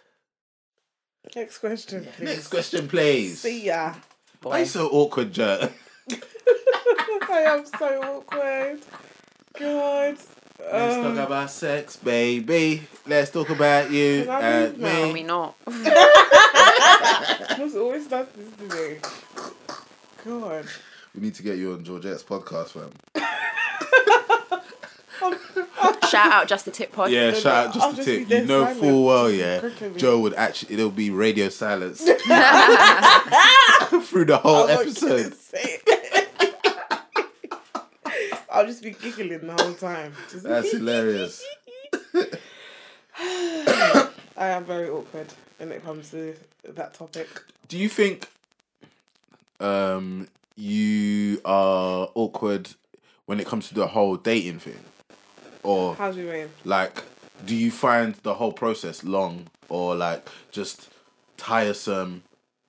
Next 1.35 1.59
question, 1.59 2.07
please. 2.15 2.25
Next 2.25 2.47
question, 2.47 2.87
please. 2.87 3.39
See 3.39 3.65
ya. 3.65 3.95
Why 4.41 4.59
you 4.59 4.65
so 4.65 4.89
awkward, 4.89 5.33
Joe? 5.33 5.69
I 6.11 7.41
am 7.47 7.65
so 7.65 8.01
awkward. 8.01 8.81
God. 9.57 10.17
Let's 10.71 10.95
Um, 10.95 11.03
talk 11.15 11.25
about 11.27 11.51
sex, 11.51 11.95
baby. 11.97 12.83
Let's 13.05 13.31
talk 13.31 13.49
about 13.49 13.91
you 13.91 14.29
and 14.29 14.77
move 14.77 14.79
now? 14.79 15.01
Are 15.01 15.07
we 15.07 15.13
me. 15.13 15.23
not? 15.23 15.55
Must 15.67 17.75
always 17.77 18.07
does 18.07 18.27
this 18.35 18.69
to 18.69 18.75
me. 18.75 18.97
God. 20.25 20.65
We 21.15 21.21
need 21.21 21.35
to 21.35 21.43
get 21.43 21.57
you 21.57 21.73
on 21.73 21.83
Georgette's 21.83 22.23
podcast, 22.23 22.69
fam. 22.69 22.91
Shout 26.09 26.31
out 26.31 26.47
just 26.47 26.65
the 26.65 26.71
tip 26.71 26.91
pod. 26.91 27.09
Yeah, 27.11 27.31
No, 27.31 27.39
shout 27.39 27.43
no, 27.43 27.51
out 27.51 27.77
I'll 27.87 27.93
just 27.93 28.07
to 28.07 28.17
just 28.17 28.29
tip. 28.29 28.41
You 28.41 28.45
know 28.45 28.61
silent. 28.65 28.79
full 28.79 29.05
well, 29.05 29.31
yeah. 29.31 29.59
Cricket. 29.59 29.97
Joe 29.97 30.19
would 30.19 30.33
actually, 30.35 30.75
it'll 30.75 30.91
be 30.91 31.09
radio 31.09 31.49
silence 31.49 32.01
through 32.01 32.15
the 34.25 34.37
whole 34.41 34.63
I'm 34.63 34.67
not 34.69 34.81
episode. 34.81 35.33
Gonna 38.53 38.73
say 38.73 38.89
it. 38.89 38.91
I'll 38.91 38.99
just 38.99 39.11
be 39.11 39.11
giggling 39.11 39.47
the 39.47 39.63
whole 39.63 39.73
time. 39.73 40.13
Just- 40.31 40.43
That's 40.43 40.71
hilarious. 40.77 41.43
I 43.19 44.09
am 44.49 44.65
very 44.65 44.89
awkward 44.89 45.27
when 45.57 45.71
it 45.71 45.83
comes 45.83 46.09
to 46.11 46.35
that 46.67 46.93
topic. 46.93 47.27
Do 47.67 47.77
you 47.77 47.89
think 47.89 48.27
um 49.59 50.27
you 50.55 51.39
are 51.45 52.09
awkward 52.15 52.69
when 53.25 53.39
it 53.39 53.45
comes 53.47 53.67
to 53.69 53.73
the 53.75 53.87
whole 53.87 54.17
dating 54.17 54.59
thing? 54.59 54.79
Or 55.63 55.95
How 55.95 56.11
do 56.11 56.19
you 56.21 56.29
mean? 56.31 56.49
like 56.65 57.03
do 57.45 57.55
you 57.55 57.71
find 57.71 58.15
the 58.23 58.33
whole 58.35 58.53
process 58.53 59.03
long 59.03 59.47
or 59.69 59.95
like 59.95 60.27
just 60.51 60.89
tiresome 61.37 62.23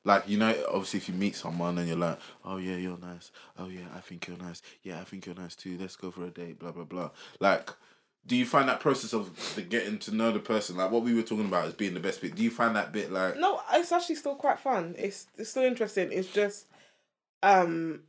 Like 0.05 0.29
you 0.29 0.39
know, 0.39 0.55
obviously, 0.69 0.99
if 0.99 1.09
you 1.09 1.15
meet 1.15 1.35
someone 1.35 1.79
and 1.79 1.89
you're 1.89 1.97
like, 1.97 2.19
"Oh 2.45 2.59
yeah, 2.59 2.77
you're 2.77 2.99
nice. 2.99 3.31
Oh 3.59 3.69
yeah, 3.69 3.87
I 3.97 4.01
think 4.01 4.29
you're 4.29 4.37
nice. 4.37 4.61
Yeah, 4.83 5.01
I 5.01 5.05
think 5.05 5.25
you're 5.27 5.35
nice 5.35 5.57
too. 5.57 5.79
Let's 5.81 5.97
go 5.97 6.11
for 6.11 6.25
a 6.25 6.31
date." 6.31 6.59
Blah 6.59 6.73
blah 6.73 6.85
blah. 6.85 7.11
Like, 7.41 7.71
do 8.27 8.37
you 8.37 8.47
find 8.47 8.69
that 8.69 8.81
process 8.81 9.13
of 9.13 9.55
the 9.55 9.63
getting 9.63 9.99
to 10.01 10.15
know 10.15 10.31
the 10.31 10.39
person, 10.39 10.77
like 10.77 10.91
what 10.91 11.03
we 11.03 11.15
were 11.15 11.23
talking 11.23 11.47
about 11.47 11.67
as 11.67 11.75
being 11.75 11.95
the 11.95 12.01
best 12.01 12.21
bit? 12.21 12.35
Do 12.35 12.43
you 12.43 12.51
find 12.51 12.77
that 12.77 12.93
bit 12.93 13.13
like? 13.13 13.39
No, 13.39 13.61
it's 13.73 13.93
actually 13.93 14.17
still 14.17 14.35
quite 14.35 14.59
fun. 14.59 14.95
It's 14.99 15.27
it's 15.37 15.51
still 15.51 15.65
interesting. 15.65 16.11
It's 16.13 16.33
just, 16.33 16.67
um, 17.43 18.03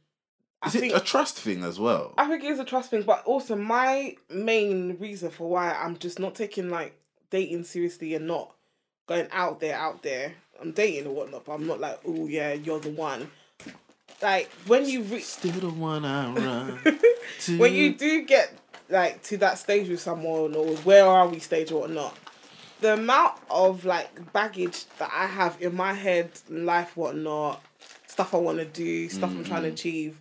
I 0.62 0.67
Is 0.67 0.75
it 0.75 0.79
think 0.79 0.95
a 0.95 0.99
trust 0.99 1.38
thing 1.38 1.63
as 1.63 1.79
well? 1.79 2.13
I 2.17 2.27
think 2.27 2.43
it 2.43 2.51
is 2.51 2.60
a 2.60 2.65
trust 2.65 2.89
thing, 2.91 3.03
but 3.03 3.23
also 3.25 3.55
my 3.55 4.15
main 4.29 4.97
reason 4.99 5.31
for 5.31 5.49
why 5.49 5.71
I'm 5.73 5.97
just 5.97 6.19
not 6.19 6.36
taking 6.36 6.69
like 6.69 6.97
dating 7.29 7.65
seriously 7.65 8.15
and 8.15 8.27
not 8.27 8.53
going 9.08 9.27
out 9.31 9.60
there, 9.60 9.75
out 9.75 10.01
there. 10.03 10.34
I'm 10.62 10.72
dating 10.72 11.08
or 11.08 11.13
whatnot, 11.13 11.46
but 11.46 11.54
I'm 11.54 11.68
not 11.68 11.80
like, 11.80 12.00
oh 12.06 12.28
yeah, 12.28 12.54
you're 12.54 12.80
the 12.80 12.91
one. 12.91 13.30
Like 14.22 14.50
when 14.68 14.88
you 14.88 15.02
reach, 15.02 15.26
Still 15.26 15.52
the 15.52 15.70
one 15.70 16.06
I 16.06 16.32
run. 16.34 17.00
to. 17.41 17.58
when 17.58 17.74
you 17.74 17.94
do 17.94 18.24
get 18.24 18.54
like 18.89 19.22
to 19.24 19.38
that 19.38 19.58
stage 19.58 19.89
with 19.89 20.00
someone 20.00 20.56
or 20.56 20.68
where 20.78 21.06
are 21.06 21.28
we 21.28 21.39
stage 21.39 21.72
or 21.72 21.82
whatnot, 21.82 22.18
the 22.82 22.94
amount 22.94 23.34
of 23.50 23.86
like 23.86 24.32
baggage 24.32 24.86
that 25.00 25.12
I 25.13 25.26
have 25.26 25.62
in 25.62 25.76
my 25.76 25.94
head, 25.94 26.32
life, 26.50 26.96
whatnot, 26.96 27.62
stuff 28.08 28.34
I 28.34 28.38
want 28.38 28.60
to 28.60 28.65
do, 28.65 29.10
stuff 29.10 29.32
I'm 29.32 29.44
trying 29.44 29.63
to 29.63 29.70
mm. 29.70 29.74
achieve. 29.74 30.20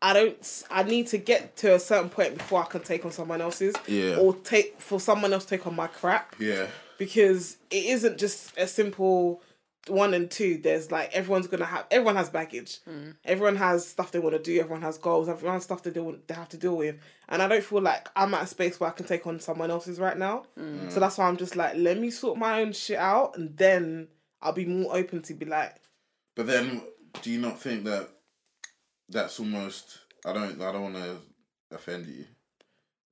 I 0.00 0.12
don't. 0.12 0.64
I 0.68 0.82
need 0.82 1.06
to 1.08 1.18
get 1.18 1.56
to 1.58 1.74
a 1.74 1.78
certain 1.78 2.10
point 2.10 2.36
before 2.36 2.60
I 2.62 2.66
can 2.66 2.80
take 2.80 3.04
on 3.04 3.12
someone 3.12 3.40
else's. 3.40 3.76
Yeah. 3.86 4.16
Or 4.16 4.34
take 4.34 4.80
for 4.80 4.98
someone 4.98 5.32
else 5.32 5.44
to 5.44 5.56
take 5.56 5.66
on 5.66 5.76
my 5.76 5.86
crap 5.86 6.34
yeah. 6.40 6.66
because 6.98 7.56
it 7.70 7.84
isn't 7.84 8.18
just 8.18 8.52
a 8.58 8.66
simple 8.66 9.40
one 9.88 10.14
and 10.14 10.30
two. 10.30 10.58
There's 10.58 10.90
like 10.90 11.12
everyone's 11.12 11.46
gonna 11.46 11.64
have. 11.64 11.86
Everyone 11.90 12.16
has 12.16 12.30
baggage. 12.30 12.78
Hmm. 12.84 13.10
Everyone 13.24 13.56
has 13.56 13.86
stuff 13.86 14.12
they 14.12 14.18
want 14.18 14.34
to 14.34 14.42
do. 14.42 14.58
Everyone 14.60 14.82
has 14.82 14.98
goals. 14.98 15.28
Everyone 15.28 15.54
has 15.54 15.64
stuff 15.64 15.82
they 15.82 15.90
do. 15.90 16.18
They 16.26 16.34
have 16.34 16.48
to 16.50 16.56
deal 16.56 16.76
with. 16.76 16.96
And 17.28 17.42
I 17.42 17.48
don't 17.48 17.64
feel 17.64 17.80
like 17.80 18.08
I'm 18.14 18.34
at 18.34 18.42
a 18.42 18.46
space 18.46 18.78
where 18.78 18.90
I 18.90 18.92
can 18.92 19.06
take 19.06 19.26
on 19.26 19.40
someone 19.40 19.70
else's 19.70 19.98
right 19.98 20.16
now. 20.16 20.44
Hmm. 20.56 20.88
So 20.88 21.00
that's 21.00 21.18
why 21.18 21.26
I'm 21.26 21.36
just 21.36 21.56
like, 21.56 21.74
let 21.76 21.98
me 21.98 22.10
sort 22.10 22.38
my 22.38 22.60
own 22.60 22.72
shit 22.72 22.98
out, 22.98 23.36
and 23.36 23.56
then 23.56 24.08
I'll 24.40 24.52
be 24.52 24.66
more 24.66 24.94
open 24.96 25.22
to 25.22 25.34
be 25.34 25.46
like, 25.46 25.76
But 26.36 26.46
then, 26.46 26.82
do 27.22 27.30
you 27.30 27.40
not 27.40 27.60
think 27.60 27.84
that 27.84 28.08
that's 29.08 29.38
almost? 29.40 29.98
I 30.24 30.32
don't. 30.32 30.60
I 30.60 30.72
don't 30.72 30.92
want 30.92 30.96
to 30.96 31.16
offend 31.72 32.06
you. 32.06 32.24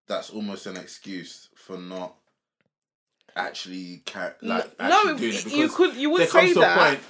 That's 0.06 0.30
almost 0.30 0.66
an 0.66 0.76
excuse 0.76 1.48
for 1.54 1.78
not 1.78 2.16
actually 3.36 4.02
car- 4.06 4.36
like 4.42 4.78
no, 4.78 4.84
actually 4.86 5.16
doing 5.18 5.34
it 5.34 5.52
you 5.52 5.68
could. 5.68 5.94
You 5.96 6.10
would 6.10 6.28
say 6.28 6.52
that. 6.54 6.78
point. 6.78 7.00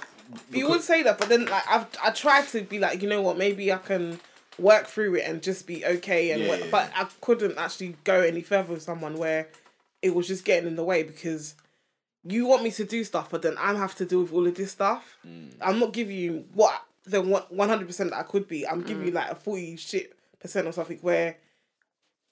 you 0.51 0.69
would 0.69 0.81
say 0.81 1.03
that, 1.03 1.17
but 1.17 1.29
then 1.29 1.45
like 1.45 1.63
I've 1.69 1.85
I 2.03 2.11
tried 2.11 2.47
to 2.49 2.61
be 2.61 2.79
like, 2.79 3.01
you 3.01 3.09
know 3.09 3.21
what, 3.21 3.37
maybe 3.37 3.71
I 3.71 3.77
can 3.77 4.19
work 4.59 4.87
through 4.87 5.15
it 5.15 5.23
and 5.27 5.41
just 5.41 5.65
be 5.67 5.85
okay 5.85 6.31
and 6.31 6.43
Yeah, 6.43 6.55
yeah, 6.55 6.65
but 6.71 6.91
I 6.95 7.07
couldn't 7.21 7.57
actually 7.57 7.95
go 8.03 8.21
any 8.21 8.41
further 8.41 8.73
with 8.73 8.81
someone 8.83 9.17
where 9.17 9.47
it 10.01 10.13
was 10.13 10.27
just 10.27 10.45
getting 10.45 10.67
in 10.67 10.75
the 10.75 10.83
way 10.83 11.03
because 11.03 11.55
you 12.23 12.45
want 12.45 12.61
me 12.63 12.69
to 12.71 12.83
do 12.85 13.03
stuff, 13.03 13.29
but 13.31 13.41
then 13.41 13.57
I 13.57 13.73
have 13.73 13.95
to 13.95 14.05
deal 14.05 14.21
with 14.21 14.33
all 14.33 14.45
of 14.45 14.53
this 14.55 14.71
stuff. 14.71 15.17
Mm. 15.27 15.53
I'm 15.61 15.79
not 15.79 15.93
giving 15.93 16.15
you 16.15 16.45
what 16.53 16.79
the 17.05 17.21
one 17.21 17.69
hundred 17.69 17.87
percent 17.87 18.11
that 18.11 18.19
I 18.19 18.23
could 18.23 18.47
be. 18.47 18.67
I'm 18.67 18.83
Mm. 18.83 18.87
giving 18.87 19.05
you 19.07 19.11
like 19.11 19.31
a 19.31 19.35
forty 19.35 19.75
shit 19.77 20.15
percent 20.39 20.67
or 20.67 20.71
something 20.71 20.99
where 21.01 21.37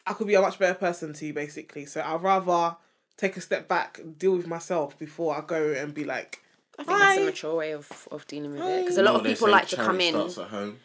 I 0.06 0.14
could 0.14 0.28
be 0.28 0.36
a 0.36 0.42
much 0.42 0.60
better 0.60 0.74
person 0.76 1.14
to 1.14 1.26
you 1.26 1.34
basically. 1.34 1.86
So 1.86 2.02
I'd 2.02 2.22
rather 2.22 2.76
take 3.20 3.36
a 3.38 3.42
step 3.42 3.68
back, 3.68 4.00
deal 4.18 4.36
with 4.36 4.48
myself 4.48 4.98
before 4.98 5.38
I 5.38 5.42
go 5.46 5.74
and 5.74 5.94
be 5.94 6.06
like, 6.06 6.42
I 6.78 6.84
think 6.84 6.98
that's 6.98 7.20
a 7.20 7.26
mature 7.26 7.56
way 7.56 7.74
of, 7.74 8.08
of 8.12 8.26
dealing 8.28 8.54
with 8.54 8.62
it 8.62 8.82
because 8.84 8.98
a 8.98 9.04
know 9.04 9.12
lot 9.12 9.20
of 9.20 9.26
people 9.26 9.50
like 9.50 9.68
to 9.68 9.76
come 9.76 10.00
charity 10.00 10.08
in. 10.08 10.14
Starts 10.14 10.38
at 10.38 10.48
home. 10.48 10.80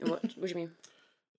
What, 0.00 0.10
what 0.10 0.42
do 0.42 0.48
you 0.48 0.54
mean? 0.54 0.70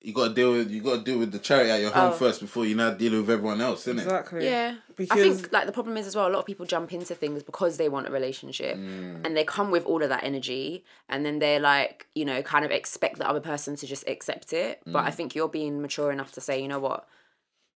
You 0.02 0.14
gotta 0.14 0.34
deal 0.34 0.52
with 0.54 0.72
you 0.72 0.82
gotta 0.82 1.02
deal 1.02 1.20
with 1.20 1.32
the 1.32 1.40
charity 1.40 1.70
at 1.70 1.82
your 1.82 1.92
home 1.92 2.12
Oh. 2.12 2.16
first 2.16 2.40
before 2.40 2.66
you 2.66 2.76
now 2.76 2.92
deal 2.92 3.20
with 3.20 3.30
everyone 3.30 3.62
else, 3.62 3.86
innit? 3.86 4.04
exactly. 4.04 4.46
It? 4.46 4.76
Exactly. 4.98 5.06
Yeah, 5.06 5.12
I 5.12 5.36
think 5.36 5.52
like 5.52 5.66
the 5.66 5.72
problem 5.72 5.98
is 5.98 6.08
as 6.08 6.16
well. 6.16 6.28
A 6.28 6.30
lot 6.30 6.40
of 6.40 6.46
people 6.46 6.66
jump 6.66 6.94
into 6.94 7.14
things 7.14 7.44
because 7.44 7.78
they 7.78 7.90
want 7.90 8.08
a 8.08 8.12
relationship, 8.12 8.78
mm. 8.78 9.26
and 9.26 9.36
they 9.36 9.44
come 9.44 9.70
with 9.70 9.86
all 9.86 10.02
of 10.02 10.10
that 10.10 10.24
energy, 10.24 10.84
and 11.10 11.26
then 11.26 11.40
they're 11.40 11.60
like, 11.60 12.08
you 12.16 12.26
know, 12.26 12.42
kind 12.42 12.64
of 12.64 12.72
expect 12.72 13.18
the 13.18 13.28
other 13.28 13.40
person 13.40 13.76
to 13.76 13.88
just 13.88 14.08
accept 14.08 14.54
it. 14.54 14.82
But 14.86 15.04
I 15.04 15.10
mm. 15.10 15.14
think 15.14 15.36
you're 15.36 15.50
being 15.50 15.82
mature 15.82 16.12
enough 16.12 16.32
to 16.34 16.42
say, 16.42 16.62
you 16.62 16.68
know 16.68 16.80
what, 16.80 17.08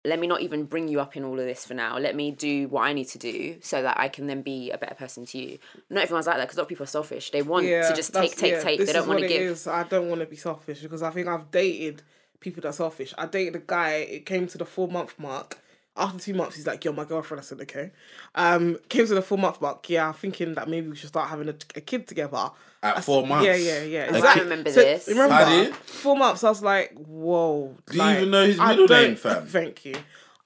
let 0.04 0.20
me 0.20 0.26
not 0.26 0.42
even 0.42 0.66
bring 0.66 0.88
you 0.88 1.00
up 1.00 1.16
in 1.16 1.24
all 1.24 1.40
of 1.40 1.46
this 1.46 1.66
for 1.66 1.74
now. 1.74 1.98
Let 1.98 2.16
me 2.16 2.32
do 2.32 2.68
what 2.70 2.82
I 2.82 2.94
need 2.94 3.08
to 3.10 3.20
do 3.20 3.58
so 3.62 3.84
that 3.84 4.00
I 4.00 4.08
can 4.08 4.26
then 4.28 4.42
be 4.42 4.72
a 4.72 4.78
better 4.78 4.96
person 4.96 5.26
to 5.28 5.38
you. 5.38 5.60
Not 5.90 6.04
everyone's 6.04 6.26
like 6.28 6.38
that 6.38 6.46
because 6.46 6.58
a 6.58 6.62
lot 6.62 6.64
of 6.64 6.70
people 6.70 6.84
are 6.86 6.88
selfish. 6.88 7.30
They 7.30 7.44
want 7.44 7.66
to 7.66 7.94
just 7.96 8.14
take, 8.14 8.36
take, 8.36 8.54
yeah, 8.54 8.62
take. 8.62 8.86
They 8.86 8.94
don't 8.94 9.08
want 9.08 9.20
to 9.20 9.28
give. 9.28 9.42
is. 9.42 9.68
I 9.68 9.84
don't 9.84 10.10
want 10.10 10.22
to 10.22 10.28
be 10.28 10.36
selfish 10.36 10.82
because 10.82 11.04
I 11.04 11.12
think 11.12 11.28
I've 11.28 11.52
dated 11.52 12.02
people 12.40 12.62
that 12.62 12.70
are 12.70 12.74
selfish. 12.74 13.14
I 13.18 13.28
dated 13.28 13.56
a 13.56 13.64
guy. 13.66 13.94
It 13.94 14.26
came 14.26 14.48
to 14.48 14.58
the 14.58 14.66
four 14.66 14.88
month 14.88 15.20
mark. 15.20 15.60
After 15.98 16.20
two 16.20 16.34
months, 16.34 16.56
he's 16.56 16.66
like, 16.66 16.86
"You're 16.86 16.94
my 16.94 17.04
girlfriend." 17.04 17.42
I 17.42 17.44
said, 17.44 17.60
"Okay." 17.62 17.92
Um, 18.36 18.78
came 18.88 19.06
to 19.08 19.14
the 19.14 19.22
four 19.22 19.38
month 19.38 19.60
mark. 19.62 19.90
Yeah, 19.90 20.12
thinking 20.14 20.54
that 20.56 20.70
maybe 20.70 20.88
we 20.90 20.96
should 20.96 21.10
start 21.10 21.30
having 21.30 21.50
a, 21.50 21.56
a 21.76 21.82
kid 21.82 22.08
together. 22.08 22.50
At 22.82 22.98
I 22.98 23.02
four 23.02 23.24
s- 23.24 23.30
months. 23.30 23.46
Yeah, 23.46 23.56
yeah, 23.56 23.82
yeah. 23.84 24.16
A 24.16 24.22
I 24.26 24.34
kid- 24.34 24.44
remember 24.44 24.72
So, 24.72 24.80
this. 24.80 25.08
Remember, 25.10 25.34
How 25.34 25.50
do 25.50 25.74
four 25.74 26.16
months. 26.16 26.44
I 26.46 26.50
was 26.50 26.62
like, 26.64 26.94
"Whoa." 26.98 27.76
Do 27.90 27.98
you 27.98 28.10
even 28.10 28.32
know 28.32 28.46
his 28.46 28.58
I 28.60 28.70
middle 28.72 28.88
name, 28.88 29.16
fam? 29.18 29.46
Thank 29.48 29.84
you. 29.86 29.96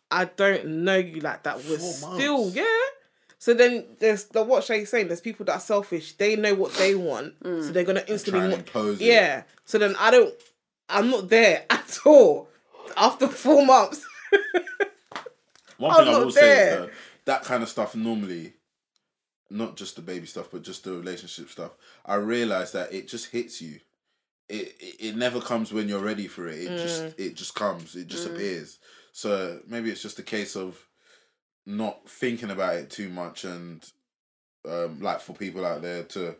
I 0.09 0.25
don't 0.25 0.65
know 0.67 0.97
you 0.97 1.21
like 1.21 1.43
that. 1.43 1.57
We're 1.57 1.77
still, 1.77 2.39
months. 2.45 2.55
yeah. 2.55 2.65
So 3.37 3.53
then 3.53 3.85
there's 3.99 4.23
the 4.25 4.41
what 4.43 4.63
Shay's 4.63 4.89
saying. 4.89 5.07
There's 5.09 5.21
people 5.21 5.45
that 5.45 5.53
are 5.53 5.59
selfish. 5.59 6.13
They 6.13 6.35
know 6.35 6.55
what 6.55 6.73
they 6.73 6.95
want, 6.95 7.35
so 7.43 7.71
they're 7.71 7.83
gonna 7.83 8.03
instantly 8.07 8.39
Try 8.39 8.43
and 8.45 8.53
want- 8.53 8.67
impose 8.67 8.99
it. 8.99 9.05
Yeah. 9.05 9.43
So 9.65 9.77
then 9.77 9.95
I 9.99 10.09
don't. 10.09 10.33
I'm 10.89 11.11
not 11.11 11.29
there 11.29 11.65
at 11.69 11.99
all. 12.03 12.49
After 12.97 13.27
four 13.27 13.63
months. 13.63 14.03
One 15.77 15.91
I'm 15.91 16.05
thing 16.05 16.13
I 16.15 16.17
will 16.19 16.31
say 16.31 16.57
is 16.57 16.69
that 16.79 16.91
that 17.25 17.43
kind 17.43 17.63
of 17.63 17.69
stuff 17.69 17.95
normally, 17.95 18.53
not 19.49 19.75
just 19.75 19.95
the 19.95 20.01
baby 20.01 20.25
stuff, 20.25 20.49
but 20.51 20.63
just 20.63 20.83
the 20.83 20.91
relationship 20.93 21.49
stuff. 21.49 21.71
I 22.05 22.15
realize 22.15 22.71
that 22.73 22.93
it 22.93 23.07
just 23.07 23.31
hits 23.31 23.61
you. 23.61 23.79
It, 24.47 24.75
it 24.79 24.95
it 24.99 25.15
never 25.15 25.41
comes 25.41 25.73
when 25.73 25.89
you're 25.89 25.99
ready 26.03 26.27
for 26.27 26.47
it. 26.47 26.59
It 26.59 26.69
Mm. 26.71 26.81
just 26.81 27.19
it 27.19 27.35
just 27.35 27.55
comes. 27.55 27.95
It 27.95 28.07
just 28.07 28.25
appears. 28.25 28.79
So 29.11 29.61
maybe 29.67 29.89
it's 29.91 30.01
just 30.01 30.19
a 30.19 30.23
case 30.23 30.55
of 30.55 30.87
not 31.65 32.07
thinking 32.09 32.51
about 32.51 32.75
it 32.75 32.89
too 32.89 33.09
much 33.09 33.43
and 33.43 33.83
um 34.67 34.99
like 35.01 35.19
for 35.19 35.33
people 35.33 35.65
out 35.65 35.81
there 35.81 36.03
to 36.03 36.35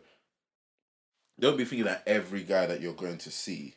don't 1.38 1.56
be 1.56 1.64
thinking 1.64 1.86
that 1.86 2.02
every 2.06 2.42
guy 2.42 2.66
that 2.66 2.80
you're 2.80 2.92
going 2.92 3.18
to 3.18 3.30
see 3.30 3.74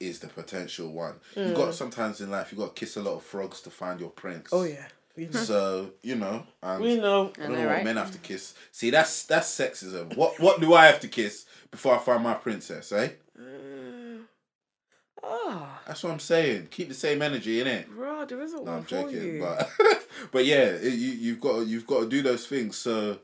is 0.00 0.18
the 0.20 0.26
potential 0.28 0.90
one. 0.92 1.14
You 1.36 1.52
got 1.54 1.74
sometimes 1.74 2.20
in 2.20 2.30
life 2.30 2.50
you 2.52 2.58
got 2.58 2.74
to 2.74 2.80
kiss 2.80 2.96
a 2.96 3.02
lot 3.02 3.14
of 3.16 3.22
frogs 3.22 3.60
to 3.62 3.70
find 3.70 4.00
your 4.00 4.10
prince. 4.10 4.50
Mm. 4.50 4.58
oh 4.58 4.64
yeah. 4.64 4.86
We 5.16 5.26
know. 5.26 5.40
So 5.40 5.90
you 6.02 6.14
know, 6.14 6.46
and 6.62 6.82
we 6.82 6.96
know. 6.96 7.32
I 7.36 7.42
don't 7.42 7.52
know, 7.52 7.58
know 7.58 7.66
what 7.66 7.74
right? 7.74 7.84
men 7.84 7.96
have 7.96 8.12
to 8.12 8.18
kiss. 8.18 8.54
See, 8.72 8.90
that's 8.90 9.24
that's 9.24 9.48
sexism. 9.54 10.16
What 10.16 10.38
what 10.40 10.60
do 10.60 10.72
I 10.74 10.86
have 10.86 11.00
to 11.00 11.08
kiss 11.08 11.46
before 11.70 11.94
I 11.96 11.98
find 11.98 12.22
my 12.22 12.34
princess? 12.34 12.90
Eh? 12.92 13.10
Ah, 15.22 15.82
That's 15.86 16.02
what 16.02 16.12
I'm 16.12 16.18
saying. 16.18 16.68
Keep 16.70 16.88
the 16.88 16.94
same 16.94 17.20
energy 17.20 17.60
in 17.60 17.66
it. 17.66 17.90
bro, 17.90 18.24
there 18.24 18.40
isn't 18.40 18.64
No, 18.64 18.70
one 18.70 18.78
I'm 18.78 18.84
for 18.84 18.88
joking, 18.90 19.34
you. 19.34 19.40
but 19.40 19.68
but 20.32 20.44
yeah, 20.46 20.64
it, 20.64 20.94
you 20.94 21.10
you've 21.10 21.40
got 21.40 21.56
to, 21.58 21.64
you've 21.66 21.86
got 21.86 22.00
to 22.00 22.08
do 22.08 22.22
those 22.22 22.46
things. 22.46 22.76
So 22.78 23.18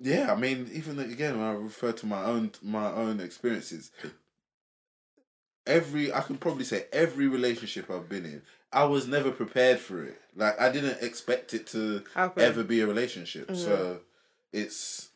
yeah, 0.00 0.32
I 0.32 0.36
mean, 0.36 0.70
even 0.72 0.98
again, 0.98 1.38
when 1.38 1.46
I 1.46 1.52
refer 1.52 1.92
to 1.92 2.06
my 2.06 2.22
own 2.24 2.52
my 2.62 2.90
own 2.92 3.20
experiences, 3.20 3.90
every 5.66 6.12
I 6.12 6.20
could 6.20 6.40
probably 6.40 6.64
say 6.64 6.86
every 6.92 7.28
relationship 7.28 7.90
I've 7.90 8.08
been 8.08 8.24
in, 8.24 8.42
I 8.72 8.84
was 8.84 9.06
never 9.06 9.30
prepared 9.30 9.78
for 9.78 10.02
it. 10.04 10.20
Like 10.36 10.60
I 10.60 10.70
didn't 10.70 11.02
expect 11.02 11.54
it 11.54 11.66
to 11.68 12.02
Happen. 12.14 12.42
ever 12.42 12.64
be 12.64 12.80
a 12.80 12.86
relationship. 12.86 13.54
So 13.54 14.00
it's 14.52 15.10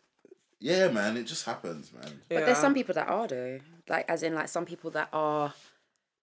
yeah, 0.61 0.89
man, 0.89 1.17
it 1.17 1.25
just 1.25 1.45
happens, 1.45 1.93
man. 1.93 2.21
But 2.29 2.47
there's 2.47 2.59
some 2.59 2.75
people 2.75 2.95
that 2.95 3.09
are 3.09 3.27
though, 3.27 3.61
like 3.89 4.09
as 4.09 4.23
in 4.23 4.35
like 4.35 4.49
some 4.49 4.65
people 4.65 4.91
that 4.93 5.09
are, 5.13 5.55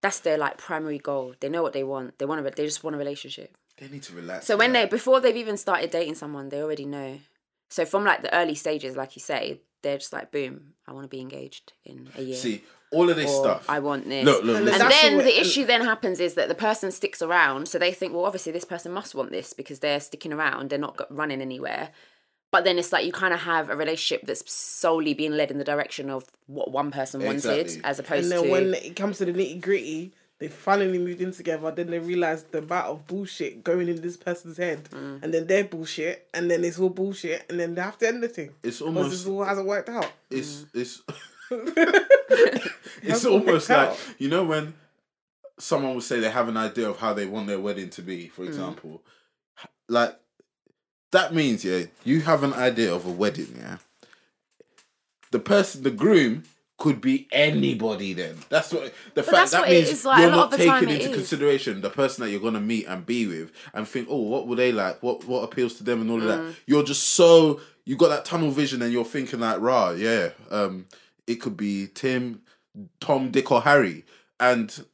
that's 0.02 0.20
their 0.20 0.38
like 0.38 0.58
primary 0.58 0.98
goal. 0.98 1.36
They 1.40 1.50
know 1.50 1.64
what 1.64 1.74
they 1.74 1.84
want. 1.84 2.18
They 2.20 2.26
want 2.26 2.46
to. 2.46 2.52
They 2.52 2.66
just 2.66 2.84
want 2.84 2.96
a 2.96 3.00
relationship. 3.00 3.56
They 3.78 3.88
need 3.88 4.04
to 4.04 4.14
relax. 4.14 4.46
So 4.46 4.58
when 4.58 4.74
they 4.74 4.86
before 4.86 5.20
they've 5.20 5.36
even 5.36 5.58
started 5.58 5.92
dating 5.92 6.16
someone, 6.16 6.50
they 6.50 6.62
already 6.62 6.86
know. 6.86 7.20
So 7.70 7.86
from 7.86 8.04
like 8.04 8.22
the 8.22 8.34
early 8.34 8.56
stages, 8.56 8.96
like 8.96 9.16
you 9.16 9.22
say, 9.22 9.62
they're 9.82 9.98
just 9.98 10.14
like, 10.14 10.32
boom, 10.32 10.74
I 10.88 10.94
want 10.94 11.06
to 11.06 11.10
be 11.10 11.22
engaged 11.22 11.74
in 11.84 12.10
a 12.18 12.22
year. 12.22 12.36
see 12.36 12.64
all 12.96 13.10
of 13.10 13.16
this 13.16 13.30
or 13.32 13.44
stuff. 13.44 13.66
I 13.70 13.80
want 13.80 14.08
this. 14.08 14.26
Look, 14.26 14.44
look, 14.44 14.56
And 14.58 14.66
listen. 14.66 14.90
then 14.90 15.16
what- 15.18 15.26
the 15.26 15.40
issue 15.40 15.64
uh, 15.64 15.68
then 15.68 15.82
happens 15.82 16.20
is 16.20 16.34
that 16.36 16.48
the 16.48 16.56
person 16.56 16.92
sticks 16.92 17.22
around, 17.22 17.68
so 17.68 17.78
they 17.78 17.92
think, 17.92 18.14
well, 18.14 18.26
obviously 18.26 18.52
this 18.52 18.66
person 18.66 18.92
must 18.92 19.14
want 19.16 19.32
this 19.32 19.54
because 19.54 19.80
they're 19.80 20.00
sticking 20.00 20.34
around, 20.34 20.70
they're 20.70 20.80
not 20.80 21.00
running 21.10 21.42
anywhere. 21.42 21.90
But 22.52 22.64
then 22.64 22.80
it's 22.80 22.94
like 22.94 23.06
you 23.06 23.12
kind 23.12 23.34
of 23.34 23.42
have 23.42 23.70
a 23.70 23.76
relationship 23.76 24.26
that's 24.28 24.50
solely 24.50 25.14
being 25.14 25.34
led 25.34 25.52
in 25.52 25.58
the 25.58 25.64
direction 25.66 26.10
of 26.10 26.26
what 26.48 26.72
one 26.72 26.90
person 26.90 27.22
wanted, 27.22 27.36
Exactly. 27.60 27.82
as 27.84 28.00
And 28.00 28.08
opposed 28.08 28.32
then 28.32 28.44
to 28.44 28.50
when 28.50 28.74
it 28.74 28.96
comes 28.96 29.18
to 29.18 29.26
the 29.26 29.34
nitty 29.34 29.60
gritty, 29.62 30.14
They 30.38 30.50
finally 30.50 31.00
moved 31.00 31.22
in 31.22 31.32
together. 31.32 31.72
Then 31.72 31.90
they 31.92 32.00
realized 32.00 32.52
the 32.52 32.58
amount 32.60 32.88
of 32.88 33.08
bullshit 33.08 33.64
going 33.64 33.88
in 33.88 34.02
this 34.02 34.18
person's 34.18 34.58
head, 34.58 34.84
mm. 34.92 35.24
and 35.24 35.34
then 35.34 35.48
their 35.48 35.64
bullshit, 35.64 36.28
and 36.34 36.52
then 36.52 36.66
it's 36.66 36.78
all 36.78 36.90
bullshit, 36.90 37.46
and 37.50 37.58
then 37.60 37.74
they 37.76 37.82
have 37.82 37.98
to 38.00 38.08
end 38.10 38.22
the 38.22 38.28
thing. 38.28 38.50
It's 38.62 38.80
Because 38.80 38.82
almost 38.82 39.10
this 39.12 39.26
all 39.26 39.44
hasn't 39.46 39.66
worked 39.68 39.88
out. 39.90 40.12
it's 40.30 40.50
mm. 40.64 40.68
it's 40.82 41.02
Hasn't 41.08 41.26
it's 43.02 43.26
almost 43.26 43.70
like 43.70 43.90
out. 43.90 44.00
you 44.18 44.30
know 44.30 44.44
when 44.44 44.74
someone 45.60 45.94
will 45.94 46.02
say 46.02 46.20
they 46.20 46.30
have 46.30 46.50
an 46.50 46.58
idea 46.58 46.90
of 46.90 46.98
how 46.98 47.14
they 47.14 47.26
want 47.26 47.48
their 47.48 47.60
wedding 47.60 47.90
to 47.90 48.02
be 48.02 48.26
Mm. 48.26 48.32
for 48.32 48.44
example 48.44 49.04
like 49.88 50.18
that 51.12 51.34
means 51.34 51.64
yeah 51.64 51.84
you 52.04 52.22
have 52.22 52.44
an 52.44 52.54
idea 52.54 52.94
of 52.94 53.06
a 53.06 53.12
wedding 53.12 53.56
yeah 53.60 53.78
the 55.32 55.40
person 55.40 55.84
the 55.84 55.92
groom 55.92 56.44
could 56.78 57.00
be 57.00 57.26
anybody 57.32 58.12
then 58.14 58.36
that's 58.50 58.74
what 58.74 58.94
the 59.14 59.24
fact 59.24 59.32
that's 59.38 59.52
that 59.52 59.70
means 59.70 59.90
is, 59.90 60.04
like, 60.06 60.20
you're 60.20 60.30
not 60.32 60.52
of 60.52 60.60
taking 60.60 60.90
into 60.90 61.10
consideration 61.10 61.80
the 61.80 61.90
person 61.90 62.24
that 62.24 62.32
you're 62.32 62.42
going 62.42 62.54
to 62.54 62.60
meet 62.60 62.86
and 62.86 63.06
be 63.06 63.26
with 63.28 63.50
and 63.74 63.88
think 63.88 64.08
oh 64.10 64.20
what 64.24 64.46
will 64.46 64.58
they 64.58 64.74
like 64.74 65.02
what 65.02 65.24
what 65.26 65.42
appeals 65.44 65.76
to 65.76 65.84
them 65.86 66.02
and 66.02 66.12
all 66.12 66.18
of 66.18 66.24
Mm. 66.24 66.28
that 66.50 66.56
you're 66.66 66.84
just 66.84 67.04
so 67.10 67.62
you 67.86 67.96
got 67.96 68.10
that 68.10 68.26
tunnel 68.26 68.52
vision 68.52 68.82
and 68.82 68.92
you're 68.92 69.06
thinking 69.06 69.40
like 69.40 69.62
rah 69.62 69.92
yeah 69.92 70.30
um 70.52 70.86
it 71.28 71.36
could 71.36 71.58
be 71.58 71.88
tim 71.88 72.42
tom 73.00 73.32
dick 73.32 73.52
or 73.52 73.62
harry 73.62 74.04
and 74.40 74.86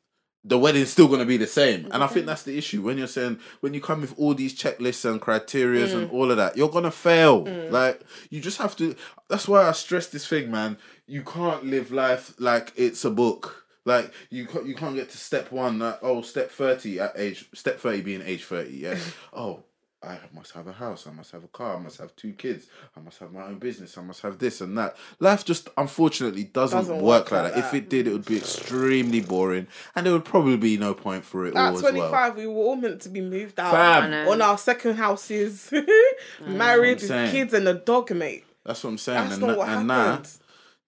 the 0.43 0.57
wedding's 0.57 0.89
still 0.89 1.07
going 1.07 1.19
to 1.19 1.25
be 1.25 1.37
the 1.37 1.45
same. 1.45 1.87
And 1.91 2.03
i 2.03 2.07
think 2.07 2.25
that's 2.25 2.41
the 2.41 2.57
issue. 2.57 2.81
When 2.81 2.97
you're 2.97 3.05
saying 3.05 3.37
when 3.59 3.75
you 3.75 3.81
come 3.81 4.01
with 4.01 4.17
all 4.17 4.33
these 4.33 4.57
checklists 4.59 5.07
and 5.07 5.21
criteria 5.21 5.85
Mm. 5.85 5.93
and 5.95 6.11
all 6.11 6.31
of 6.31 6.37
that 6.37 6.57
you're 6.57 6.69
going 6.69 6.83
to 6.85 6.89
fail 6.91 7.43
like 7.69 8.01
you 8.31 8.41
just 8.41 8.57
have 8.57 8.75
to 8.77 8.95
that's 9.29 9.47
why 9.47 9.67
i 9.67 9.71
stress 9.71 10.07
this 10.07 10.25
thing 10.25 10.49
man. 10.49 10.77
You 11.05 11.21
can't 11.23 11.63
live 11.65 11.91
life 11.91 12.33
like 12.39 12.73
it's 12.75 13.05
a 13.05 13.11
book. 13.11 13.65
Like 13.85 14.11
you 14.31 14.45
can't, 14.47 14.65
you 14.65 14.73
can't 14.75 14.95
get 14.95 15.09
to 15.11 15.17
step 15.17 15.51
one 15.51 15.77
like 15.79 15.99
oh 16.01 16.21
step 16.23 16.49
30 16.49 16.99
at 16.99 17.13
age 17.17 17.47
step 17.53 17.79
30 17.79 18.01
being 18.01 18.21
age 18.23 18.43
30 18.45 18.69
yeah? 18.71 18.97
Oh 19.33 19.63
I 20.03 20.17
must 20.33 20.53
have 20.53 20.65
a 20.67 20.71
house. 20.73 21.05
I 21.05 21.11
must 21.11 21.31
have 21.31 21.43
a 21.43 21.47
car. 21.47 21.75
I 21.75 21.79
must 21.79 21.99
have 21.99 22.15
two 22.15 22.33
kids. 22.33 22.65
I 22.97 23.01
must 23.01 23.19
have 23.19 23.31
my 23.31 23.43
own 23.43 23.59
business. 23.59 23.95
I 23.99 24.01
must 24.01 24.21
have 24.21 24.39
this 24.39 24.59
and 24.59 24.75
that. 24.77 24.97
Life 25.19 25.45
just 25.45 25.69
unfortunately 25.77 26.45
doesn't, 26.45 26.79
Doesn't 26.79 26.95
work, 26.95 27.29
work 27.29 27.31
like 27.31 27.43
like 27.43 27.53
that. 27.53 27.65
If 27.65 27.73
it 27.75 27.87
did, 27.89 28.07
it 28.07 28.11
would 28.13 28.25
be 28.25 28.37
extremely 28.37 29.21
boring, 29.21 29.67
and 29.95 30.05
there 30.05 30.13
would 30.13 30.25
probably 30.25 30.57
be 30.57 30.75
no 30.77 30.95
point 30.95 31.23
for 31.23 31.45
it 31.45 31.55
all 31.55 31.67
At 31.67 31.75
as 31.75 31.83
well. 31.83 32.33
we 32.33 32.47
were 32.47 32.53
all 32.53 32.75
meant 32.75 33.01
to 33.01 33.09
be 33.09 33.21
moved 33.21 33.59
out 33.59 33.71
Fam. 33.73 34.27
On 34.27 34.41
our 34.41 34.57
second 34.57 34.95
houses, 34.95 35.71
married 36.47 36.99
with 36.99 37.07
saying. 37.07 37.31
kids 37.31 37.53
and 37.53 37.67
a 37.67 37.75
dog, 37.75 38.09
mate. 38.11 38.45
That's 38.65 38.83
what 38.83 38.91
I'm 38.91 38.97
saying. 38.97 39.19
That's 39.29 39.33
and 39.37 39.47
not 39.47 39.57
what 39.57 39.69
and 39.69 39.87
now 39.87 40.05
happened. 40.11 40.29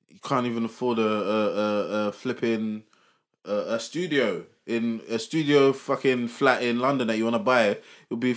you 0.10 0.20
can't 0.24 0.46
even 0.48 0.66
afford 0.66 0.98
a 1.00 1.04
a 1.04 1.48
a, 1.48 2.08
a 2.08 2.12
flipping 2.12 2.84
a, 3.46 3.76
a 3.76 3.80
studio 3.80 4.46
in 4.66 5.02
a 5.10 5.20
studio 5.20 5.74
fucking 5.74 6.28
flat 6.30 6.64
in 6.64 6.80
London 6.80 7.08
that 7.08 7.18
you 7.18 7.24
want 7.26 7.36
to 7.36 7.40
buy. 7.40 7.78
It'll 8.10 8.18
be 8.18 8.36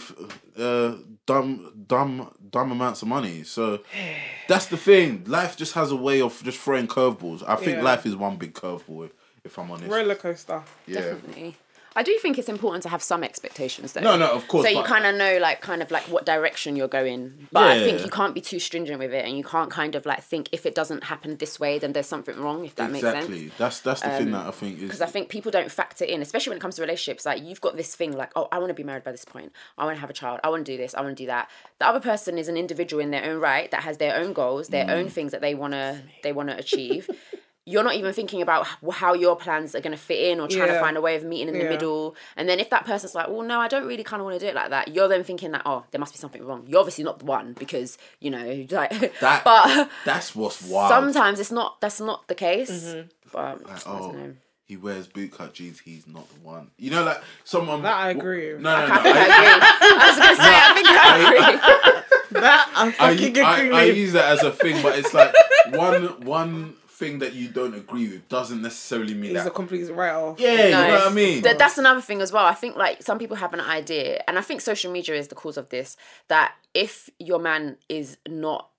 uh, 0.59 0.95
dumb 1.27 1.73
dumb 1.87 2.33
dumb 2.51 2.73
amounts 2.73 3.03
of 3.03 3.09
money. 3.09 3.43
So 3.45 3.81
that's 4.49 4.67
the 4.67 4.77
thing. 4.77 5.25
Life 5.27 5.57
just 5.57 5.75
has 5.75 5.91
a 5.91 5.97
way 5.97 6.21
of 6.21 6.43
just 6.43 6.59
throwing 6.59 6.89
curveballs. 6.89 7.43
I 7.47 7.57
think 7.57 7.77
Yeah. 7.79 7.83
life 7.83 8.07
is 8.07 8.17
one 8.17 8.37
big 8.37 8.55
curveball. 8.55 9.11
If 9.45 9.59
I'm 9.59 9.71
honest, 9.71 9.89
Roller 9.89 10.17
coaster. 10.17 10.63
yeah. 10.89 11.01
Definitely. 11.03 11.55
I 11.97 12.03
do 12.03 12.17
think 12.19 12.39
it's 12.39 12.49
important 12.49 12.83
to 12.85 12.89
have 12.91 13.03
some 13.03 13.25
expectations 13.25 13.93
though. 13.95 14.03
No, 14.03 14.17
no, 14.17 14.31
of 14.31 14.47
course. 14.49 14.65
So 14.67 14.71
you 14.71 14.83
kind 14.85 15.07
of 15.07 15.15
know, 15.17 15.39
like, 15.39 15.61
kind 15.63 15.83
of 15.83 15.91
like 15.91 16.05
what 16.05 16.27
direction 16.27 16.77
you're 16.77 16.87
going. 16.89 17.49
But 17.51 17.65
I 17.69 17.83
think 17.83 17.99
Yeah. 17.99 18.05
you 18.05 18.11
can't 18.11 18.35
be 18.35 18.41
too 18.43 18.61
stringent 18.61 18.99
with 18.99 19.13
it, 19.15 19.25
and 19.25 19.37
you 19.37 19.43
can't 19.43 19.71
kind 19.71 19.95
of 19.95 20.05
like 20.07 20.23
think 20.23 20.49
if 20.53 20.67
it 20.67 20.75
doesn't 20.75 21.05
happen 21.05 21.37
this 21.39 21.59
way, 21.59 21.79
then 21.79 21.93
there's 21.95 22.07
something 22.07 22.37
wrong. 22.39 22.65
If 22.67 22.75
that 22.77 22.91
makes 22.91 23.03
sense. 23.03 23.25
exactly. 23.25 23.51
That's 23.59 23.81
that's 23.81 24.03
the 24.03 24.11
thing 24.11 24.31
that 24.33 24.47
I 24.47 24.51
think 24.51 24.77
is 24.77 24.83
Because 24.83 25.01
I 25.01 25.07
think 25.07 25.29
people 25.31 25.51
don't 25.51 25.73
factor 25.73 26.05
in, 26.05 26.21
especially 26.23 26.51
when 26.51 26.59
it 26.59 26.61
comes 26.61 26.77
to 26.77 26.83
relationships. 26.83 27.25
Like 27.27 27.43
you've 27.43 27.61
got 27.63 27.77
this 27.77 27.95
thing, 27.95 28.13
like, 28.17 28.31
oh, 28.37 28.47
I 28.53 28.59
want 28.59 28.69
to 28.71 28.75
be 28.75 28.85
married 28.85 29.05
by 29.05 29.13
this 29.13 29.25
point. 29.25 29.53
I 29.79 29.85
want 29.85 29.97
to 29.97 30.01
have 30.01 30.11
a 30.11 30.13
child. 30.13 30.41
I 30.45 30.51
want 30.51 30.67
to 30.67 30.73
do 30.73 30.77
this. 30.77 30.95
I 30.95 31.01
want 31.01 31.17
to 31.17 31.23
do 31.23 31.27
that. 31.29 31.49
The 31.79 31.87
other 31.89 32.01
person 32.01 32.37
is 32.37 32.49
an 32.49 32.57
individual 32.57 33.03
in 33.03 33.11
their 33.11 33.25
own 33.25 33.41
right 33.41 33.71
that 33.71 33.83
has 33.85 33.97
their 33.99 34.17
own 34.17 34.33
goals, 34.35 34.69
their 34.69 34.85
Mm. 34.87 34.91
own 34.91 35.09
things 35.09 35.33
that 35.33 35.41
they 35.41 35.55
wanna 35.55 36.03
they 36.23 36.33
wanna 36.33 36.57
achieve. 36.59 37.09
You're 37.69 37.83
not 37.83 37.97
even 37.97 38.13
thinking 38.13 38.43
about 38.43 38.67
how 38.93 39.13
your 39.13 39.37
plans 39.37 39.75
are 39.75 39.81
gonna 39.81 39.97
fit 39.97 40.21
in, 40.31 40.41
or 40.41 40.47
trying 40.47 40.69
to 40.69 40.81
find 40.81 40.97
a 40.97 41.01
way 41.01 41.17
of 41.17 41.25
meeting 41.25 41.49
in 41.49 41.59
the 41.59 41.69
middle. 41.69 42.15
And 42.37 42.49
then 42.49 42.61
if 42.61 42.71
that 42.71 42.87
person's 42.87 43.15
like, 43.15 43.29
well, 43.29 43.43
no, 43.43 43.61
I 43.61 43.67
don't 43.69 43.87
really 43.87 44.05
kind 44.05 44.21
of 44.21 44.25
want 44.25 44.39
to 44.39 44.47
do 44.47 44.49
it 44.49 44.55
like 44.55 44.71
that. 44.71 44.95
You're 44.95 45.09
then 45.09 45.25
thinking 45.25 45.51
that, 45.51 45.63
oh, 45.67 45.85
there 45.91 45.99
must 45.99 46.15
be 46.15 46.19
something 46.19 46.45
wrong. 46.45 46.65
You're 46.67 46.79
obviously 46.79 47.05
not 47.05 47.19
the 47.19 47.25
one 47.25 47.55
because 47.59 47.99
you 48.21 48.31
know, 48.31 48.67
like. 48.71 49.19
that. 49.21 49.45
but 49.45 49.91
that's 50.05 50.35
what's 50.35 50.63
wild. 50.63 50.91
sometimes 50.91 51.41
it's 51.41 51.53
not. 51.53 51.81
That's 51.81 52.01
not 52.01 52.27
the 52.29 52.35
case. 52.35 52.71
Mm-hmm. 52.71 53.09
But 53.33 53.61
I 53.69 53.79
oh, 53.87 53.99
don't 53.99 54.17
know. 54.17 54.35
he 54.65 54.77
wears 54.77 55.09
bootcut 55.09 55.53
jeans. 55.53 55.81
He's 55.81 56.07
not 56.07 56.29
the 56.29 56.41
one. 56.41 56.71
You 56.79 56.93
know, 56.93 57.03
like 57.03 57.21
someone 57.45 57.83
That 57.83 57.97
I 57.97 58.11
agree 58.11 58.53
with. 58.53 58.63
No, 58.63 58.79
no, 58.79 58.87
no. 58.87 58.95
I 58.95 59.03
think 59.03 59.17
I 59.17 59.21
agree. 59.25 59.89
I 59.91 60.09
was 60.09 60.19
gonna 60.19 60.37
say, 60.37 60.55
I 60.55 60.75
think 60.75 60.89
I 60.89 61.19
agree. 61.19 62.41
That 62.41 62.73
I 62.75 62.87
I, 62.87 62.91
fucking 62.93 63.39
I, 63.45 63.59
agree 63.59 63.77
I 63.77 63.87
with. 63.87 63.97
use 63.97 64.13
that 64.13 64.31
as 64.33 64.43
a 64.43 64.53
thing, 64.53 64.83
but 64.83 64.99
it's 64.99 65.13
like 65.13 65.35
one 65.71 66.21
one 66.25 66.75
thing 66.99 67.19
that 67.19 67.35
you 67.35 67.49
don't 67.49 67.75
agree 67.75 68.09
with 68.09 68.29
doesn't 68.29 68.63
necessarily 68.63 69.15
mean 69.15 69.31
He's 69.35 69.45
that. 69.45 69.49
a 69.49 69.51
complete 69.51 69.91
write 69.93 70.13
off. 70.15 70.41
yeah, 70.41 70.65
you 70.65 70.71
know 70.71 70.89
what 70.89 71.07
I 71.09 71.13
mean. 71.13 71.43
Th- 71.43 71.57
that's 71.59 71.79
another 71.79 72.01
thing 72.01 72.21
as 72.23 72.33
well. 72.33 72.47
I 72.47 72.55
think 72.55 72.77
like 72.77 73.03
some 73.03 73.19
people 73.19 73.37
have 73.37 73.53
an 73.55 73.61
idea, 73.61 74.23
and 74.27 74.39
I 74.39 74.43
think 74.43 74.61
social 74.61 74.91
media 74.93 75.15
is 75.15 75.29
the 75.29 75.35
cause 75.35 75.57
of 75.57 75.69
this. 75.69 75.97
That 76.29 76.55
if 76.75 77.11
your 77.19 77.39
man 77.39 77.77
is 77.89 78.17
not 78.29 78.61
a 78.61 78.63
s- 78.63 78.71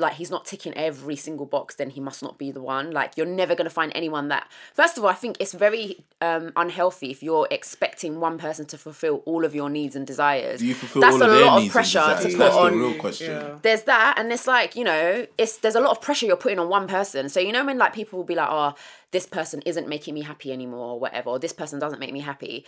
like 0.00 0.14
he's 0.14 0.30
not 0.30 0.44
ticking 0.44 0.74
every 0.74 1.16
single 1.16 1.46
box, 1.46 1.74
then 1.76 1.90
he 1.90 2.00
must 2.00 2.22
not 2.22 2.38
be 2.38 2.50
the 2.50 2.60
one. 2.60 2.90
Like 2.90 3.16
you're 3.16 3.26
never 3.26 3.54
gonna 3.54 3.70
find 3.70 3.92
anyone 3.94 4.28
that. 4.28 4.48
First 4.74 4.98
of 4.98 5.04
all, 5.04 5.10
I 5.10 5.14
think 5.14 5.36
it's 5.40 5.52
very 5.52 6.04
um, 6.20 6.52
unhealthy 6.56 7.10
if 7.10 7.22
you're 7.22 7.48
expecting 7.50 8.20
one 8.20 8.38
person 8.38 8.66
to 8.66 8.78
fulfill 8.78 9.22
all 9.24 9.44
of 9.44 9.54
your 9.54 9.68
needs 9.70 9.96
and 9.96 10.06
desires. 10.06 10.60
Do 10.60 10.66
you 10.66 10.74
fulfill 10.74 11.02
That's 11.02 11.16
all 11.16 11.22
a 11.22 11.26
of 11.26 11.30
their 11.32 11.44
lot 11.46 11.56
of 11.56 11.62
needs 11.62 11.66
and 11.66 11.72
pressure 11.72 12.00
to 12.00 12.28
desires? 12.28 12.34
put 12.34 12.38
That's 12.38 12.56
the 12.56 12.76
real 12.78 12.94
question. 12.94 13.30
Yeah. 13.30 13.58
there's 13.62 13.82
that 13.84 14.14
and 14.18 14.32
it's 14.32 14.46
like 14.46 14.76
you 14.76 14.84
know 14.84 15.26
it's 15.38 15.58
there's 15.58 15.74
a 15.74 15.80
lot 15.80 15.90
of 15.90 16.00
pressure 16.00 16.26
you're 16.26 16.36
putting 16.36 16.58
on 16.58 16.68
one 16.68 16.86
person 16.88 17.28
so 17.28 17.40
you 17.40 17.52
know 17.52 17.64
when 17.64 17.78
like 17.78 17.92
people 17.92 18.18
will 18.18 18.24
be 18.24 18.34
like 18.34 18.48
oh 18.50 18.74
this 19.14 19.26
person 19.38 19.62
isn't 19.64 19.88
making 19.88 20.12
me 20.18 20.22
happy 20.22 20.52
anymore 20.52 20.86
or 20.94 20.98
whatever 21.04 21.30
or 21.30 21.38
this 21.38 21.52
person 21.52 21.78
doesn't 21.78 22.00
make 22.00 22.12
me 22.12 22.20
happy. 22.20 22.66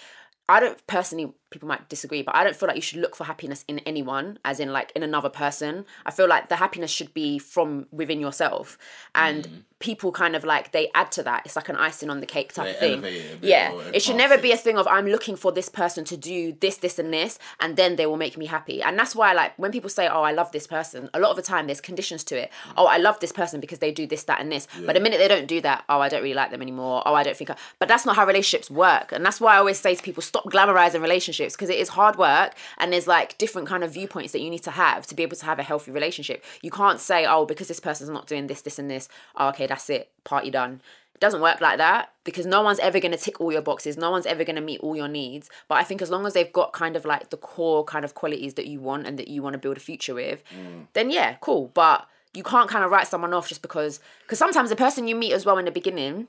I 0.48 0.60
don't 0.60 0.78
personally 0.86 1.34
people 1.50 1.68
might 1.72 1.88
disagree 1.88 2.22
but 2.22 2.36
i 2.36 2.44
don't 2.44 2.54
feel 2.54 2.68
like 2.68 2.76
you 2.76 2.88
should 2.88 3.00
look 3.00 3.16
for 3.16 3.24
happiness 3.24 3.64
in 3.66 3.80
anyone 3.80 4.38
as 4.44 4.60
in 4.60 4.72
like 4.72 4.92
in 4.94 5.02
another 5.02 5.28
person. 5.28 5.84
I 6.08 6.12
feel 6.12 6.28
like 6.28 6.48
the 6.48 6.56
happiness 6.64 6.92
should 6.92 7.12
be 7.12 7.40
from 7.40 7.86
within 7.90 8.20
yourself. 8.20 8.78
And 9.26 9.42
Mm. 9.48 9.62
People 9.78 10.10
kind 10.10 10.34
of 10.34 10.42
like 10.42 10.72
they 10.72 10.88
add 10.94 11.12
to 11.12 11.22
that. 11.22 11.42
It's 11.44 11.54
like 11.54 11.68
an 11.68 11.76
icing 11.76 12.08
on 12.08 12.20
the 12.20 12.26
cake 12.26 12.52
type 12.52 12.80
They 12.80 12.98
thing. 12.98 13.04
it 13.04 13.38
yeah. 13.42 13.72
it 13.92 14.02
should 14.02 14.16
never 14.16 14.38
be 14.38 14.50
a 14.50 14.56
thing 14.56 14.78
of 14.78 14.86
i'm 14.88 15.06
looking 15.06 15.36
for 15.36 15.52
this 15.52 15.68
person 15.68 16.04
to 16.04 16.16
do 16.16 16.56
this 16.60 16.78
this 16.78 16.98
and 16.98 17.12
this 17.12 17.38
and 17.60 17.76
then 17.76 17.96
they 17.96 18.06
will 18.06 18.16
make 18.16 18.38
me 18.38 18.46
happy. 18.46 18.82
And 18.82 18.98
that's 18.98 19.14
why 19.14 19.34
like 19.34 19.52
when 19.58 19.72
people 19.72 19.90
say 19.90 20.08
oh 20.08 20.22
i 20.22 20.32
love 20.32 20.50
this 20.52 20.66
person 20.66 21.10
a 21.12 21.20
lot 21.20 21.30
of 21.30 21.36
the 21.36 21.42
time 21.42 21.66
there's 21.66 21.80
conditions 21.82 22.24
to 22.24 22.38
it. 22.38 22.50
Oh 22.76 22.86
i 22.86 22.96
love 22.96 23.20
this 23.20 23.32
person 23.32 23.60
because 23.60 23.80
they 23.80 23.92
do 23.92 24.06
this 24.06 24.24
that 24.24 24.40
and 24.40 24.50
this. 24.50 24.66
But 24.84 24.94
the 24.94 25.00
minute 25.00 25.18
they 25.18 25.28
don't 25.28 25.46
do 25.46 25.60
that 25.60 25.84
oh 25.88 26.00
i 26.00 26.08
don't 26.08 26.22
really 26.22 26.34
like 26.34 26.50
them 26.50 26.62
anymore 26.62 27.02
oh 27.04 27.14
i 27.14 27.22
don't 27.22 27.36
think 27.36 27.50
I... 27.50 27.56
but 27.78 27.88
that's 27.88 28.06
not 28.06 28.16
how 28.16 28.26
relationships 28.26 28.70
work. 28.70 29.12
And 29.12 29.24
that's 29.24 29.40
why 29.40 29.56
i 29.56 29.58
always 29.58 29.78
say 29.78 29.94
to 29.94 30.02
people 30.02 30.22
stop 30.22 30.44
glamorizing 30.44 31.02
relationships 31.02 31.54
because 31.54 31.68
it 31.68 31.78
is 31.78 31.90
hard 31.90 32.16
work 32.16 32.54
and 32.78 32.92
there's 32.92 33.06
like 33.06 33.36
different 33.36 33.68
kind 33.68 33.84
of 33.84 33.92
viewpoints 33.92 34.32
that 34.32 34.40
you 34.40 34.48
need 34.48 34.62
to 34.62 34.70
have 34.70 35.06
to 35.06 35.14
be 35.14 35.22
able 35.22 35.36
to 35.36 35.44
have 35.44 35.58
a 35.58 35.62
healthy 35.62 35.90
relationship. 35.90 36.42
You 36.62 36.70
can't 36.70 36.98
say 37.00 37.26
oh 37.26 37.44
because 37.44 37.68
this 37.68 37.80
person's 37.80 38.08
not 38.10 38.26
doing 38.26 38.46
this 38.46 38.62
this 38.62 38.78
and 38.78 38.90
this 38.90 39.08
oh, 39.36 39.48
okay 39.50 39.65
that's 39.66 39.90
it 39.90 40.10
party 40.24 40.50
done 40.50 40.80
it 41.16 41.20
doesn't 41.20 41.40
work 41.40 41.62
like 41.62 41.78
that 41.78 42.12
because 42.24 42.44
no 42.44 42.60
one's 42.60 42.78
ever 42.78 43.00
going 43.00 43.12
to 43.12 43.16
tick 43.16 43.40
all 43.40 43.50
your 43.50 43.62
boxes. 43.62 43.96
No 43.96 44.10
one's 44.10 44.26
ever 44.26 44.44
going 44.44 44.56
to 44.56 44.60
meet 44.60 44.80
all 44.80 44.94
your 44.94 45.08
needs. 45.08 45.48
But 45.66 45.76
I 45.76 45.82
think 45.82 46.02
as 46.02 46.10
long 46.10 46.26
as 46.26 46.34
they've 46.34 46.52
got 46.52 46.74
kind 46.74 46.94
of 46.94 47.06
like 47.06 47.30
the 47.30 47.38
core 47.38 47.84
kind 47.84 48.04
of 48.04 48.14
qualities 48.14 48.52
that 48.54 48.66
you 48.66 48.80
want 48.80 49.06
and 49.06 49.18
that 49.18 49.28
you 49.28 49.42
want 49.42 49.54
to 49.54 49.58
build 49.58 49.78
a 49.78 49.80
future 49.80 50.12
with, 50.12 50.44
mm. 50.54 50.86
then 50.92 51.08
yeah, 51.08 51.36
cool. 51.40 51.70
But 51.72 52.06
you 52.34 52.42
can't 52.42 52.68
kind 52.68 52.84
of 52.84 52.90
write 52.90 53.06
someone 53.06 53.32
off 53.32 53.48
just 53.48 53.62
because, 53.62 53.98
because 54.24 54.38
sometimes 54.38 54.68
the 54.68 54.76
person 54.76 55.08
you 55.08 55.16
meet 55.16 55.32
as 55.32 55.46
well 55.46 55.56
in 55.56 55.64
the 55.64 55.70
beginning, 55.70 56.28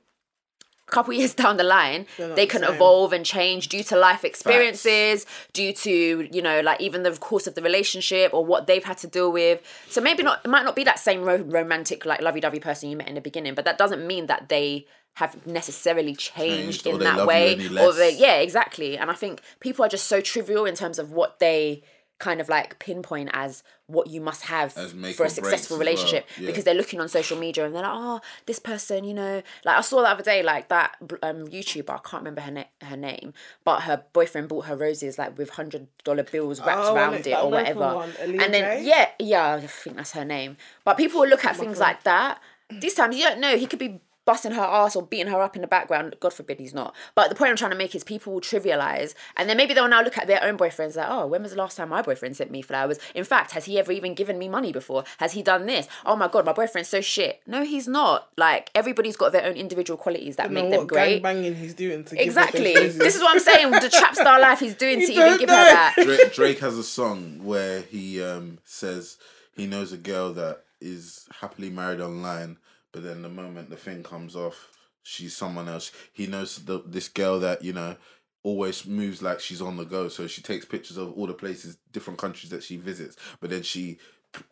couple 0.87 1.13
years 1.13 1.33
down 1.43 1.57
the 1.57 1.63
line, 1.63 2.05
they 2.17 2.45
can 2.45 2.61
same. 2.63 2.73
evolve 2.73 3.13
and 3.13 3.25
change 3.25 3.67
due 3.67 3.83
to 3.83 3.95
life 3.95 4.23
experiences, 4.25 5.25
due 5.53 5.73
to, 5.73 6.27
you 6.31 6.41
know, 6.41 6.61
like 6.61 6.81
even 6.81 7.03
the 7.03 7.11
course 7.11 7.47
of 7.47 7.55
the 7.55 7.61
relationship 7.61 8.33
or 8.33 8.43
what 8.45 8.67
they've 8.67 8.83
had 8.83 8.97
to 8.99 9.07
deal 9.07 9.31
with. 9.31 9.61
So 9.89 10.01
maybe 10.01 10.23
not, 10.23 10.41
it 10.45 10.47
might 10.49 10.63
not 10.65 10.75
be 10.75 10.83
that 10.85 10.99
same 10.99 11.23
ro- 11.23 11.37
romantic, 11.37 12.05
like 12.05 12.21
lovey 12.21 12.39
dovey 12.39 12.59
person 12.59 12.89
you 12.89 12.97
met 12.97 13.07
in 13.07 13.15
the 13.15 13.21
beginning, 13.21 13.53
but 13.53 13.65
that 13.65 13.77
doesn't 13.77 14.05
mean 14.05 14.27
that 14.27 14.49
they 14.49 14.85
have 15.15 15.45
necessarily 15.47 16.15
changed, 16.15 16.83
Changed 16.83 16.87
or 16.87 16.93
in 16.93 16.99
they 16.99 17.05
that 17.05 17.17
love 17.17 17.23
you 17.23 17.27
way. 17.27 17.53
any 17.55 17.79
Or 17.79 17.91
they, 17.93 18.15
yeah, 18.15 18.35
exactly. 18.35 18.97
And 18.97 19.09
I 19.09 19.13
think 19.15 19.41
people 19.59 19.83
are 19.83 19.89
just 19.89 20.05
so 20.07 20.21
trivial 20.21 20.65
in 20.65 20.75
terms 20.75 20.99
of 20.99 21.11
what 21.11 21.39
they 21.39 21.83
kind 22.19 22.41
of 22.41 22.49
like 22.49 22.79
pinpoint 22.79 23.29
as 23.33 23.63
what 23.85 24.07
you 24.07 24.19
must 24.19 24.43
have 24.43 24.73
for 24.73 25.25
a 25.25 25.29
successful 25.29 25.53
as 25.53 25.69
well, 25.69 25.79
relationship 25.79 26.27
yeah. 26.37 26.47
because 26.47 26.63
they're 26.63 26.73
looking 26.73 26.99
on 26.99 27.07
social 27.07 27.37
media 27.37 27.63
and 27.65 27.73
they're 27.73 27.83
like, 27.83 27.91
oh, 27.93 28.19
this 28.45 28.59
person, 28.59 29.03
you 29.03 29.13
know, 29.13 29.41
like 29.63 29.77
I 29.77 29.81
saw 29.81 30.01
the 30.01 30.09
other 30.09 30.23
day, 30.23 30.43
like 30.43 30.67
that 30.69 30.95
um 31.23 31.47
YouTuber, 31.47 31.89
I 31.89 31.97
can't 31.99 32.23
remember 32.23 32.41
her 32.41 32.51
na- 32.51 32.63
her 32.81 32.97
name, 32.97 33.33
but 33.63 33.81
her 33.83 34.03
boyfriend 34.13 34.49
bought 34.49 34.65
her 34.65 34.75
roses 34.75 35.17
like 35.17 35.37
with 35.37 35.51
hundred 35.51 35.87
dollar 36.03 36.23
bills 36.23 36.59
wrapped 36.59 36.81
Oh, 36.85 36.95
around 36.95 37.11
like 37.13 37.27
it 37.27 37.37
or 37.37 37.49
whatever, 37.51 37.95
one, 37.95 38.11
and 38.19 38.53
then 38.53 38.83
yeah, 38.83 39.09
yeah, 39.19 39.55
I 39.55 39.67
think 39.67 39.97
that's 39.97 40.13
her 40.13 40.25
name. 40.25 40.57
But 40.83 40.97
people 40.97 41.21
will 41.21 41.29
look 41.29 41.45
at 41.45 41.55
things 41.55 41.79
like 41.79 42.03
that. 42.03 42.41
These 42.69 42.95
times 42.95 43.15
you 43.15 43.23
don't 43.23 43.39
know 43.39 43.55
he 43.57 43.65
could 43.67 43.79
be 43.79 44.01
busting 44.27 44.51
her 44.51 44.61
ass 44.61 44.95
or 44.95 45.01
beating 45.01 45.31
her 45.31 45.41
up 45.41 45.55
in 45.55 45.61
the 45.61 45.67
background. 45.67 46.15
God 46.19 46.33
forbid 46.33 46.59
he's 46.59 46.73
not. 46.73 46.93
But 47.15 47.29
the 47.29 47.35
point 47.35 47.49
I'm 47.49 47.55
trying 47.57 47.71
to 47.71 47.77
make 47.77 47.95
is 47.95 48.03
people 48.03 48.33
will 48.33 48.41
trivialize, 48.41 49.15
and 49.35 49.49
then 49.49 49.57
maybe 49.57 49.73
they'll 49.73 49.87
now 49.87 50.03
look 50.03 50.17
at 50.17 50.27
their 50.27 50.43
own 50.43 50.57
boyfriends 50.57 50.95
like, 50.97 51.07
oh, 51.09 51.25
when 51.25 51.41
was 51.41 51.51
the 51.53 51.57
last 51.57 51.77
time 51.77 51.89
my 51.89 52.01
boyfriend 52.03 52.35
sent 52.37 52.51
me 52.51 52.61
flowers? 52.61 52.99
In 53.15 53.23
fact, 53.23 53.51
has 53.51 53.65
he 53.65 53.79
ever 53.79 53.91
even 53.91 54.13
given 54.13 54.37
me 54.37 54.49
money 54.49 54.71
before? 54.71 55.05
Has 55.17 55.31
he 55.31 55.41
done 55.41 55.65
this? 55.65 55.87
Oh 56.05 56.15
my 56.15 56.27
God, 56.27 56.45
my 56.45 56.53
boyfriend's 56.53 56.89
so 56.89 57.01
shit. 57.01 57.41
No, 57.47 57.63
he's 57.63 57.87
not. 57.87 58.27
Like 58.37 58.69
everybody's 58.75 59.17
got 59.17 59.31
their 59.31 59.45
own 59.45 59.53
individual 59.53 59.97
qualities 59.97 60.35
that 60.35 60.51
make 60.51 60.69
them 60.69 60.79
what 60.81 60.87
great. 60.87 61.23
banging 61.23 61.55
he's 61.55 61.73
doing 61.73 62.03
to 62.03 62.15
give 62.15 62.19
her 62.19 62.23
Exactly. 62.23 62.73
This 62.73 63.15
is 63.15 63.21
what 63.21 63.31
I'm 63.31 63.39
saying. 63.39 63.71
The 63.71 63.89
trap 63.89 64.13
star 64.13 64.39
life 64.39 64.59
he's 64.59 64.75
doing 64.75 64.99
You 65.01 65.07
to 65.07 65.13
even 65.13 65.37
give 65.39 65.47
know. 65.49 65.55
her 65.55 65.71
that. 65.71 65.93
Drake, 65.95 66.33
Drake 66.33 66.59
has 66.59 66.77
a 66.77 66.83
song 66.83 67.39
where 67.43 67.81
he 67.81 68.21
um, 68.21 68.57
says 68.65 69.17
he 69.55 69.67
knows 69.67 69.93
a 69.93 69.97
girl 69.97 70.33
that 70.33 70.63
is 70.81 71.25
happily 71.39 71.69
married 71.69 72.01
online, 72.01 72.57
but 72.97 73.03
then 73.07 73.21
the 73.21 73.29
moment 73.29 73.69
the 73.69 73.75
thing 73.75 74.01
comes 74.01 74.35
off, 74.35 74.69
she's 75.03 75.35
someone 75.35 75.69
else. 75.69 75.91
He 76.13 76.25
knows 76.25 76.57
the, 76.65 76.81
this 76.83 77.07
girl 77.09 77.39
that 77.41 77.63
you 77.63 77.73
know 77.73 77.95
always 78.41 78.85
moves 78.87 79.21
like 79.21 79.39
she's 79.39 79.61
on 79.61 79.77
the 79.77 79.83
go, 79.85 80.07
so 80.09 80.25
she 80.25 80.41
takes 80.41 80.65
pictures 80.65 80.97
of 80.97 81.11
all 81.13 81.27
the 81.27 81.33
places, 81.33 81.77
different 81.91 82.17
countries 82.17 82.49
that 82.49 82.63
she 82.63 82.77
visits, 82.77 83.15
but 83.39 83.51
then 83.51 83.61
she 83.61 83.99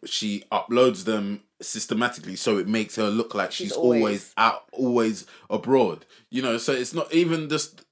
she 0.06 0.43
uploads 0.52 1.06
them 1.06 1.41
systematically 1.62 2.36
so 2.36 2.58
it 2.58 2.68
makes 2.68 2.96
her 2.96 3.10
look 3.10 3.36
like 3.36 3.52
she's, 3.52 3.68
She's 3.68 3.76
always. 3.78 4.02
always- 4.02 4.34
out 4.38 4.64
always 4.72 5.26
abroad 5.50 6.06
you 6.32 6.41
know 6.41 6.58
so 6.58 6.72
it's 6.72 6.93
not 6.93 7.14
even 7.14 7.50
just 7.50 7.85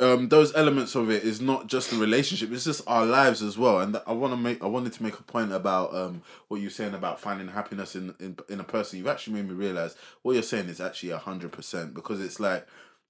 um 0.00 0.28
those 0.28 0.54
elements 0.54 0.94
of 0.94 1.10
it 1.10 1.24
is 1.24 1.40
not 1.40 1.66
just 1.66 1.90
the 1.90 1.96
relationship 1.96 2.52
it's 2.52 2.64
just 2.64 2.82
our 2.86 3.04
lives 3.04 3.42
as 3.42 3.58
well. 3.58 3.80
And 3.80 4.00
i 4.06 4.12
want 4.12 4.32
to 4.32 4.36
make 4.36 4.62
i 4.62 4.66
wanted 4.66 4.92
to 4.94 5.02
make 5.02 5.18
a 5.18 5.22
point 5.22 5.52
about 5.52 5.94
um 5.94 6.22
what 6.48 6.60
you're 6.60 6.70
saying 6.70 6.94
about 6.94 7.20
finding 7.20 7.48
happiness 7.48 7.96
in 7.96 8.14
in, 8.20 8.36
in 8.48 8.60
a 8.60 8.64
person. 8.64 8.98
You've 8.98 9.08
actually 9.08 9.34
made 9.34 9.48
me 9.48 9.54
realize 9.54 9.96
what 10.22 10.34
you're 10.34 10.42
saying 10.42 10.68
is 10.68 10.80
actually 10.80 11.10
a 11.10 11.18
hundred 11.18 11.52
percent 11.52 11.94
because 11.94 12.20
it's 12.20 12.38
like 12.38 12.66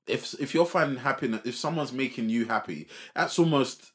if 0.07 0.35
if 0.41 0.55
you're 0.55 0.65
finding 0.67 0.99
happiness 0.99 1.43
if 1.45 1.57
someone's 1.57 1.93
making 1.93 2.31
you 2.31 2.47
happy 2.47 2.89
that's 3.15 3.39
almost 3.39 3.93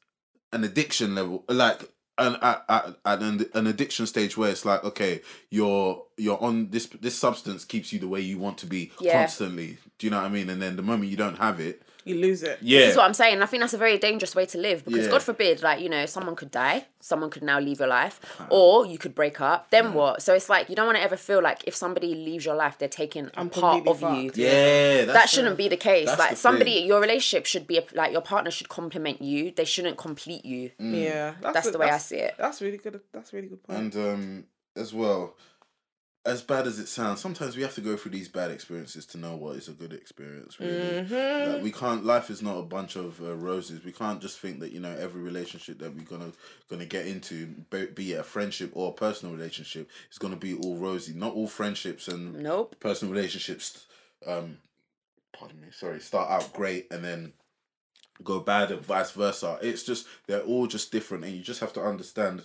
an 0.52 0.64
addiction 0.64 1.16
level 1.16 1.44
like 1.50 1.90
an 2.20 2.38
at, 2.44 2.64
at, 2.70 2.96
at 3.06 3.24
an, 3.24 3.44
an 3.56 3.66
addiction 3.66 4.06
stage 4.06 4.38
where 4.38 4.52
it's 4.52 4.66
like 4.66 4.84
okay 4.84 5.20
you're 5.50 6.04
you're 6.18 6.40
on 6.44 6.70
this 6.70 6.86
this 7.02 7.18
substance 7.18 7.66
keeps 7.66 7.92
you 7.92 7.98
the 7.98 8.08
way 8.08 8.22
you 8.22 8.38
want 8.38 8.60
to 8.60 8.68
be 8.68 8.92
Yeah. 9.00 9.14
constantly. 9.14 9.80
Do 9.98 10.06
you 10.06 10.12
know 10.12 10.18
what 10.18 10.28
i 10.28 10.30
mean? 10.30 10.52
And 10.52 10.62
then 10.62 10.76
the 10.76 10.84
moment 10.84 11.10
you 11.10 11.18
don't 11.18 11.40
have 11.40 11.60
it 11.60 11.82
you 12.06 12.16
lose 12.16 12.44
it. 12.44 12.60
yeah 12.62 12.80
This 12.80 12.92
is 12.92 12.98
what 12.98 13.06
I'm 13.06 13.14
saying. 13.14 13.42
I 13.42 13.46
think 13.46 13.62
that's 13.62 13.74
a 13.74 13.78
very 13.78 13.98
dangerous 13.98 14.36
way 14.36 14.46
to 14.48 14.58
live 14.58 14.84
because 14.86 15.06
Yeah. 15.06 15.12
God 15.12 15.24
forbid, 15.24 15.62
like, 15.62 15.80
you 15.82 15.90
know, 15.90 16.06
someone 16.06 16.36
could 16.36 16.52
die, 16.52 16.86
someone 17.00 17.30
could 17.30 17.44
now 17.44 17.60
leave 17.60 17.80
your 17.80 17.88
life, 17.88 18.20
or 18.50 18.86
you 18.86 18.98
could 18.98 19.16
break 19.16 19.40
up. 19.42 19.70
Then 19.70 19.94
what? 19.94 20.22
So 20.22 20.34
it's 20.34 20.50
like 20.50 20.70
you 20.70 20.76
don't 20.76 20.86
want 20.86 20.98
to 20.98 21.04
ever 21.04 21.18
feel 21.18 21.42
like 21.42 21.64
if 21.66 21.76
somebody 21.76 22.14
leaves 22.16 22.46
your 22.46 22.56
life, 22.56 22.78
they're 22.78 22.88
taking 22.90 23.26
a 23.28 23.32
I'm 23.38 23.50
part 23.50 23.88
of 23.88 24.00
completely 24.00 24.44
you. 24.44 24.50
yeah 24.50 25.06
That 25.06 25.30
shouldn't 25.30 25.58
be 25.58 25.68
the 25.70 25.78
case. 25.78 26.08
like 26.18 26.32
the 26.32 26.36
somebody, 26.36 26.74
thing. 26.76 26.88
your 26.88 27.00
relationship 27.02 27.46
should 27.46 27.68
be 27.68 27.78
a, 27.78 27.84
like 27.94 28.12
your 28.12 28.22
partner 28.22 28.52
should 28.52 28.70
complement 28.70 29.22
you. 29.22 29.52
They 29.52 29.66
shouldn't 29.66 29.98
complete 29.98 30.46
you. 30.46 30.72
Mm. 30.80 31.04
Yeah, 31.04 31.34
That's 31.42 31.72
the 31.72 31.78
way 31.78 31.90
I 31.90 31.98
see 32.00 32.18
it. 32.18 32.36
That's 32.38 32.62
really 32.62 32.78
good. 32.78 33.00
That's 33.14 33.32
a 33.34 33.36
really 33.36 33.48
good 33.50 33.64
point. 33.64 33.80
and 33.80 33.96
um 33.96 34.44
as 34.76 34.92
well 34.92 35.36
as 36.26 36.42
bad 36.42 36.66
as 36.68 36.80
it 36.80 36.88
sounds 36.88 37.20
sometimes 37.20 37.58
we 37.58 37.62
have 37.64 37.76
to 37.76 37.82
go 37.82 37.98
through 37.98 38.12
these 38.12 38.30
bad 38.30 38.50
experiences 38.50 39.06
to 39.06 39.18
know 39.18 39.36
what 39.36 39.58
is 39.58 39.68
a 39.68 39.74
good 39.74 39.92
experience 39.92 40.58
really. 40.60 41.02
Like, 41.46 41.62
we 41.62 41.72
can't 41.72 42.06
life 42.06 42.30
is 42.30 42.42
not 42.42 42.58
a 42.58 42.64
bunch 42.64 42.96
of 42.96 43.22
uh, 43.22 43.36
roses. 43.36 43.84
We 43.84 43.92
can't 43.92 44.22
just 44.22 44.40
think 44.40 44.62
that 44.62 44.72
you 44.72 44.80
know 44.80 44.96
every 44.98 45.22
relationship 45.22 45.80
that 45.80 45.94
we're 45.94 46.06
gonna 46.06 46.32
gonna 46.70 46.86
get 46.86 47.08
into 47.08 47.48
be, 47.70 47.88
be 47.88 48.14
it 48.14 48.20
a 48.20 48.24
friendship 48.24 48.72
or 48.74 48.90
a 48.90 48.94
personal 48.94 49.36
relationship 49.36 49.90
is 50.10 50.18
gonna 50.18 50.38
be 50.38 50.54
all 50.54 50.78
rosy. 50.78 51.14
Not 51.14 51.34
all 51.34 51.48
friendships 51.48 52.08
and 52.08 52.42
Nope. 52.42 52.76
personal 52.80 53.14
relationships 53.14 53.86
um 54.26 54.58
pardon 55.38 55.60
me 55.60 55.68
sorry 55.72 56.00
start 56.00 56.32
out 56.32 56.54
great 56.54 56.88
and 56.90 57.04
then 57.04 57.34
go 58.24 58.40
bad 58.40 58.72
and 58.72 58.82
vice 58.82 59.12
versa. 59.12 59.60
It's 59.62 59.84
just 59.84 60.08
they're 60.28 60.42
all 60.42 60.68
just 60.68 60.90
different 60.92 61.26
and 61.26 61.36
you 61.36 61.42
just 61.42 61.60
have 61.60 61.74
to 61.74 61.82
understand 61.82 62.44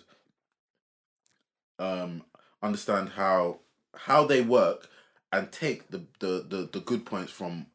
um 1.78 2.24
understand 2.60 3.10
how 3.10 3.60
how 4.06 4.24
they 4.24 4.40
work 4.40 4.88
and 5.32 5.52
take 5.52 5.90
the 5.90 6.04
the 6.20 6.44
the, 6.48 6.68
the 6.72 6.80
good 6.80 7.04
points 7.04 7.32
from 7.32 7.66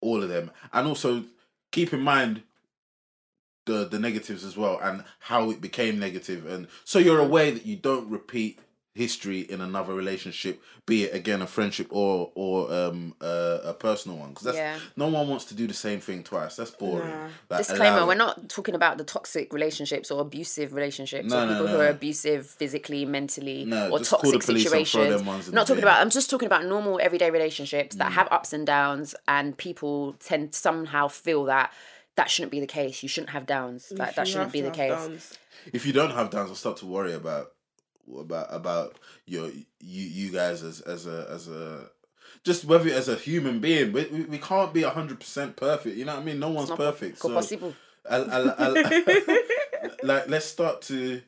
all 0.00 0.22
of 0.22 0.28
them. 0.28 0.50
And 0.72 0.86
also 0.86 1.24
keep 1.72 1.92
in 1.92 2.00
mind 2.00 2.42
the 3.66 3.84
the 3.84 3.98
negatives 3.98 4.44
as 4.44 4.56
well 4.56 4.78
and 4.82 5.04
how 5.20 5.50
it 5.50 5.60
became 5.60 5.98
negative. 5.98 6.46
And 6.46 6.68
so 6.84 6.98
you're 6.98 7.20
aware 7.20 7.50
that 7.50 7.66
you 7.66 7.76
don't 7.76 8.10
repeat 8.10 8.58
history 8.94 9.40
in 9.40 9.60
another 9.60 9.92
relationship 9.92 10.62
be 10.86 11.02
it 11.02 11.12
again 11.14 11.42
a 11.42 11.46
friendship 11.48 11.88
or 11.90 12.30
or 12.36 12.72
um 12.72 13.12
uh, 13.20 13.58
a 13.64 13.74
personal 13.74 14.16
one 14.18 14.28
because 14.28 14.44
that's 14.44 14.56
Yeah. 14.56 14.78
no 14.96 15.08
one 15.08 15.26
wants 15.28 15.44
to 15.46 15.54
do 15.54 15.66
the 15.66 15.74
same 15.74 15.98
thing 15.98 16.22
twice 16.22 16.54
that's 16.54 16.70
boring 16.70 17.08
Nah. 17.08 17.28
Like, 17.50 17.58
Disclaimer: 17.58 17.96
allow 17.98 18.06
We're 18.06 18.14
not 18.14 18.48
talking 18.48 18.76
about 18.76 18.98
the 18.98 19.04
toxic 19.04 19.52
relationships 19.52 20.10
or 20.12 20.20
abusive 20.20 20.72
relationships 20.74 21.28
No, 21.28 21.42
or 21.42 21.46
no, 21.46 21.52
people 21.52 21.66
no, 21.66 21.72
who 21.72 21.78
no. 21.78 21.84
are 21.84 21.88
abusive 21.88 22.46
physically, 22.46 23.04
mentally, 23.04 23.64
No, 23.64 23.90
or 23.90 23.98
just 23.98 24.10
call 24.10 24.30
the 24.30 24.38
toxic 24.38 24.48
and 24.48 24.60
throw 24.62 24.70
situations. 24.84 25.16
them 25.16 25.26
ones 25.26 25.48
in 25.48 25.54
Not 25.54 25.62
the 25.66 25.72
talking 25.74 25.80
bin. 25.82 25.88
about. 25.88 26.00
I'm 26.00 26.10
just 26.10 26.30
talking 26.30 26.46
about 26.46 26.64
normal 26.64 27.00
everyday 27.02 27.30
relationships 27.32 27.96
Mm. 27.96 27.98
that 27.98 28.12
have 28.12 28.28
ups 28.30 28.52
and 28.52 28.64
downs, 28.66 29.14
and 29.26 29.56
people 29.58 30.14
tend 30.20 30.52
to 30.52 30.58
somehow 30.58 31.08
feel 31.08 31.44
that 31.46 31.72
that 32.14 32.30
shouldn't 32.30 32.52
be 32.52 32.60
the 32.60 32.66
case. 32.68 33.02
You 33.02 33.08
shouldn't 33.08 33.30
have 33.30 33.44
downs. 33.44 33.92
Like 33.96 34.14
that 34.14 34.28
shouldn't 34.28 34.52
be 34.52 34.60
the 34.60 34.70
case. 34.70 34.92
downs. 34.92 35.38
if 35.72 35.84
you 35.86 35.92
don't 35.92 36.12
have 36.12 36.30
downs, 36.30 36.50
I'll 36.50 36.54
start 36.56 36.76
to 36.78 36.86
worry 36.86 37.12
about 37.12 37.50
about 38.18 38.46
about 38.50 38.98
your 39.26 39.48
you 39.48 39.64
you 39.80 40.30
guys 40.30 40.62
as 40.62 40.80
as 40.80 41.06
a 41.06 41.26
as 41.30 41.48
a 41.48 41.88
just 42.44 42.64
whether 42.64 42.90
as 42.90 43.08
a 43.08 43.16
human 43.16 43.60
being. 43.60 43.92
We 43.92 44.04
we, 44.06 44.20
we 44.22 44.38
can't 44.38 44.72
be 44.72 44.82
hundred 44.82 45.20
percent 45.20 45.56
perfect. 45.56 45.96
You 45.96 46.04
know 46.04 46.14
what 46.14 46.22
I 46.22 46.24
mean? 46.24 46.38
No 46.38 46.50
one's 46.50 46.70
perfect. 46.70 47.18
So 47.18 47.32
possible. 47.32 47.74
Like 50.02 50.28
let's 50.28 50.46
start 50.46 50.82
to. 50.82 51.22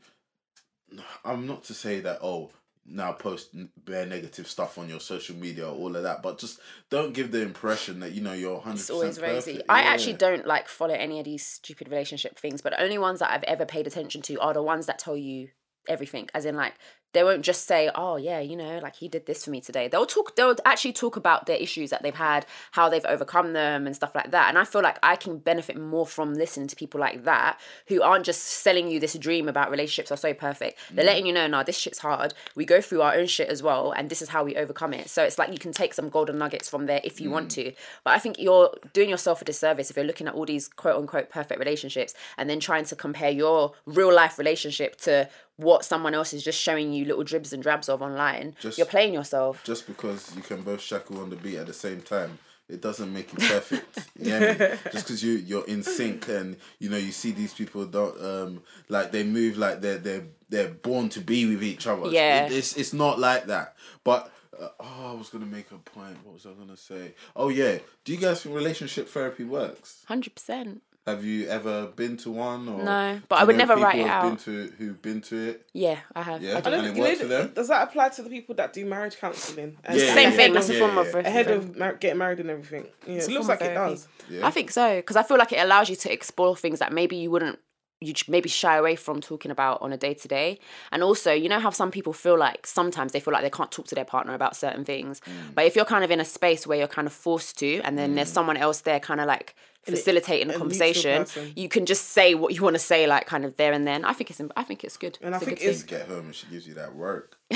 I'm 1.24 1.46
not 1.46 1.64
to 1.64 1.74
say 1.74 2.00
that 2.00 2.18
oh 2.22 2.50
now 2.88 3.12
post 3.12 3.48
bare 3.84 4.06
negative 4.06 4.46
stuff 4.46 4.78
on 4.78 4.88
your 4.88 5.00
social 5.00 5.34
media 5.36 5.66
or 5.68 5.72
all 5.74 5.96
of 5.96 6.02
that, 6.02 6.22
but 6.22 6.38
just 6.38 6.60
don't 6.90 7.12
give 7.12 7.32
the 7.32 7.42
impression 7.42 8.00
that 8.00 8.12
you 8.12 8.20
know 8.20 8.32
you're 8.32 8.60
hundred 8.60 8.80
It's 8.80 8.86
percent 8.88 8.94
always 9.02 9.18
perfect. 9.18 9.46
rosy. 9.46 9.62
I 9.68 9.82
actually 9.82 10.14
don't 10.14 10.46
like 10.46 10.68
follow 10.68 10.94
any 10.94 11.18
of 11.18 11.24
these 11.24 11.44
stupid 11.44 11.88
relationship 11.88 12.38
things, 12.38 12.60
but 12.62 12.72
the 12.72 12.82
only 12.82 12.98
ones 12.98 13.20
that 13.20 13.30
I've 13.30 13.42
ever 13.44 13.64
paid 13.66 13.86
attention 13.86 14.22
to 14.22 14.38
are 14.40 14.54
the 14.54 14.62
ones 14.62 14.86
that 14.86 14.98
tell 14.98 15.16
you 15.16 15.48
everything. 15.88 16.28
As 16.34 16.44
in, 16.44 16.56
like, 16.56 16.74
they 17.12 17.24
won't 17.24 17.42
just 17.42 17.66
say, 17.66 17.90
"Oh 17.94 18.16
yeah, 18.16 18.40
you 18.40 18.56
know, 18.56 18.78
like 18.82 18.96
he 18.96 19.08
did 19.08 19.24
this 19.24 19.42
for 19.44 19.50
me 19.50 19.62
today." 19.62 19.88
They'll 19.88 20.04
talk. 20.04 20.36
They'll 20.36 20.54
actually 20.66 20.92
talk 20.92 21.16
about 21.16 21.46
their 21.46 21.56
issues 21.56 21.88
that 21.88 22.02
they've 22.02 22.14
had, 22.14 22.44
how 22.72 22.90
they've 22.90 23.06
overcome 23.06 23.54
them, 23.54 23.86
and 23.86 23.96
stuff 23.96 24.14
like 24.14 24.32
that. 24.32 24.50
And 24.50 24.58
I 24.58 24.64
feel 24.64 24.82
like 24.82 24.98
I 25.02 25.16
can 25.16 25.38
benefit 25.38 25.78
more 25.78 26.06
from 26.06 26.34
listening 26.34 26.66
to 26.68 26.76
people 26.76 27.00
like 27.00 27.24
that 27.24 27.58
who 27.88 28.02
aren't 28.02 28.26
just 28.26 28.42
selling 28.42 28.88
you 28.90 29.00
this 29.00 29.14
dream 29.14 29.48
about 29.48 29.70
relationships 29.70 30.12
are 30.12 30.16
so 30.18 30.34
perfect. 30.34 30.78
They're 30.90 31.04
Mm. 31.04 31.08
letting 31.08 31.26
you 31.26 31.32
know, 31.32 31.46
"Nah, 31.46 31.62
this 31.62 31.78
shit's 31.78 32.00
hard. 32.00 32.34
We 32.54 32.66
go 32.66 32.82
through 32.82 33.00
our 33.00 33.14
own 33.14 33.26
shit 33.26 33.48
as 33.48 33.62
well, 33.62 33.92
and 33.92 34.10
this 34.10 34.20
is 34.20 34.28
how 34.30 34.44
we 34.44 34.54
overcome 34.56 34.92
it." 34.92 35.08
So 35.08 35.22
it's 35.24 35.38
like 35.38 35.50
you 35.52 35.58
can 35.58 35.72
take 35.72 35.94
some 35.94 36.10
golden 36.10 36.36
nuggets 36.36 36.68
from 36.68 36.84
there 36.84 37.00
if 37.02 37.18
you 37.18 37.30
want 37.30 37.48
Mm. 37.48 37.54
to. 37.54 37.72
But 38.04 38.12
I 38.12 38.18
think 38.18 38.38
you're 38.38 38.74
doing 38.92 39.08
yourself 39.08 39.40
a 39.40 39.44
disservice 39.46 39.90
if 39.90 39.96
you're 39.96 40.04
looking 40.04 40.28
at 40.28 40.34
all 40.34 40.44
these 40.44 40.68
quote 40.68 40.96
unquote 40.96 41.30
perfect 41.30 41.58
relationships 41.58 42.12
and 42.36 42.50
then 42.50 42.60
trying 42.60 42.84
to 42.86 42.96
compare 42.96 43.30
your 43.30 43.72
real 43.86 44.12
life 44.12 44.36
relationship 44.38 44.96
to 45.02 45.30
what 45.56 45.84
someone 45.84 46.14
else 46.14 46.32
is 46.32 46.42
just 46.44 46.60
showing 46.60 46.92
you 46.92 47.04
little 47.04 47.24
dribs 47.24 47.52
and 47.52 47.62
drabs 47.62 47.88
of 47.88 48.02
online. 48.02 48.54
Just- 48.60 48.78
you're 48.78 48.86
playing 48.86 49.14
yourself. 49.14 49.62
just 49.64 49.86
because 49.86 50.34
you 50.36 50.42
can 50.42 50.62
both 50.62 50.80
shackle 50.80 51.20
on 51.20 51.30
the 51.30 51.36
beat 51.36 51.56
at 51.56 51.66
the 51.66 51.72
same 51.72 52.00
time 52.02 52.38
it 52.68 52.80
doesn't 52.80 53.12
make 53.12 53.30
you 53.38 53.38
perfect 53.48 53.98
yeah 54.18 54.74
just 54.92 55.06
because 55.06 55.22
you 55.22 55.34
you're 55.34 55.64
in 55.66 55.84
sync 55.84 56.26
and 56.28 56.56
you 56.80 56.88
know 56.90 56.96
you 56.96 57.12
see 57.12 57.30
these 57.30 57.54
people 57.54 57.86
don't 57.86 58.20
um 58.20 58.60
like 58.88 59.12
they 59.12 59.22
move 59.22 59.56
like 59.56 59.80
they're 59.80 59.98
they're 59.98 60.24
they're 60.48 60.68
born 60.68 61.08
to 61.08 61.20
be 61.20 61.46
with 61.46 61.62
each 61.62 61.86
other 61.86 62.08
Yeah. 62.10 62.46
It- 62.46 62.52
it's 62.52 62.76
it's 62.76 62.92
not 62.92 63.20
like 63.20 63.46
that 63.46 63.76
but 64.02 64.32
uh, 64.60 64.66
oh 64.80 65.10
i 65.10 65.12
was 65.12 65.28
gonna 65.28 65.46
make 65.46 65.70
a 65.70 65.78
point 65.78 66.16
what 66.24 66.34
was 66.34 66.44
i 66.44 66.50
gonna 66.54 66.76
say 66.76 67.14
oh 67.36 67.50
yeah 67.50 67.78
do 68.04 68.12
you 68.12 68.18
guys 68.18 68.42
think 68.42 68.52
relationship 68.54 69.08
therapy 69.08 69.44
works 69.44 70.04
100%. 70.10 70.80
Have 71.06 71.24
you 71.24 71.46
ever 71.48 71.86
been 71.86 72.16
to 72.18 72.30
one 72.32 72.68
or 72.68 72.82
No, 72.82 73.20
but 73.28 73.36
I 73.38 73.44
would 73.44 73.56
never 73.56 73.76
write 73.76 73.96
it 74.00 74.08
who've 74.08 74.22
been 74.22 74.32
out. 74.32 74.38
to 74.40 74.72
who've 74.76 75.02
been 75.02 75.20
to 75.22 75.48
it 75.50 75.66
Yeah, 75.72 75.98
I 76.14 76.22
have. 76.22 76.42
Yeah? 76.42 76.56
I 76.58 76.60
do. 76.60 76.68
I 76.68 76.70
don't, 76.72 76.84
And 76.84 76.86
it 76.88 76.96
you 76.96 77.02
works 77.02 77.20
for 77.20 77.26
them? 77.28 77.52
Does 77.54 77.68
that 77.68 77.84
apply 77.88 78.08
to 78.10 78.22
the 78.22 78.28
people 78.30 78.54
that 78.56 78.72
do 78.72 78.84
marriage 78.84 79.16
counselling? 79.18 79.76
And 79.84 79.98
Yeah, 79.98 80.14
Same 80.14 80.30
yeah, 80.30 80.36
thing. 80.36 80.48
yeah, 80.48 80.54
That's 80.54 80.68
a 80.70 80.78
form 80.78 80.96
yeah. 80.96 81.02
of 81.02 81.14
Ahead 81.14 81.50
of 81.50 81.76
mar- 81.76 81.94
getting 81.94 82.18
married 82.18 82.40
and 82.40 82.50
everything. 82.50 82.86
Yeah, 83.06 83.14
it 83.22 83.28
looks 83.30 83.46
like 83.48 83.60
of 83.60 83.66
it 83.68 83.74
does. 83.74 84.08
yeah 84.28 84.46
I 84.46 84.50
think 84.50 84.70
so 84.72 84.96
because 84.96 85.16
I 85.16 85.22
feel 85.22 85.38
like 85.38 85.52
it 85.52 85.60
allows 85.60 85.88
you 85.88 85.96
to 85.96 86.12
explore 86.12 86.56
things 86.56 86.80
that 86.80 86.92
maybe 86.92 87.16
you 87.16 87.30
wouldn't 87.30 87.58
you 88.00 88.12
maybe 88.28 88.48
shy 88.48 88.76
away 88.76 88.94
from 88.94 89.20
talking 89.20 89.50
about 89.50 89.80
on 89.80 89.92
a 89.92 89.96
day 89.96 90.12
to 90.14 90.28
day. 90.28 90.58
And 90.92 91.02
also, 91.02 91.32
you 91.32 91.48
know 91.48 91.58
how 91.60 91.70
some 91.70 91.90
people 91.90 92.12
feel 92.12 92.38
like 92.38 92.66
sometimes 92.66 93.12
they 93.12 93.20
feel 93.20 93.32
like 93.32 93.42
they 93.42 93.50
can't 93.50 93.72
talk 93.72 93.86
to 93.86 93.94
their 93.94 94.04
partner 94.04 94.34
about 94.34 94.54
certain 94.54 94.84
things. 94.84 95.20
Mm. 95.20 95.54
But 95.54 95.64
if 95.64 95.74
you're 95.76 95.86
kind 95.86 96.04
of 96.04 96.10
in 96.10 96.20
a 96.20 96.24
space 96.24 96.66
where 96.66 96.76
you're 96.78 96.88
kind 96.88 97.06
of 97.06 97.12
forced 97.12 97.58
to, 97.60 97.80
and 97.80 97.96
then 97.96 98.14
there's 98.14 98.30
someone 98.30 98.56
else 98.56 98.82
there 98.82 99.00
kind 99.00 99.20
of 99.20 99.26
like 99.26 99.54
facilitating 99.82 100.50
a 100.50 100.52
the 100.52 100.58
conversation, 100.58 101.26
you 101.54 101.68
can 101.68 101.86
just 101.86 102.08
say 102.08 102.34
what 102.34 102.54
you 102.54 102.62
want 102.62 102.74
to 102.74 102.80
say, 102.80 103.06
like 103.06 103.26
kind 103.26 103.44
of 103.44 103.56
there 103.56 103.72
and 103.72 103.86
then. 103.86 104.04
I 104.04 104.12
think 104.12 104.30
it's 104.30 104.42
I 104.56 104.62
think 104.62 104.84
it's 104.84 104.96
good. 104.96 105.18
And 105.22 105.34
I 105.34 105.38
It's 105.38 105.46
a 105.46 105.48
think 105.48 105.60
it's- 105.60 105.82
get 105.82 106.06
home 106.08 106.26
and 106.26 106.34
she 106.34 106.46
gives 106.48 106.66
you 106.66 106.74
that 106.74 106.94
work 106.94 107.38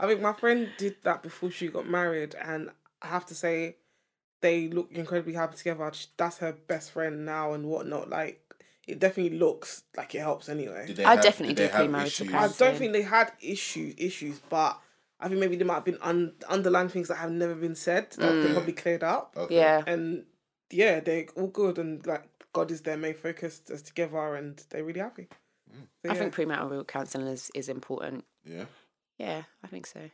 I 0.00 0.06
think 0.06 0.20
my 0.20 0.32
friend 0.32 0.70
did 0.78 0.96
that 1.04 1.22
before 1.22 1.50
she 1.50 1.68
got 1.68 1.86
married, 1.88 2.34
and 2.34 2.70
I 3.02 3.08
have 3.08 3.26
to 3.26 3.34
say, 3.34 3.76
they 4.40 4.68
look 4.68 4.90
incredibly 4.92 5.34
happy 5.34 5.56
together. 5.56 5.90
That's 6.16 6.38
her 6.38 6.52
best 6.52 6.92
friend 6.92 7.26
now 7.26 7.52
and 7.52 7.66
whatnot. 7.66 8.08
Like, 8.08 8.47
it 8.88 8.98
definitely 8.98 9.38
looks 9.38 9.84
like 9.96 10.14
it 10.14 10.20
helps 10.20 10.48
anyway. 10.48 10.86
Did 10.86 10.96
they 10.96 11.04
I 11.04 11.14
have- 11.14 11.22
definitely 11.22 11.54
did 11.54 11.70
they 11.70 11.72
do 11.72 11.78
pre-marital 11.78 12.26
issues? 12.26 12.34
I 12.34 12.48
don't 12.64 12.76
think 12.76 12.92
they 12.92 13.02
had 13.02 13.32
issues, 13.40 13.94
issues, 13.98 14.40
but 14.48 14.80
I 15.20 15.28
think 15.28 15.40
maybe 15.40 15.56
there 15.56 15.66
might 15.66 15.74
have 15.74 15.84
been 15.84 15.98
un- 16.00 16.34
underlying 16.48 16.88
things 16.88 17.08
that 17.08 17.16
have 17.16 17.30
never 17.30 17.54
been 17.54 17.74
said 17.74 18.10
that 18.12 18.32
they 18.32 18.48
mm. 18.48 18.52
probably 18.54 18.72
cleared 18.72 19.02
up. 19.02 19.34
Okay. 19.36 19.56
Yeah. 19.56 19.82
And 19.86 20.24
yeah, 20.70 21.00
they're 21.00 21.26
all 21.36 21.48
good 21.48 21.78
and 21.78 22.04
like 22.06 22.24
God 22.52 22.70
is 22.70 22.82
their 22.82 22.96
main 22.96 23.14
focus 23.14 23.60
as 23.72 23.82
together 23.82 24.34
and 24.36 24.62
they're 24.70 24.84
really 24.84 25.00
happy. 25.00 25.28
Mm. 25.70 25.82
So, 26.02 26.10
I 26.10 26.14
yeah. 26.14 26.18
think 26.18 26.34
premarital 26.34 26.86
counselling 26.86 27.28
is, 27.28 27.50
is 27.54 27.68
important. 27.68 28.24
Yeah. 28.44 28.64
Yeah, 29.18 29.42
I 29.62 29.66
think 29.66 29.86
so. 29.86 30.10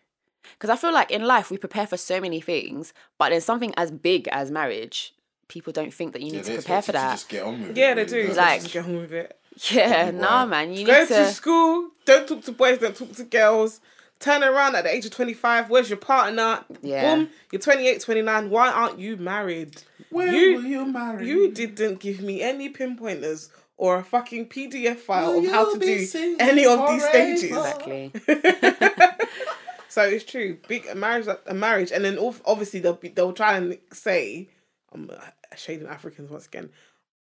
Because 0.52 0.70
I 0.70 0.76
feel 0.76 0.92
like 0.92 1.10
in 1.10 1.24
life 1.24 1.50
we 1.50 1.58
prepare 1.58 1.86
for 1.86 1.96
so 1.96 2.20
many 2.20 2.40
things, 2.40 2.92
but 3.18 3.30
there's 3.30 3.44
something 3.44 3.74
as 3.76 3.90
big 3.90 4.28
as 4.28 4.50
marriage. 4.50 5.14
People 5.48 5.72
don't 5.72 5.92
think 5.92 6.12
that 6.14 6.22
you 6.22 6.32
need 6.32 6.44
they 6.44 6.56
to 6.56 6.62
prepare 6.62 6.82
for 6.82 6.92
you 6.92 6.98
to 6.98 6.98
that. 6.98 7.10
Just 7.12 7.28
get 7.28 7.42
on 7.42 7.60
with 7.60 7.70
it, 7.70 7.76
yeah, 7.76 7.94
they 7.94 8.04
do. 8.04 8.26
don't 8.28 8.36
Like- 8.36 8.60
Just 8.62 8.72
get 8.72 8.84
on 8.84 8.96
with 8.96 9.12
it. 9.12 9.38
Yeah, 9.70 10.06
Why? 10.06 10.10
nah, 10.10 10.46
man. 10.46 10.72
You 10.74 10.84
Go 10.86 10.98
need 10.98 11.08
to 11.08 11.14
to. 11.14 11.32
school. 11.32 11.90
Don't 12.06 12.26
talk 12.26 12.42
to 12.44 12.52
boys. 12.52 12.78
Don't 12.78 12.96
talk 12.96 13.12
to 13.12 13.22
girls. 13.24 13.80
Turn 14.18 14.42
around 14.42 14.74
at 14.74 14.82
the 14.84 14.92
age 14.94 15.04
of 15.06 15.12
25. 15.12 15.70
Where's 15.70 15.88
your 15.88 15.96
partner? 15.98 16.64
Yeah. 16.82 17.14
Boom. 17.16 17.28
You're 17.52 17.60
28, 17.60 18.00
29. 18.00 18.50
Why 18.50 18.70
aren't 18.70 18.98
you 18.98 19.16
married? 19.16 19.82
When 20.10 20.34
you, 20.34 20.56
will 20.56 20.64
you 20.64 20.86
marry? 20.86 21.28
You 21.28 21.52
didn't 21.52 22.00
give 22.00 22.20
me 22.20 22.40
any 22.42 22.68
pinpointers 22.68 23.50
or 23.76 23.98
a 23.98 24.02
fucking 24.04 24.48
PDF 24.48 24.96
file 24.98 25.32
Will 25.34 25.46
of 25.46 25.52
how 25.52 25.72
to 25.72 25.78
do 25.78 26.36
any 26.40 26.64
of 26.66 26.88
these 26.88 27.04
stages. 27.04 27.44
Exactly. 27.44 28.12
So 29.88 30.02
it's 30.02 30.24
true. 30.24 30.58
Big 30.66 30.86
a 30.86 30.96
marriage, 30.96 31.28
a 31.46 31.54
marriage, 31.54 31.92
and 31.92 32.04
then 32.04 32.18
obviously 32.44 32.80
they'll 32.80 32.94
be, 32.94 33.10
they'll 33.10 33.32
try 33.32 33.56
and 33.56 33.78
say, 33.92 34.48
I'm 34.94 35.10
uh, 35.10 35.16
shading 35.56 35.88
Africans 35.88 36.30
once 36.30 36.46
again. 36.46 36.70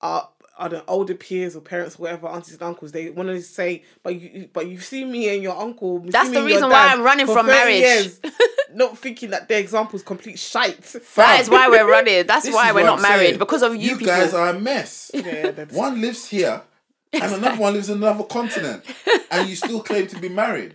Are 0.01 0.29
are 0.59 0.69
the 0.69 0.85
older 0.87 1.15
peers 1.15 1.57
or 1.57 1.61
parents, 1.61 1.97
or 1.97 2.03
whatever, 2.03 2.27
aunties 2.27 2.55
and 2.55 2.63
uncles? 2.63 2.93
They 2.93 3.09
want 3.11 3.29
to 3.29 3.41
say, 3.41 3.85
but 4.03 4.21
you 4.21 4.49
but 4.53 4.67
you 4.69 4.79
see 4.81 5.05
me 5.05 5.33
and 5.33 5.43
your 5.43 5.57
uncle. 5.57 6.03
you 6.05 6.11
That's 6.11 6.31
the 6.31 6.43
reason 6.43 6.69
why 6.69 6.89
I'm 6.89 7.03
running 7.03 7.27
from 7.27 7.47
marriage. 7.47 7.81
years," 7.81 8.21
not 8.75 8.99
thinking 8.99 9.31
that 9.31 9.49
their 9.49 9.61
example's 9.61 10.03
complete 10.03 10.39
shite. 10.41 10.83
That 11.17 11.41
is 11.41 11.49
why 11.49 11.69
we're 11.69 11.89
running. 11.89 12.27
That's 12.27 12.51
why 12.51 12.73
we're 12.73 12.85
not 12.85 12.97
I'm 12.97 13.03
married 13.03 13.27
saying. 13.29 13.39
because 13.39 13.63
of 13.63 13.75
you, 13.77 13.91
You 13.91 13.97
people. 13.97 14.07
guys 14.15 14.35
are 14.35 14.49
a 14.49 14.59
mess. 14.59 15.11
Yeah, 15.15 15.53
that's, 15.53 15.73
One 15.75 16.01
lives 16.01 16.27
here, 16.29 16.63
and 17.13 17.33
another 17.35 17.61
one 17.61 17.75
lives 17.75 17.89
in 17.89 17.99
another 17.99 18.25
continent, 18.25 18.85
and 19.31 19.49
you 19.49 19.55
still 19.55 19.83
claim 19.83 20.09
to 20.09 20.19
be 20.19 20.29
married. 20.29 20.75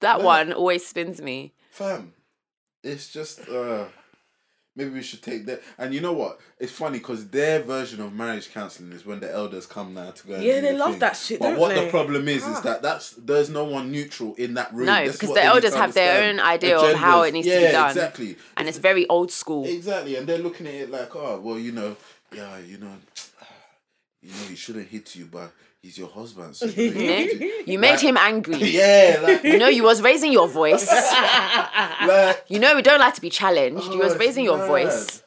that 0.00 0.22
one 0.22 0.52
always 0.52 0.86
spins 0.86 1.22
me. 1.22 1.54
Fam, 1.70 2.12
it's 2.84 3.10
just 3.10 3.48
uh 3.48 3.86
maybe 4.78 4.90
we 4.90 5.02
should 5.02 5.20
take 5.20 5.44
that. 5.46 5.60
And 5.76 5.92
you 5.92 6.00
know 6.00 6.12
what? 6.14 6.40
It's 6.58 6.72
funny 6.72 6.98
because 6.98 7.28
their 7.28 7.60
version 7.62 8.00
of 8.00 8.14
marriage 8.14 8.50
counselling 8.52 8.92
is 8.92 9.04
when 9.04 9.20
the 9.20 9.30
elders 9.30 9.66
come 9.66 9.92
now 9.92 10.12
to 10.12 10.26
go. 10.26 10.38
Yeah, 10.38 10.60
they 10.60 10.72
the 10.72 10.78
love 10.78 10.90
thing. 10.92 10.98
that 11.00 11.16
shit, 11.16 11.40
But 11.40 11.58
what 11.58 11.74
they? 11.74 11.84
the 11.84 11.90
problem 11.90 12.26
is, 12.28 12.46
is 12.46 12.56
Ah. 12.56 12.60
that 12.62 12.82
that's 12.82 13.10
there's 13.18 13.50
no 13.50 13.64
one 13.64 13.92
neutral 13.92 14.34
in 14.36 14.54
that 14.54 14.72
room. 14.72 14.86
No, 14.86 15.04
That's 15.04 15.18
because 15.18 15.34
the 15.34 15.42
elders 15.44 15.74
have 15.74 15.92
their 15.92 16.30
own 16.30 16.40
idea 16.40 16.78
of 16.78 16.96
how 16.96 17.22
it 17.24 17.32
needs 17.34 17.48
to 17.48 17.54
be 17.56 17.60
Yeah, 17.62 17.72
done. 17.72 17.90
Exactly. 17.90 18.36
And 18.56 18.68
it's 18.68 18.78
very 18.78 19.06
old 19.08 19.30
school. 19.30 19.66
Exactly, 19.66 20.16
and 20.16 20.26
they're 20.26 20.38
looking 20.38 20.66
at 20.66 20.74
it 20.74 20.90
like, 20.90 21.14
oh, 21.16 21.40
well, 21.40 21.58
you 21.58 21.72
know, 21.72 21.96
yeah, 22.32 22.58
you 22.58 22.78
know, 22.78 22.94
you 24.22 24.30
know, 24.30 24.48
he 24.48 24.56
shouldn't 24.56 24.88
hit 24.88 25.14
you, 25.16 25.26
but 25.26 25.52
he's 25.82 25.96
your 25.98 26.08
husband. 26.08 26.56
So 26.56 26.66
you, 26.66 26.92
know, 26.94 27.16
you, 27.16 27.62
You 27.66 27.78
made 27.78 27.92
like- 27.92 28.00
him 28.00 28.16
angry. 28.16 28.56
Yeah, 28.80 29.20
like, 29.22 29.44
You 29.44 29.58
know, 29.58 29.68
you 29.68 29.82
was 29.82 30.02
raising 30.02 30.32
your 30.32 30.48
voice. 30.48 30.86
like 32.06 32.44
You 32.48 32.58
know, 32.58 32.74
we 32.74 32.82
don't 32.82 33.00
like 33.00 33.14
to 33.14 33.20
be 33.20 33.30
challenged. 33.30 33.84
you 33.86 33.94
Oh, 33.94 34.04
was 34.04 34.12
it's 34.14 34.20
raising 34.20 34.44
your 34.44 34.58
mad. 34.58 34.66
voice. 34.68 35.22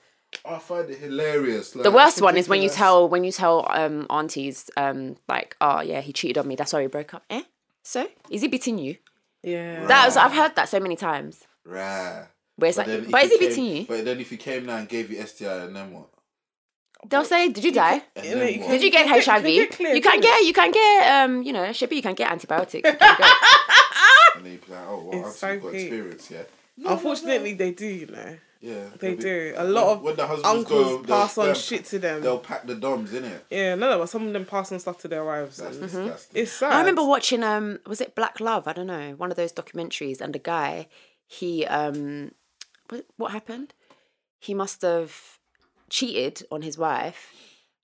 I 0.46 0.58
find 0.60 0.90
it 0.90 0.98
hilarious. 0.98 1.76
Like, 1.76 1.84
The 1.84 1.92
worst 1.92 2.22
one 2.22 2.38
is 2.38 2.48
when 2.48 2.62
you 2.62 2.70
tell 2.70 3.08
when 3.10 3.24
you 3.24 3.32
tell 3.32 3.66
um 3.70 4.08
aunties 4.10 4.70
um 4.78 5.18
like 5.28 5.56
oh 5.62 5.82
yeah 5.82 6.02
he 6.02 6.14
cheated 6.14 6.38
on 6.38 6.48
me 6.48 6.56
that's 6.56 6.72
why 6.74 6.82
we 6.82 6.88
broke 6.88 7.14
up 7.14 7.24
eh 7.30 7.44
so 7.84 8.08
is 8.30 8.42
he 8.42 8.48
beating 8.48 8.78
you 8.80 8.96
yeah. 9.44 9.86
that 9.88 10.06
was 10.06 10.16
I've 10.18 10.32
heard 10.32 10.56
that 10.56 10.70
so 10.70 10.80
many 10.80 10.96
times 10.96 11.44
Right. 11.66 12.26
where 12.56 12.70
it's 12.70 12.78
then 12.78 12.88
like 13.04 13.12
but 13.12 13.24
is 13.26 13.32
he 13.32 13.38
came- 13.38 13.48
beating 13.50 13.66
you 13.66 13.86
But 13.86 14.06
then 14.06 14.20
if 14.20 14.30
he 14.30 14.38
came 14.38 14.66
now 14.66 14.78
and 14.78 14.88
gave 14.88 15.12
you 15.12 15.22
STI, 15.26 15.66
and 15.66 15.76
then 15.76 15.92
what? 15.94 16.08
They'll 17.10 17.26
say 17.26 17.50
did 17.50 17.64
you 17.64 17.72
die 17.72 18.02
And 18.16 18.26
Yeah, 18.26 18.32
you 18.46 18.60
what? 18.60 18.66
can- 18.68 18.72
did 18.72 18.84
you 18.84 18.92
get 18.92 19.06
get- 19.08 19.26
HIV 19.26 19.44
can 19.44 19.44
get 19.44 19.96
you 19.96 20.02
can 20.02 20.02
can't 20.02 20.22
get 20.22 20.46
you 20.46 20.54
can't 20.54 20.74
get 20.74 21.12
um 21.24 21.42
you 21.44 21.54
know 21.54 21.64
Shippy 21.70 21.96
you 21.96 22.02
can't 22.02 22.18
get 22.18 22.32
antibiotics 22.32 22.88
You 22.88 22.96
can 22.98 23.18
go. 23.18 23.28
And 24.36 24.46
then 24.46 24.52
you'd 24.54 24.66
be 24.66 24.72
like, 24.74 24.82
oh, 24.90 25.04
well, 25.10 25.20
It's 25.20 25.44
I've 25.44 25.60
so 25.60 25.60
got 25.60 25.74
experience, 25.76 26.32
yeah. 26.32 26.44
Unfortunately, 26.86 27.54
they 27.54 27.72
do, 27.72 27.86
you 27.86 28.08
know. 28.08 28.38
Yeah. 28.62 28.86
They 29.00 29.16
do. 29.16 29.54
A 29.58 29.64
lot 29.64 29.88
of 29.94 30.02
when 30.04 30.16
the 30.16 30.26
husbands 30.26 30.48
uncles 30.72 31.06
go, 31.06 31.14
pass 31.22 31.38
on 31.38 31.46
they'll- 31.48 31.54
shit 31.56 31.86
to 31.86 32.00
them. 32.00 32.22
They'll 32.22 32.38
pack 32.40 32.66
the 32.66 32.76
doms, 32.76 33.12
innit? 33.12 33.40
Yeah, 33.50 33.76
no, 33.76 33.90
no, 33.90 34.00
but 34.00 34.10
some 34.10 34.26
of 34.28 34.34
them 34.34 34.46
pass 34.46 34.72
on 34.72 34.80
stuff 34.80 34.98
to 35.00 35.08
their 35.08 35.26
wives. 35.26 35.58
That's 35.58 35.78
and 35.78 35.86
disgusting. 35.86 36.42
It's 36.42 36.52
sad. 36.52 36.72
I 36.74 36.80
remember 36.80 37.04
watching 37.04 37.44
um 37.44 37.80
was 37.88 38.02
it 38.02 38.16
Black 38.16 38.40
Love 38.40 38.68
I 38.68 38.74
don't 38.74 38.88
know 38.88 39.12
one 39.18 39.32
of 39.32 39.38
those 39.38 39.52
documentaries 39.52 40.22
and 40.22 40.34
the 40.34 40.40
guy 40.40 40.88
he 41.26 41.66
um 41.66 42.32
what, 42.90 43.06
what 43.18 43.32
happened 43.32 43.74
he 44.40 44.54
must 44.54 44.82
have 44.84 45.40
cheated 45.92 46.44
on 46.52 46.62
his 46.64 46.78
wife 46.78 47.34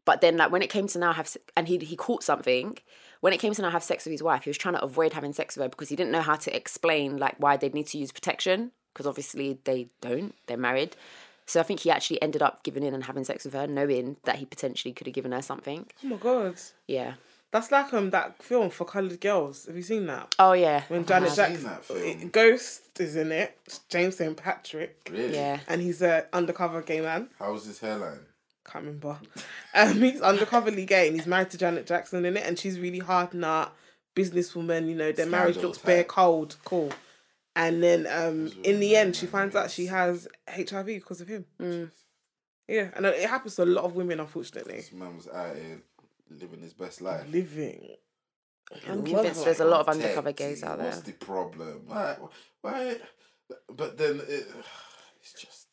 but 0.05 0.21
then 0.21 0.37
like 0.37 0.51
when 0.51 0.61
it 0.61 0.69
came 0.69 0.87
to 0.87 0.97
now 0.97 1.13
have 1.13 1.35
and 1.55 1.67
he 1.67 1.77
he 1.77 1.95
caught 1.95 2.23
something 2.23 2.77
when 3.19 3.33
it 3.33 3.39
came 3.39 3.53
to 3.53 3.61
now 3.61 3.69
have 3.69 3.83
sex 3.83 4.05
with 4.05 4.11
his 4.11 4.23
wife 4.23 4.43
he 4.43 4.49
was 4.49 4.57
trying 4.57 4.73
to 4.73 4.83
avoid 4.83 5.13
having 5.13 5.33
sex 5.33 5.55
with 5.55 5.63
her 5.63 5.69
because 5.69 5.89
he 5.89 5.95
didn't 5.95 6.11
know 6.11 6.21
how 6.21 6.35
to 6.35 6.55
explain 6.55 7.17
like 7.17 7.35
why 7.37 7.57
they'd 7.57 7.75
need 7.75 7.87
to 7.87 7.97
use 7.97 8.11
protection 8.11 8.71
because 8.97 9.05
obviously 9.05 9.59
they 9.65 9.89
don't 10.01 10.33
they're 10.47 10.57
married. 10.57 10.95
So 11.45 11.59
I 11.61 11.63
think 11.63 11.81
he 11.81 11.91
actually 11.91 12.21
ended 12.21 12.41
up 12.41 12.63
giving 12.63 12.83
in 12.83 12.93
and 12.93 13.03
having 13.03 13.23
sex 13.23 13.45
with 13.45 13.53
her 13.53 13.67
knowing 13.67 14.17
that 14.23 14.37
he 14.37 14.45
potentially 14.45 14.91
could 14.91 15.07
have 15.07 15.13
given 15.13 15.31
her 15.31 15.41
something. 15.41 15.85
Oh 16.03 16.07
my 16.07 16.17
god, 16.17 16.55
yeah 16.87 17.13
that's 17.51 17.71
like 17.71 17.93
um 17.93 18.09
that 18.11 18.41
film 18.43 18.69
for 18.69 18.85
colored 18.85 19.19
girls. 19.21 19.65
Have 19.65 19.75
you 19.75 19.81
seen 19.83 20.05
that? 20.07 20.35
oh 20.39 20.53
yeah 20.53 20.83
When 20.89 21.05
Janet 21.05 21.29
I've 21.31 21.35
Jackson, 21.35 21.63
that 21.63 21.83
film. 21.85 22.29
Ghost 22.29 22.99
is 22.99 23.15
in 23.15 23.31
it. 23.31 23.57
James 23.89 24.17
St 24.17 24.35
Patrick, 24.35 25.09
Really? 25.11 25.33
yeah 25.35 25.59
and 25.67 25.81
he's 25.81 26.01
a 26.01 26.25
undercover 26.33 26.81
gay 26.81 27.01
man. 27.01 27.29
How 27.39 27.53
was 27.53 27.65
his 27.65 27.79
hairline? 27.79 28.19
Can't 28.65 28.85
remember. 28.85 29.17
Um, 29.73 30.01
he's 30.01 30.21
undercoverly 30.21 30.87
gay, 30.87 31.05
and 31.07 31.15
he's 31.15 31.27
married 31.27 31.51
to 31.51 31.57
Janet 31.59 31.85
Jackson 31.85 32.25
in 32.25 32.35
it, 32.35 32.43
and 32.47 32.57
she's 32.57 32.79
really 32.79 32.97
hard 32.97 33.31
nut 33.35 33.71
businesswoman. 34.15 34.89
You 34.89 34.95
know, 34.95 35.11
their 35.11 35.27
marriage 35.27 35.53
Scandal 35.53 35.69
looks 35.69 35.77
bare 35.83 36.03
cold, 36.03 36.55
cool. 36.65 36.91
And 37.55 37.83
then 37.83 38.07
um, 38.11 38.51
in 38.63 38.79
the 38.79 38.95
end, 38.95 39.15
she 39.15 39.27
finds 39.27 39.55
out 39.55 39.69
she 39.69 39.85
has 39.85 40.27
HIV 40.49 40.85
because 40.87 41.21
of 41.21 41.27
him. 41.27 41.45
Mm. 41.61 41.91
Yeah, 42.67 42.89
and 42.95 43.05
it 43.05 43.29
happens 43.29 43.55
to 43.55 43.63
a 43.63 43.65
lot 43.65 43.85
of 43.85 43.93
women, 43.95 44.19
unfortunately. 44.19 44.77
This 44.77 44.91
man 44.91 45.15
was 45.15 45.27
out 45.27 45.55
here 45.55 45.79
living 46.29 46.61
his 46.61 46.73
best 46.73 47.01
life. 47.01 47.31
Living. 47.31 47.95
I'm 48.87 49.03
Love 49.05 49.05
convinced 49.05 49.45
there's 49.45 49.59
a 49.59 49.65
lot 49.65 49.81
of 49.81 49.89
undercover 49.89 50.33
gays 50.33 50.63
out 50.63 50.77
there. 50.77 50.87
What's 50.87 51.01
the 51.01 51.13
problem? 51.13 51.83
Why? 51.87 52.17
Why? 52.61 52.97
But 53.73 53.97
then 53.97 54.19
it, 54.27 54.47
it's 55.21 55.33
just. 55.33 55.63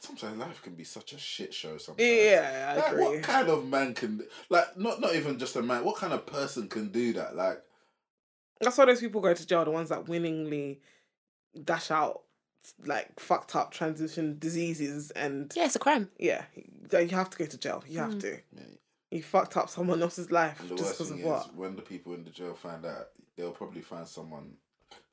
Sometimes 0.00 0.38
life 0.38 0.60
can 0.62 0.74
be 0.74 0.84
such 0.84 1.12
a 1.14 1.18
shit 1.18 1.54
show. 1.54 1.78
Sometimes. 1.78 2.06
Yeah, 2.06 2.74
I 2.74 2.80
Like, 2.80 2.92
agree. 2.92 3.04
what 3.04 3.22
kind 3.22 3.48
of 3.48 3.66
man 3.66 3.94
can 3.94 4.22
like 4.50 4.76
not 4.76 5.00
not 5.00 5.14
even 5.14 5.38
just 5.38 5.56
a 5.56 5.62
man? 5.62 5.84
What 5.84 5.96
kind 5.96 6.12
of 6.12 6.26
person 6.26 6.68
can 6.68 6.90
do 6.90 7.14
that? 7.14 7.34
Like 7.34 7.62
That's 8.60 8.76
why 8.76 8.84
those 8.86 9.00
people 9.00 9.20
go 9.22 9.32
to 9.32 9.46
jail, 9.46 9.64
the 9.64 9.70
ones 9.70 9.88
that 9.88 10.06
willingly 10.08 10.80
dash 11.64 11.90
out 11.90 12.22
like 12.84 13.18
fucked 13.18 13.56
up 13.56 13.70
transition 13.72 14.38
diseases 14.38 15.10
and 15.12 15.50
Yeah, 15.56 15.64
it's 15.64 15.76
a 15.76 15.78
crime. 15.78 16.10
yeah, 16.18 16.44
you 16.92 17.08
have 17.08 17.30
to 17.30 17.38
go 17.38 17.46
to 17.46 17.58
jail. 17.58 17.82
You 17.88 18.00
have 18.00 18.12
hmm. 18.14 18.18
to. 18.18 18.30
Yeah. 18.52 18.62
You 19.10 19.22
fucked 19.22 19.56
up 19.56 19.68
someone 19.68 20.00
else's 20.02 20.30
life 20.30 20.60
and 20.60 20.70
the 20.70 20.76
just 20.76 20.92
because 20.92 21.10
of 21.10 21.20
what? 21.22 21.54
when 21.56 21.74
the 21.74 21.82
people 21.82 22.14
in 22.14 22.24
the 22.24 22.30
jail 22.30 22.54
find 22.54 22.86
out, 22.86 23.08
they'll 23.36 23.50
probably 23.50 23.82
find 23.82 24.06
someone 24.06 24.52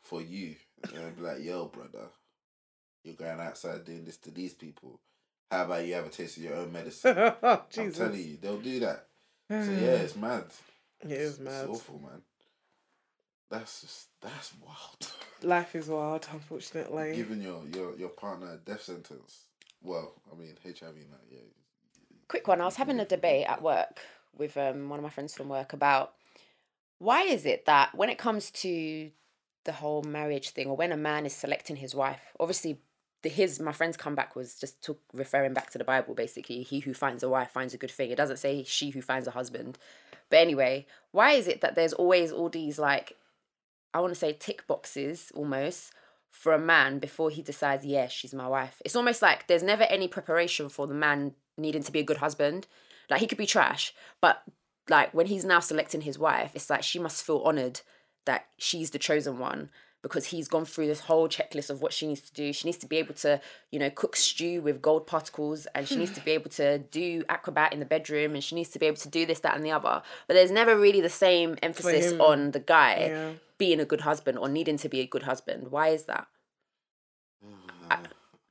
for 0.02 0.22
you. 0.22 0.56
They'll 0.94 1.10
be 1.12 1.22
like, 1.22 1.44
"Yo, 1.44 1.66
brother, 1.66 2.10
you're 3.04 3.16
going 3.16 3.40
outside 3.40 3.86
doing 3.86 4.06
this 4.06 4.18
to 4.18 4.32
these 4.32 4.54
people. 4.54 5.00
How 5.50 5.66
about 5.66 5.86
you 5.86 5.96
have 5.96 6.06
a 6.06 6.10
taste 6.10 6.38
of 6.38 6.44
your 6.44 6.56
own 6.56 6.72
medicine?" 6.72 7.18
I'm 7.44 7.60
telling 7.72 8.20
you, 8.20 8.38
they'll 8.40 8.60
do 8.60 8.80
that. 8.82 9.08
So 9.50 9.56
yeah, 9.56 9.62
it's 10.04 10.16
mad. 10.16 10.46
It 11.02 11.12
is 11.12 11.32
It's 11.32 11.40
mad. 11.40 11.62
It's 11.70 11.70
awful, 11.70 12.00
man. 12.00 12.22
That's 13.50 13.82
just 13.82 14.08
that's 14.22 14.54
wild. 14.62 15.12
Life 15.42 15.76
is 15.76 15.88
wild, 15.88 16.28
unfortunately. 16.32 17.14
Giving 17.16 17.42
your, 17.42 17.64
your 17.74 17.96
your 17.96 18.10
partner 18.10 18.54
a 18.54 18.58
death 18.58 18.84
sentence. 18.84 19.46
Well, 19.82 20.14
I 20.32 20.36
mean 20.36 20.56
HIV 20.64 20.96
now, 21.10 21.18
yeah. 21.32 21.40
Quick 22.28 22.48
one. 22.48 22.62
I 22.62 22.66
was 22.66 22.76
having 22.76 23.00
a 23.00 23.06
debate 23.06 23.46
at 23.48 23.62
work 23.62 24.00
with 24.38 24.58
um, 24.58 24.90
one 24.90 25.00
of 25.00 25.04
my 25.04 25.10
friends 25.10 25.34
from 25.34 25.50
work 25.50 25.74
about 25.74 26.14
why 27.00 27.24
is 27.24 27.46
it 27.46 27.66
that 27.66 27.96
when 27.96 28.10
it 28.10 28.18
comes 28.18 28.52
to 28.52 29.12
the 29.66 29.72
whole 29.74 30.04
marriage 30.04 30.50
thing, 30.52 30.68
or 30.68 30.76
when 30.76 30.92
a 30.92 30.98
man 30.98 31.26
is 31.26 31.34
selecting 31.34 31.76
his 31.76 31.94
wife, 31.94 32.22
obviously 32.40 32.80
the 33.24 33.30
his 33.30 33.60
my 33.60 33.72
friend's 33.72 33.98
comeback 33.98 34.36
was 34.36 34.56
just 34.56 34.90
referring 35.14 35.54
back 35.54 35.70
to 35.72 35.78
the 35.78 35.84
Bible. 35.84 36.14
Basically, 36.14 36.64
he 36.64 36.80
who 36.80 36.94
finds 36.94 37.24
a 37.24 37.30
wife 37.30 37.52
finds 37.52 37.74
a 37.74 37.78
good 37.78 37.92
thing. 37.92 38.12
It 38.12 38.18
doesn't 38.18 38.38
say 38.38 38.64
she 38.64 38.90
who 38.92 39.02
finds 39.02 39.28
a 39.28 39.32
husband. 39.32 39.78
But 40.30 40.40
anyway, 40.40 40.86
why 41.12 41.32
is 41.32 41.48
it 41.48 41.62
that 41.62 41.76
there's 41.76 41.94
always 41.94 42.32
all 42.32 42.50
these 42.50 42.80
like 42.80 43.14
I 43.94 44.00
want 44.00 44.14
to 44.14 44.20
say 44.20 44.34
tick 44.34 44.68
boxes 44.68 45.32
almost 45.36 45.94
for 46.32 46.54
a 46.54 46.60
man 46.60 47.00
before 47.00 47.32
he 47.32 47.42
decides, 47.42 47.86
yeah, 47.86 48.08
she's 48.08 48.34
my 48.34 48.48
wife. 48.48 48.82
It's 48.86 48.96
almost 48.96 49.22
like 49.22 49.48
there's 49.48 49.64
never 49.64 49.84
any 49.84 50.08
preparation 50.08 50.70
for 50.70 50.86
the 50.86 50.94
man 50.94 51.34
needing 51.58 51.84
to 51.84 51.92
be 51.92 52.00
a 52.00 52.04
good 52.04 52.18
husband. 52.18 52.68
Like 53.10 53.22
he 53.22 53.28
could 53.28 53.38
be 53.38 53.46
trash, 53.46 53.94
but 54.22 54.44
like 54.90 55.14
when 55.14 55.28
he's 55.28 55.46
now 55.46 55.60
selecting 55.60 56.02
his 56.02 56.20
wife, 56.20 56.52
it's 56.56 56.70
like 56.70 56.84
she 56.84 57.00
must 57.00 57.24
feel 57.26 57.40
honored 57.40 57.82
that 58.26 58.48
she's 58.58 58.92
the 58.92 59.00
chosen 59.00 59.40
one 59.40 59.70
because 60.04 60.26
he's 60.26 60.48
gone 60.48 60.64
through 60.64 60.86
this 60.88 61.02
whole 61.02 61.28
checklist 61.28 61.70
of 61.70 61.82
what 61.82 61.92
she 61.92 62.06
needs 62.08 62.22
to 62.22 62.34
do. 62.34 62.54
She 62.54 62.68
needs 62.68 62.78
to 62.80 62.86
be 62.86 62.98
able 62.98 63.16
to, 63.16 63.42
you 63.72 63.80
know, 63.80 63.90
cook 63.90 64.16
stew 64.16 64.62
with 64.62 64.82
gold 64.82 65.08
particles 65.08 65.66
and 65.74 65.88
she 65.88 65.96
needs 65.96 66.12
to 66.12 66.24
be 66.24 66.32
able 66.32 66.50
to 66.52 66.78
do 66.80 67.24
acrobat 67.30 67.74
in 67.74 67.80
the 67.80 67.86
bedroom 67.86 68.34
and 68.34 68.44
she 68.44 68.56
needs 68.56 68.70
to 68.70 68.80
be 68.80 68.86
able 68.86 68.98
to 68.98 69.10
do 69.10 69.26
this, 69.26 69.40
that, 69.40 69.56
and 69.56 69.66
the 69.66 69.72
other. 69.72 70.04
But 70.28 70.36
there's 70.36 70.52
never 70.52 70.78
really 70.78 71.02
the 71.02 71.10
same 71.10 71.58
emphasis 71.64 72.14
on 72.22 72.52
the 72.52 72.60
guy 72.60 73.08
Yeah. 73.10 73.32
being 73.58 73.80
a 73.80 73.86
good 73.86 74.02
husband 74.02 74.38
or 74.38 74.48
needing 74.48 74.78
to 74.78 74.88
be 74.90 75.00
a 75.02 75.08
good 75.08 75.24
husband. 75.24 75.72
Why 75.72 75.90
is 75.90 76.04
that? 76.06 76.28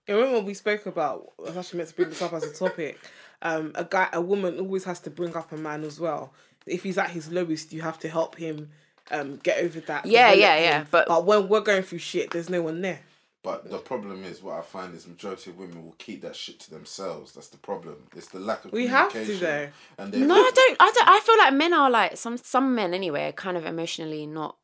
You 0.06 0.16
remember 0.16 0.40
we 0.40 0.54
spoke 0.54 0.86
about? 0.86 1.32
I 1.38 1.42
was 1.48 1.56
actually 1.56 1.78
meant 1.78 1.90
to 1.90 1.96
bring 1.96 2.08
this 2.10 2.22
up 2.22 2.32
as 2.32 2.44
a 2.44 2.52
topic. 2.52 2.98
Um, 3.42 3.72
a 3.74 3.84
guy, 3.84 4.08
a 4.12 4.20
woman 4.20 4.58
always 4.60 4.84
has 4.84 5.00
to 5.00 5.10
bring 5.10 5.36
up 5.36 5.52
a 5.52 5.56
man 5.56 5.84
as 5.84 5.98
well. 6.00 6.32
If 6.66 6.82
he's 6.84 6.98
at 6.98 7.10
his 7.10 7.30
lowest, 7.30 7.72
you 7.72 7.82
have 7.82 7.98
to 8.00 8.08
help 8.08 8.36
him 8.36 8.70
um, 9.10 9.36
get 9.42 9.58
over 9.64 9.80
that. 9.80 10.06
Yeah, 10.06 10.32
yeah, 10.32 10.58
yeah, 10.58 10.78
him. 10.80 10.86
but- 10.90 11.06
but 11.08 11.24
when 11.26 11.48
we're 11.48 11.60
going 11.60 11.82
through 11.82 11.98
shit, 11.98 12.30
there's 12.30 12.48
no 12.50 12.62
one 12.62 12.80
there. 12.82 13.00
But 13.42 13.70
the 13.70 13.78
problem 13.78 14.24
is, 14.24 14.42
what 14.42 14.56
I 14.58 14.62
find 14.62 14.92
is 14.92 15.06
majority 15.06 15.50
of 15.50 15.58
women 15.58 15.84
will 15.84 15.94
keep 15.98 16.22
that 16.22 16.34
shit 16.34 16.58
to 16.60 16.70
themselves. 16.70 17.32
That's 17.32 17.46
the 17.46 17.58
problem. 17.58 17.94
It's 18.16 18.26
the 18.28 18.40
lack 18.40 18.64
of 18.64 18.72
We 18.72 18.88
have 18.88 19.12
to, 19.12 19.24
though. 19.36 19.68
And 19.98 20.12
No, 20.26 20.34
I 20.34 20.50
don't. 20.52 20.76
I 20.80 20.90
don't. 20.92 21.08
I 21.08 21.20
feel 21.20 21.38
like 21.38 21.54
men 21.54 21.72
are 21.72 21.88
like 21.88 22.16
some 22.16 22.36
some 22.38 22.74
men 22.74 22.92
anyway, 22.92 23.28
are 23.28 23.32
kind 23.32 23.56
of 23.56 23.64
emotionally 23.64 24.26
not 24.26 24.56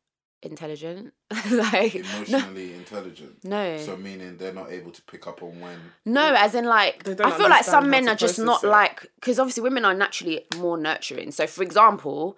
intelligent. 0.42 1.12
like 1.50 1.94
no, 1.94 2.00
emotionally 2.00 2.74
intelligent. 2.74 3.44
No. 3.44 3.78
So 3.78 3.96
meaning 3.96 4.36
they're 4.36 4.52
not 4.52 4.70
able 4.70 4.90
to 4.90 5.02
pick 5.02 5.26
up 5.26 5.42
on 5.42 5.60
when. 5.60 5.78
no, 6.04 6.34
as 6.34 6.54
in 6.54 6.64
like 6.64 7.08
I 7.08 7.30
feel 7.30 7.48
like 7.48 7.64
some 7.64 7.88
men 7.90 8.08
are 8.08 8.14
just 8.14 8.38
not 8.38 8.64
it. 8.64 8.68
like 8.68 9.10
because 9.16 9.38
obviously 9.38 9.62
women 9.62 9.84
are 9.84 9.94
naturally 9.94 10.46
more 10.56 10.76
nurturing. 10.76 11.30
So 11.30 11.46
for 11.46 11.62
example, 11.62 12.36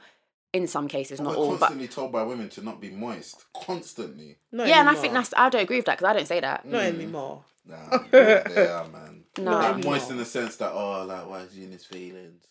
in 0.53 0.69
some 0.69 0.87
cases, 0.87 1.21
not 1.21 1.31
We're 1.31 1.37
all, 1.37 1.51
but 1.53 1.59
constantly 1.59 1.89
told 1.89 2.13
by 2.13 2.23
women 2.23 2.49
to 2.51 2.63
not 2.63 2.81
be 2.81 2.91
moist. 2.91 3.45
Constantly. 3.53 4.37
Not 4.53 4.69
yeah, 4.69 4.81
and 4.81 4.89
I 4.89 4.95
think 4.95 5.13
that's 5.13 5.35
I 5.37 5.49
don't 5.49 5.63
agree 5.63 5.77
with 5.77 5.87
that 5.87 5.99
because 5.99 6.11
I 6.11 6.13
don't 6.13 6.29
say 6.29 6.41
that. 6.41 6.65
not 6.65 6.83
mm. 6.83 6.95
anymore. 6.95 7.45
Nah, 7.67 7.99
they 8.11 8.69
are, 8.69 8.87
man. 8.89 9.25
No. 9.39 9.51
Like, 9.51 9.85
moist 9.85 10.11
in 10.11 10.19
the 10.19 10.25
sense 10.25 10.57
that, 10.57 10.73
oh, 10.73 11.05
like, 11.05 11.29
why 11.29 11.41
is 11.41 11.55
he 11.55 11.65
in 11.65 11.73
his 11.73 11.85
feelings? 11.85 12.45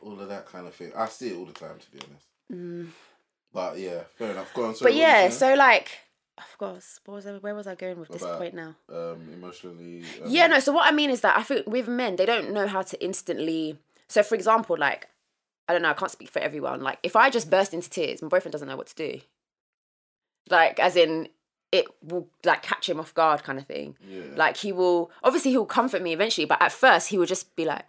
All 0.00 0.18
of 0.20 0.28
that 0.28 0.46
kind 0.46 0.66
of 0.66 0.74
thing. 0.74 0.92
I 0.96 1.06
see 1.06 1.28
it 1.28 1.36
all 1.36 1.44
the 1.44 1.52
time, 1.52 1.78
to 1.78 1.90
be 1.90 1.98
honest. 2.06 2.26
Mm. 2.52 2.88
But 3.52 3.78
yeah, 3.78 4.02
fair 4.16 4.30
enough. 4.32 4.52
Go 4.54 4.64
on. 4.66 4.74
Sorry, 4.74 4.92
But 4.92 4.96
yeah, 4.98 5.18
were 5.20 5.24
you 5.26 5.30
saying? 5.32 5.54
so 5.54 5.58
like 5.58 5.98
I 6.38 6.42
forgot 6.50 6.82
what 7.04 7.14
was 7.16 7.26
I, 7.26 7.32
where 7.34 7.54
was 7.54 7.66
I 7.66 7.74
going 7.74 7.98
with 8.00 8.08
this 8.08 8.22
About- 8.22 8.38
point 8.38 8.54
now? 8.54 8.74
um, 8.88 9.28
emotionally. 9.32 10.02
Um, 10.24 10.28
Yeah, 10.30 10.46
no. 10.46 10.58
So 10.60 10.72
what 10.72 10.88
I 10.90 10.94
mean 10.94 11.10
is 11.10 11.20
that 11.20 11.36
I 11.36 11.42
think 11.42 11.66
with 11.66 11.86
men, 11.88 12.16
they 12.16 12.24
don't 12.26 12.52
know 12.52 12.66
how 12.66 12.82
to 12.82 13.04
instantly. 13.04 13.78
So 14.08 14.22
for 14.22 14.34
example, 14.34 14.76
like 14.78 15.08
I 15.68 15.72
don't 15.74 15.82
know, 15.82 15.90
I 15.90 15.94
can't 15.94 16.10
speak 16.10 16.30
for 16.30 16.38
everyone. 16.40 16.80
Like 16.80 16.98
if 17.02 17.14
I 17.16 17.28
just 17.30 17.50
burst 17.50 17.74
into 17.74 17.88
tears, 17.90 18.22
my 18.22 18.28
boyfriend 18.28 18.52
doesn't 18.52 18.66
know 18.68 18.76
what 18.76 18.88
to 18.88 18.94
do. 18.94 19.20
Like 20.50 20.80
as 20.80 20.96
in, 20.96 21.28
it 21.70 21.86
will 22.02 22.28
like 22.44 22.62
catch 22.62 22.88
him 22.88 22.98
off 23.00 23.14
guard, 23.14 23.42
kind 23.44 23.58
of 23.58 23.66
thing. 23.66 23.96
Yeah. 24.06 24.22
Like 24.34 24.56
he 24.56 24.72
will 24.72 25.10
obviously 25.22 25.50
he'll 25.52 25.66
comfort 25.66 26.02
me 26.02 26.12
eventually, 26.12 26.44
but 26.46 26.60
at 26.60 26.72
first 26.72 27.08
he 27.08 27.18
will 27.18 27.26
just 27.26 27.54
be 27.56 27.64
like. 27.64 27.84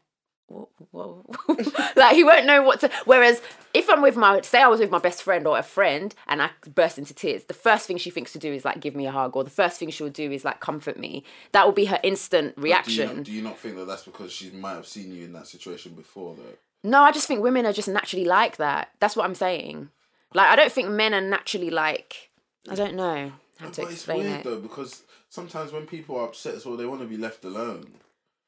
Whoa, 0.54 0.70
whoa. 0.91 1.26
like 1.95 2.16
he 2.16 2.24
won't 2.24 2.45
know 2.45 2.62
what 2.62 2.80
to 2.82 2.91
whereas 3.06 3.41
if 3.74 3.89
i'm 3.89 4.01
with 4.01 4.16
my 4.16 4.41
say 4.41 4.62
i 4.62 4.68
was 4.68 4.80
with 4.80 4.91
my 4.91 4.99
best 4.99 5.24
friend 5.24 5.47
or 5.47 5.58
a 5.58 5.64
friend 5.64 6.14
and 6.28 6.41
i 6.41 6.49
burst 6.76 6.97
into 6.97 7.14
tears 7.14 7.45
the 7.45 7.54
first 7.54 7.88
thing 7.88 7.97
she 7.97 8.12
thinks 8.12 8.32
to 8.34 8.39
do 8.39 8.54
is 8.54 8.64
like 8.64 8.80
give 8.80 8.95
me 8.95 9.08
a 9.08 9.12
hug 9.12 9.36
or 9.36 9.43
the 9.43 9.49
first 9.49 9.80
thing 9.80 9.89
she'll 9.89 10.10
do 10.10 10.32
is 10.32 10.45
like 10.45 10.60
comfort 10.60 10.97
me 10.97 11.24
that 11.54 11.66
will 11.66 11.74
be 11.74 11.86
her 11.86 11.99
instant 12.04 12.56
Do 12.56 12.62
you, 12.62 12.66
reaction 12.66 13.24
do 13.24 13.32
you 13.32 13.41
not 13.41 13.58
think 13.58 13.76
that 13.78 13.86
that's 13.86 14.04
because 14.04 14.32
she 14.32 14.51
might 14.51 14.74
have 14.76 14.88
seen 14.88 15.14
you 15.16 15.26
in 15.26 15.34
that 15.34 15.47
situation 15.47 15.93
before, 15.93 16.36
though? 16.36 16.58
No, 16.84 17.01
I 17.01 17.12
just 17.12 17.28
think 17.28 17.41
women 17.41 17.66
are 17.66 17.74
just 17.74 17.88
naturally 17.88 18.26
like 18.26 18.58
that. 18.58 18.91
That's 18.99 19.16
what 19.16 19.26
I'm 19.26 19.36
saying. 19.36 19.89
Like, 20.34 20.49
I 20.49 20.56
don't 20.56 20.72
think 20.72 20.89
men 20.89 21.14
are 21.14 21.22
naturally 21.22 21.70
like. 21.70 22.30
I 22.70 22.76
don't 22.76 22.95
know 22.95 23.32
how 23.60 23.70
to 23.70 23.82
but 23.82 23.84
it's 23.86 23.93
explain 23.93 24.20
weird 24.20 24.39
it. 24.39 24.43
though 24.43 24.60
because 24.60 25.04
sometimes 25.30 25.72
when 25.72 25.86
people 25.86 26.18
are 26.18 26.26
upset 26.26 26.56
as 26.56 26.66
well, 26.66 26.78
they 26.78 26.86
want 26.86 27.01
to 27.01 27.08
be 27.08 27.18
left 27.18 27.45
alone. 27.45 27.93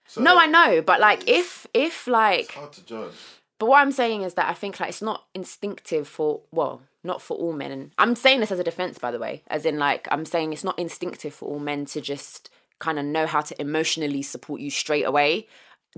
So 0.08 0.22
No, 0.22 0.38
I 0.38 0.45
know, 0.45 0.82
but 0.82 0.99
like, 0.99 1.28
if 1.30 1.68
if 1.74 2.08
like, 2.08 2.41
It's 2.45 2.53
hard 2.53 2.74
to 2.74 2.86
judge. 2.86 3.14
but 3.60 3.68
what 3.68 3.82
I'm 3.82 3.91
saying 3.91 4.22
is 4.22 4.36
that 4.36 4.49
I 4.49 4.53
think 4.53 4.80
like 4.80 4.89
it's 4.89 5.01
not 5.01 5.26
instinctive 5.34 6.08
for 6.08 6.41
well, 6.51 6.82
not 7.03 7.22
for 7.22 7.38
all 7.38 7.53
men. 7.53 7.72
And 7.72 7.91
I'm 7.97 8.16
saying 8.16 8.39
this 8.39 8.51
as 8.51 8.60
a 8.60 8.64
defense, 8.64 8.97
by 8.97 9.12
the 9.12 9.20
way, 9.20 9.43
as 9.47 9.66
in 9.66 9.78
like 9.80 10.08
I'm 10.12 10.26
saying 10.26 10.53
it's 10.53 10.64
not 10.64 10.78
instinctive 10.80 11.34
for 11.34 11.49
all 11.49 11.60
men 11.60 11.86
to 11.88 12.01
just 12.01 12.49
kind 12.80 12.99
of 12.99 13.06
know 13.06 13.26
how 13.26 13.41
to 13.41 13.60
emotionally 13.62 14.22
support 14.22 14.60
you 14.62 14.70
straight 14.70 15.06
away. 15.06 15.47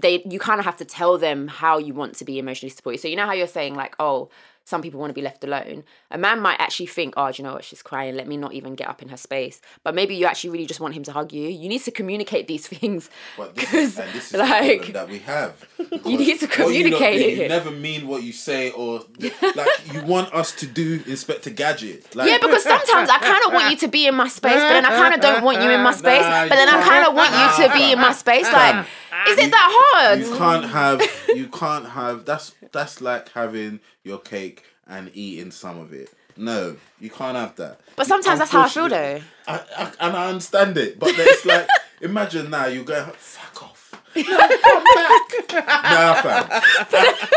They 0.01 0.21
you 0.29 0.39
kind 0.39 0.59
of 0.59 0.65
have 0.65 0.77
to 0.77 0.85
tell 0.85 1.17
them 1.17 1.47
how 1.47 1.77
you 1.79 1.93
want 1.93 2.15
to 2.17 2.25
be 2.25 2.37
emotionally 2.39 2.69
supported. 2.69 2.99
So 3.01 3.07
you 3.07 3.15
know 3.15 3.25
how 3.25 3.33
you're 3.33 3.47
saying 3.47 3.73
like, 3.75 3.95
oh, 3.99 4.29
some 4.67 4.81
people 4.81 4.99
want 4.99 5.11
to 5.11 5.13
be 5.13 5.21
left 5.21 5.45
alone. 5.45 5.85
A 6.11 6.17
man 6.17 6.41
might 6.41 6.59
actually 6.59 6.87
think, 6.87 7.13
oh, 7.15 7.31
do 7.31 7.41
you 7.41 7.47
know 7.47 7.53
what, 7.53 7.63
she's 7.63 7.81
crying. 7.81 8.17
Let 8.17 8.27
me 8.27 8.35
not 8.35 8.51
even 8.51 8.75
get 8.75 8.89
up 8.89 9.01
in 9.01 9.07
her 9.07 9.15
space. 9.15 9.61
But 9.81 9.95
maybe 9.95 10.13
you 10.13 10.25
actually 10.25 10.49
really 10.49 10.65
just 10.65 10.81
want 10.81 10.93
him 10.93 11.03
to 11.03 11.13
hug 11.13 11.31
you. 11.31 11.47
You 11.47 11.69
need 11.69 11.83
to 11.83 11.91
communicate 11.91 12.49
these 12.49 12.67
things 12.75 13.09
But 13.37 13.55
this 13.55 13.73
is, 13.73 13.97
and 13.97 14.11
this 14.11 14.33
is 14.33 14.37
like 14.37 14.91
that 14.91 15.07
we 15.07 15.19
have. 15.19 15.53
You 16.05 16.17
need 16.17 16.39
to 16.41 16.47
what 16.47 16.73
you 16.73 16.83
communicate 16.83 17.37
You 17.37 17.47
never 17.47 17.71
mean 17.71 18.07
what 18.07 18.23
you 18.23 18.33
say, 18.33 18.71
or 18.71 19.03
like 19.55 19.93
you 19.93 20.03
want 20.03 20.33
us 20.33 20.51
to 20.55 20.67
do 20.67 21.01
Inspector 21.07 21.49
Gadget. 21.51 22.13
Like, 22.13 22.29
Yeah, 22.29 22.37
because 22.41 22.63
sometimes 22.63 23.09
I 23.09 23.19
kind 23.19 23.45
of 23.45 23.53
want 23.53 23.71
you 23.71 23.77
to 23.77 23.87
be 23.87 24.05
in 24.05 24.15
my 24.15 24.27
space, 24.27 24.53
but 24.53 24.69
then 24.69 24.85
I 24.85 24.89
kind 24.89 25.13
of 25.13 25.21
don't 25.21 25.43
want 25.45 25.61
you 25.61 25.69
in 25.69 25.81
my 25.81 25.93
space. 25.93 26.23
Nah, 26.23 26.49
but 26.49 26.55
then 26.55 26.67
I 26.67 26.81
kind 26.83 27.07
of 27.07 27.13
want 27.15 27.31
you 27.31 27.67
to 27.67 27.73
be 27.73 27.93
in 27.93 27.99
my 27.99 28.11
space. 28.11 28.51
Like, 28.51 28.85
is 29.29 29.37
it 29.37 29.51
that 29.51 29.69
hard? 29.71 30.19
you 30.19 30.35
can't 30.35 30.65
have 30.65 31.01
you 31.35 31.47
can't 31.47 31.89
have 31.89 32.25
that's 32.25 32.53
that's 32.71 33.01
like 33.01 33.29
having 33.29 33.79
your 34.03 34.19
cake 34.19 34.63
and 34.87 35.11
eating 35.13 35.51
some 35.51 35.79
of 35.79 35.93
it. 35.93 36.09
No, 36.35 36.77
you 36.99 37.09
can't 37.09 37.35
have 37.35 37.55
that. 37.55 37.79
But 37.95 38.05
sometimes 38.05 38.39
that's 38.39 38.51
how 38.51 38.61
I 38.61 38.69
feel, 38.69 38.87
though. 38.89 39.21
I, 39.47 39.59
I, 39.77 39.91
and 40.07 40.15
I 40.15 40.27
understand 40.29 40.77
it, 40.77 40.99
but 40.99 41.09
it's 41.13 41.45
like 41.45 41.67
imagine 42.01 42.49
now 42.49 42.67
you 42.67 42.83
go 42.83 43.03
fuck 43.17 43.63
off. 43.63 43.76
No, 44.23 44.37
come 44.37 44.83
back. 44.95 45.65
nah, 45.83 46.13
fam. 46.21 46.61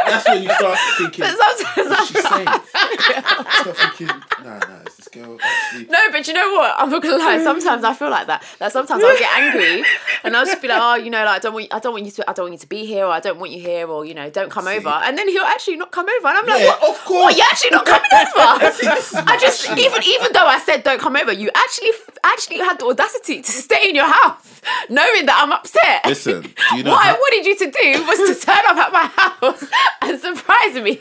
That's 0.07 0.29
when 0.29 0.43
you 0.43 0.51
start 0.51 0.79
thinking. 0.99 1.25
But 1.25 1.37
sometimes 1.57 1.91
What's 1.91 2.09
she 2.09 2.21
saying? 2.21 2.47
start 2.47 3.77
thinking. 3.77 4.07
Nah, 4.45 4.59
nah. 4.59 4.81
Is 4.87 4.97
this 4.97 5.09
girl 5.09 5.39
actually? 5.43 5.85
No, 5.87 5.99
but 6.13 6.27
you 6.27 6.35
know 6.35 6.53
what? 6.53 6.75
I'm 6.79 6.91
not 6.91 7.03
gonna 7.03 7.17
lie. 7.19 7.43
Sometimes 7.43 7.85
I 7.85 7.95
feel 7.95 8.11
like 8.11 8.27
that. 8.29 8.43
Like 8.61 8.73
sometimes 8.73 9.03
I'll 9.05 9.19
get 9.19 9.31
angry, 9.39 9.85
and 10.25 10.37
I'll 10.37 10.47
just 10.47 10.63
be 10.63 10.69
like, 10.69 10.81
oh, 10.81 10.95
you 10.97 11.11
know, 11.11 11.25
like 11.25 11.37
I 11.37 11.39
don't 11.39 11.55
want, 11.55 11.69
I 11.73 11.79
don't 11.79 11.93
want 11.93 12.05
you 12.05 12.11
to, 12.13 12.31
I 12.31 12.33
don't 12.33 12.45
want 12.45 12.55
you 12.55 12.59
to 12.59 12.67
be 12.69 12.87
here, 12.87 13.05
or 13.05 13.11
I 13.13 13.21
don't 13.21 13.39
want 13.39 13.53
you 13.53 13.61
here, 13.61 13.87
or 13.87 14.05
you 14.05 14.15
know, 14.15 14.31
don't 14.31 14.51
come 14.51 14.67
over. 14.69 14.89
And 14.89 15.17
then 15.19 15.29
he'll 15.29 15.43
actually 15.45 15.77
not 15.77 15.91
come 15.93 16.07
over, 16.09 16.29
and 16.29 16.39
I'm 16.39 16.47
like, 16.47 16.61
Yeah, 16.61 16.67
what? 16.69 16.91
of 16.91 17.05
course. 17.05 17.25
What? 17.25 17.37
You're 17.37 17.47
actually 17.47 17.71
not 17.71 17.87
coming 17.87 18.09
over? 18.13 18.73
See, 18.73 18.87
this 18.87 19.09
is 19.09 19.15
my 19.15 19.25
I 19.33 19.39
just 19.39 19.71
even 19.71 20.03
even 20.05 20.33
though 20.33 20.47
I 20.47 20.59
said 20.59 20.83
don't 20.83 21.01
come 21.01 21.17
over, 21.17 21.33
you 21.33 21.51
actually 21.55 21.91
actually 22.25 22.57
you 22.57 22.65
had 22.65 22.79
the 22.79 22.87
audacity 22.87 23.43
to 23.43 23.51
stay 23.51 23.89
in 23.89 23.95
your 23.95 24.07
house, 24.07 24.61
knowing 24.89 25.27
that 25.27 25.41
I'm 25.43 25.53
upset. 25.53 26.05
Listen, 26.07 26.43
do 26.43 26.77
you 26.77 26.83
know 26.85 26.91
what 26.91 27.07
I 27.07 27.13
wanted 27.13 27.47
you 27.47 27.57
to 27.57 27.71
do 27.71 28.07
was 28.07 28.41
to 28.41 28.47
turn 28.47 28.65
up 28.67 28.77
at 28.77 28.93
my 28.93 29.07
house 29.07 29.65
and 30.03 30.21
surprise 30.21 30.75
me. 30.75 30.95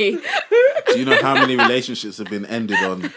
Do 0.88 1.00
you 1.00 1.06
know 1.06 1.22
how 1.22 1.36
many 1.36 1.56
relationships 1.56 2.18
have 2.18 2.30
been 2.30 2.46
ended 2.46 2.78
on? 2.78 3.12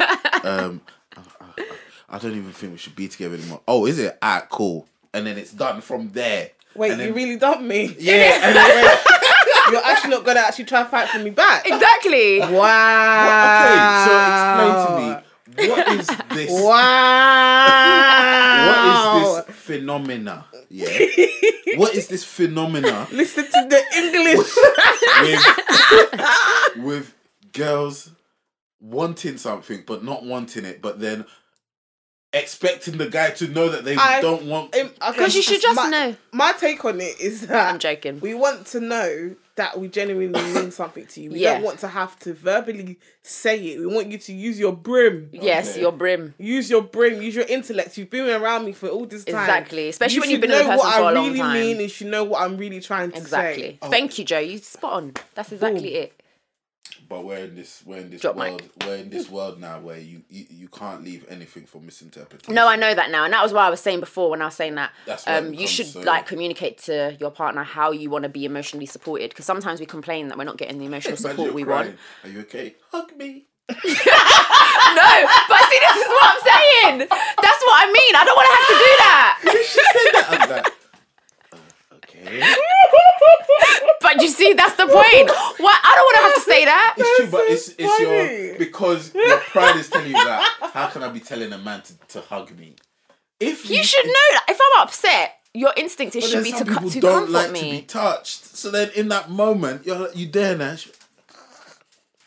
Um, 0.45 0.81
I, 1.17 1.67
I 2.09 2.19
don't 2.19 2.37
even 2.37 2.53
think 2.53 2.73
we 2.73 2.79
should 2.79 2.97
be 2.97 3.09
together 3.09 3.35
anymore. 3.35 3.61
Oh, 3.67 3.87
is 3.87 3.99
it? 3.99 4.19
Ah, 4.21 4.47
cool. 4.51 4.87
And 5.15 5.27
then 5.27 5.39
it's 5.39 5.53
done 5.53 5.81
from 5.81 6.11
there. 6.13 6.51
Wait, 6.75 6.93
and 6.93 7.01
then, 7.01 7.09
you 7.09 7.15
really 7.15 7.37
dumped 7.37 7.63
me. 7.63 7.95
Yeah. 7.99 8.41
And 8.43 8.57
then, 8.57 8.99
You're 9.71 9.85
actually 9.85 10.11
not 10.11 10.25
gonna 10.25 10.41
actually 10.41 10.65
try 10.65 10.81
and 10.81 10.89
fight 10.89 11.09
for 11.09 11.19
me 11.19 11.31
back. 11.31 11.67
Exactly. 11.67 12.41
Wow. 12.41 13.63
okay, 13.63 14.11
so 14.11 14.13
explain 14.29 14.87
to 14.87 15.17
me 15.17 15.32
what 15.57 15.89
is 15.89 16.07
this? 16.31 16.51
Wow. 16.51 17.83
What 18.69 18.87
is 18.87 19.45
this 19.47 19.57
phenomena? 19.57 20.45
Yeah. 20.69 20.99
what 21.77 21.95
is 21.95 22.09
this 22.09 22.25
phenomena 22.25 23.07
Listen 23.13 23.45
to 23.45 23.69
the 23.69 23.83
English. 23.97 24.57
with 26.77 26.85
with 26.85 27.15
girls 27.53 28.11
wanting 28.81 29.37
something 29.37 29.85
but 29.87 30.03
not 30.03 30.25
wanting 30.25 30.65
it, 30.65 30.81
but 30.81 30.99
then 31.01 31.27
expecting 32.35 32.97
the 32.99 33.09
guy 33.09 33.31
to 33.31 33.49
know 33.49 33.69
that 33.69 33.85
they 33.85 33.97
I- 33.97 34.21
don't 34.21 34.45
want. 34.45 34.75
Um, 34.77 34.91
okay, 35.09 35.19
'Cause 35.19 35.35
you 35.35 35.43
should 35.43 35.61
just 35.61 35.77
my, 35.77 35.89
know. 35.89 36.17
My 36.33 36.53
take 36.53 36.85
on 36.85 37.01
it 37.01 37.21
is 37.21 37.47
that 37.47 37.73
I'm 37.73 37.79
joking. 37.79 38.21
We 38.21 38.35
want 38.35 38.67
to 38.69 38.81
know 38.81 39.37
that 39.57 39.79
we 39.79 39.87
genuinely 39.89 40.41
mean 40.55 40.71
something 40.71 41.05
to 41.07 41.21
you. 41.21 41.31
We 41.31 41.41
Yeah. 41.41 41.55
don't 41.55 41.63
want 41.63 41.79
to 41.81 41.89
have 41.89 42.19
to 42.21 42.33
verbally 42.33 42.97
say 43.23 43.59
it. 43.59 43.79
We 43.81 43.87
want 43.87 44.11
you 44.11 44.17
to 44.17 44.33
use 44.33 44.59
your 44.59 44.73
brim. 44.73 45.29
Yes, 45.31 45.73
Okay. 45.73 45.83
your 45.83 45.93
brim. 45.93 46.35
Use 46.39 46.71
your 46.71 46.81
brim. 46.83 47.21
use 47.21 47.35
your 47.35 47.45
intellect. 47.45 47.99
You've 47.99 48.09
been 48.09 48.31
around 48.31 48.65
me 48.65 48.73
for 48.73 48.89
all 48.89 49.05
this 49.05 49.25
time. 49.25 49.35
Exactly, 49.43 49.89
especially 49.91 50.15
You 50.15 50.21
when 50.23 50.31
you've 50.31 50.41
been 50.41 50.51
with 50.51 50.61
a 50.61 50.63
know 50.65 50.69
person 50.71 50.87
what 50.87 50.97
for 50.97 51.03
I 51.05 51.11
a 51.11 51.15
long 51.15 51.27
really 51.27 51.39
time. 51.41 51.53
mean. 51.61 51.81
You 51.81 51.89
should 51.89 52.07
know 52.07 52.25
what 52.25 52.41
I'm 52.41 52.57
really 52.57 52.81
trying 52.81 53.11
to 53.11 53.17
say. 53.19 53.23
Exactly. 53.23 53.79
say. 53.83 53.89
Thank 53.91 54.19
you, 54.19 54.25
Joe. 54.25 54.39
You 54.39 54.57
spot 54.59 54.93
on. 54.95 55.13
That's 55.35 55.53
exactly 55.53 55.91
Boom. 55.91 56.03
it. 56.05 56.13
But 57.13 57.27
we're 57.27 57.45
in 57.45 57.55
this 57.55 57.83
we're 57.85 57.99
in 57.99 58.09
this 58.09 58.23
Drop 58.23 58.37
mic. 58.37 58.49
world 58.53 58.63
we're 58.87 58.97
in 58.97 59.11
this 59.11 59.29
world 59.29 59.61
now 59.61 59.79
where 59.81 59.99
you, 59.99 60.23
you 60.31 60.47
you 60.49 60.69
can't 60.69 61.05
leave 61.05 61.27
anything 61.29 61.67
for 61.67 61.79
misinterpretation. 61.79 62.55
No, 62.55 62.67
I 62.67 62.77
know 62.77 62.95
that 62.95 63.11
now, 63.11 63.25
and 63.25 63.35
that 63.35 63.43
was 63.43 63.53
what 63.53 63.65
I 63.65 63.69
was 63.69 63.81
saying 63.81 64.01
before 64.01 64.31
when 64.31 64.41
I 64.41 64.47
was 64.47 64.55
saying 64.55 64.77
that 64.77 64.93
um, 65.27 65.53
you 65.53 65.67
should 65.67 65.89
so- 65.89 66.01
like 66.01 66.25
communicate 66.27 66.79
to 66.89 67.15
your 67.21 67.31
partner 67.31 67.65
how 67.65 67.91
you 67.93 68.09
want 68.09 68.23
to 68.23 68.31
be 68.31 68.47
emotionally 68.47 68.87
supported. 68.87 69.29
Because 69.29 69.45
sometimes 69.45 69.79
we 69.79 69.85
complain 69.85 70.29
that 70.29 70.39
we're 70.39 70.45
not 70.45 70.57
getting 70.57 70.79
the 70.79 70.87
emotional 70.87 71.13
Imagine 71.19 71.31
support 71.37 71.53
we 71.53 71.65
crying. 71.65 71.89
want. 71.89 71.99
Are 72.25 72.29
you 72.31 72.41
okay? 72.49 72.77
Hug 72.91 73.15
me. 73.15 73.45
No, 73.69 75.11
but 75.49 75.61
see, 75.69 75.81
this 75.85 75.97
is 75.97 76.09
what 76.09 76.25
I'm 76.25 76.41
saying. 76.41 76.99
That's 77.09 77.63
what 77.67 77.77
I 77.77 77.87
mean. 77.93 78.17
I 78.17 78.25
don't 78.25 78.37
want 78.37 78.49
to 78.49 78.57
have 78.57 78.69
to 78.73 78.79
do 78.89 78.93
that. 79.05 79.31
I'm 80.31 80.51
like, 80.51 80.67
uh, 81.53 81.97
okay. 81.97 82.41
But 84.01 84.21
you 84.21 84.29
see, 84.29 84.53
that's 84.53 84.75
the 84.75 84.87
point. 84.87 85.31
What? 85.61 85.81
I 85.85 85.93
don't 85.95 86.05
want 86.05 86.17
to 86.17 86.23
have 86.25 86.35
to 86.35 86.41
say 86.41 86.65
that. 86.65 86.95
It's 86.99 87.17
true, 87.19 87.31
but 87.31 87.45
it's 87.49 87.69
it's 87.79 88.01
your 88.01 88.59
because 88.59 89.15
your 89.15 89.39
pride 89.39 89.77
is 89.77 89.89
telling 89.89 90.09
you 90.09 90.13
that. 90.15 90.71
How 90.75 90.89
can 90.89 91.03
I 91.03 91.09
be 91.09 91.21
telling 91.21 91.53
a 91.53 91.59
man 91.59 91.83
to, 91.83 91.95
to 92.09 92.21
hug 92.23 92.57
me? 92.59 92.75
If 93.39 93.71
You 93.71 93.83
should 93.85 94.05
know 94.05 94.13
that. 94.13 94.47
If 94.49 94.59
I'm 94.61 94.83
upset, 94.83 95.37
your 95.55 95.73
instinct 95.77 96.17
it 96.17 96.25
should 96.25 96.43
be 96.45 96.53
to, 96.53 96.65
co- 96.65 96.75
people 96.75 96.91
to 96.91 97.01
don't 97.01 97.13
comfort 97.27 97.33
like 97.33 97.53
me. 97.53 97.61
to 97.61 97.77
be 97.77 97.83
touched. 97.83 98.45
So 98.57 98.71
then, 98.71 98.91
in 98.97 99.09
that 99.09 99.31
moment, 99.31 99.87
you're 99.87 100.11
you 100.13 100.27
there 100.27 100.57
now. 100.57 100.77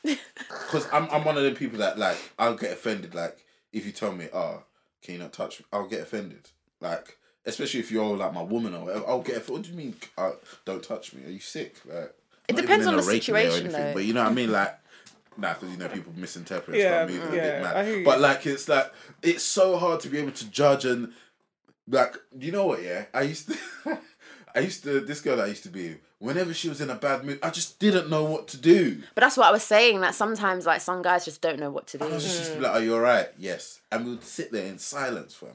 Because 0.03 0.87
I'm 0.93 1.09
I'm 1.09 1.23
one 1.25 1.37
of 1.37 1.43
the 1.43 1.51
people 1.51 1.79
that 1.79 1.97
like 1.99 2.17
I'll 2.39 2.55
get 2.55 2.71
offended. 2.71 3.13
Like 3.13 3.37
if 3.73 3.85
you 3.85 3.91
tell 3.91 4.11
me, 4.13 4.27
"Oh, 4.33 4.63
can 5.01 5.15
you 5.15 5.19
not 5.19 5.33
touch 5.33 5.59
me?" 5.59 5.65
I'll 5.73 5.87
get 5.87 6.01
offended. 6.01 6.49
Like 6.79 7.17
especially 7.45 7.79
if 7.79 7.91
you're 7.91 8.15
like 8.17 8.33
my 8.33 8.41
woman 8.41 8.73
or 8.75 8.85
whatever, 8.85 9.07
I'll 9.07 9.21
get 9.21 9.37
offended. 9.37 9.49
What 9.53 9.61
do 9.63 9.69
you 9.69 9.75
mean? 9.75 9.95
Uh, 10.17 10.31
don't 10.65 10.83
touch 10.83 11.13
me? 11.13 11.25
Are 11.25 11.29
you 11.31 11.39
sick? 11.39 11.75
Like 11.85 12.13
It 12.47 12.55
depends 12.55 12.87
on 12.87 12.95
the 12.95 13.03
a 13.03 13.05
rape 13.05 13.23
there 13.25 13.35
or 13.35 13.39
situation, 13.39 13.65
anything, 13.67 13.85
though. 13.85 13.93
But 13.93 14.05
you 14.05 14.13
know 14.13 14.23
what 14.23 14.31
I 14.31 14.35
mean? 14.35 14.51
Like. 14.51 14.79
Nah, 15.37 15.53
because 15.53 15.69
you 15.69 15.77
know 15.77 15.89
people 15.89 16.13
misinterpret 16.15 16.69
and 16.69 16.77
Yeah, 16.77 16.89
start 16.89 17.09
moving 17.09 17.33
a 17.33 17.35
yeah, 17.35 17.61
bit 17.61 17.61
mad. 17.61 18.05
But 18.05 18.21
like 18.21 18.45
it's 18.45 18.69
like 18.69 18.89
it's 19.21 19.43
so 19.43 19.77
hard 19.77 19.99
to 20.01 20.07
be 20.07 20.17
able 20.19 20.31
to 20.31 20.49
judge 20.49 20.85
and 20.85 21.11
like 21.89 22.15
you 22.39 22.53
know 22.53 22.67
what? 22.67 22.81
Yeah, 22.81 23.05
I 23.13 23.23
used 23.23 23.49
to, 23.49 23.57
I 24.55 24.59
used 24.59 24.83
to 24.83 25.01
this 25.01 25.19
girl 25.19 25.35
that 25.37 25.43
I 25.45 25.47
used 25.47 25.63
to 25.63 25.69
be. 25.69 25.97
Whenever 26.19 26.53
she 26.53 26.69
was 26.69 26.79
in 26.79 26.89
a 26.89 26.95
bad 26.95 27.25
mood, 27.25 27.39
I 27.43 27.49
just 27.49 27.77
didn't 27.79 28.09
know 28.09 28.23
what 28.23 28.47
to 28.47 28.57
do. 28.57 29.03
But 29.13 29.21
that's 29.21 29.35
what 29.35 29.47
I 29.47 29.51
was 29.51 29.63
saying. 29.63 29.99
That 29.99 30.15
sometimes, 30.15 30.65
like 30.65 30.79
some 30.79 31.01
guys 31.01 31.25
just 31.25 31.41
don't 31.41 31.59
know 31.59 31.69
what 31.69 31.87
to 31.87 31.97
do. 31.97 32.05
I 32.05 32.13
was 32.13 32.23
just 32.23 32.39
used 32.39 32.51
to 32.53 32.57
be 32.59 32.63
like, 32.63 32.73
"Are 32.73 32.81
you 32.81 32.95
alright?" 32.95 33.27
Yes, 33.37 33.81
and 33.91 34.05
we 34.05 34.11
would 34.11 34.23
sit 34.23 34.53
there 34.53 34.65
in 34.65 34.77
silence 34.79 35.35
for 35.35 35.49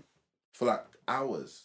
for 0.52 0.66
like 0.66 0.84
hours. 1.08 1.62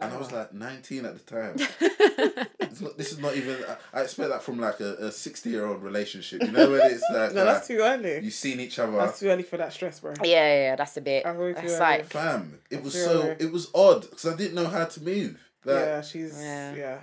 And 0.00 0.12
I 0.12 0.16
was 0.16 0.32
like 0.32 0.52
nineteen 0.54 1.04
at 1.04 1.14
the 1.14 1.34
time. 1.34 1.56
It's 2.70 2.80
not, 2.80 2.96
this 2.96 3.10
is 3.10 3.18
not 3.18 3.34
even. 3.34 3.56
I, 3.92 3.98
I 3.98 4.02
expect 4.02 4.30
that 4.30 4.42
from 4.44 4.60
like 4.60 4.78
a, 4.80 4.94
a 5.06 5.10
sixty-year-old 5.12 5.82
relationship. 5.82 6.40
You 6.42 6.52
know 6.52 6.70
when 6.70 6.80
it's 6.90 7.02
like 7.12 7.34
No, 7.34 7.44
that's 7.44 7.68
uh, 7.68 7.74
too 7.74 7.80
early. 7.80 8.20
you've 8.22 8.32
seen 8.32 8.60
each 8.60 8.78
other. 8.78 8.92
That's 8.96 9.18
too 9.18 9.28
early 9.28 9.42
for 9.42 9.56
that 9.56 9.72
stress, 9.72 9.98
bro. 9.98 10.12
Yeah, 10.22 10.28
yeah, 10.28 10.54
yeah, 10.54 10.76
that's 10.76 10.96
a 10.96 11.00
bit. 11.00 11.26
I 11.26 11.30
really 11.30 11.54
That's 11.54 11.80
like 11.80 12.04
Fam, 12.06 12.58
it 12.70 12.82
was 12.82 12.94
so 12.94 13.22
it. 13.22 13.40
it 13.42 13.52
was 13.52 13.68
odd 13.74 14.02
because 14.02 14.26
I 14.26 14.36
didn't 14.36 14.54
know 14.54 14.66
how 14.68 14.84
to 14.84 15.02
move. 15.02 15.40
Like, 15.64 15.74
yeah, 15.76 16.00
she's 16.02 16.40
Yeah. 16.40 16.74
yeah. 16.74 16.98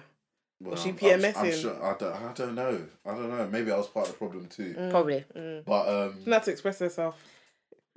well, 0.62 0.72
Was 0.72 0.84
she 0.84 0.89
I'm- 0.89 1.26
I'm- 1.26 1.34
I'm 1.36 1.52
sure, 1.52 1.84
I 1.84 1.95
don't. 1.98 2.16
I 2.16 2.34
don't 2.34 2.56
know. 2.56 2.82
I 3.06 3.12
don't 3.12 3.30
know. 3.30 3.48
Maybe 3.52 3.70
I 3.72 3.78
was 3.78 3.88
part 3.88 4.06
of 4.08 4.14
the 4.14 4.18
problem 4.18 4.45
too. 4.48 4.74
probably. 4.89 5.26
But 5.66 5.88
um, 5.89 6.16
She 6.24 6.32
had 6.32 6.43
to 6.43 6.52
express 6.52 6.80
herself. 6.80 7.22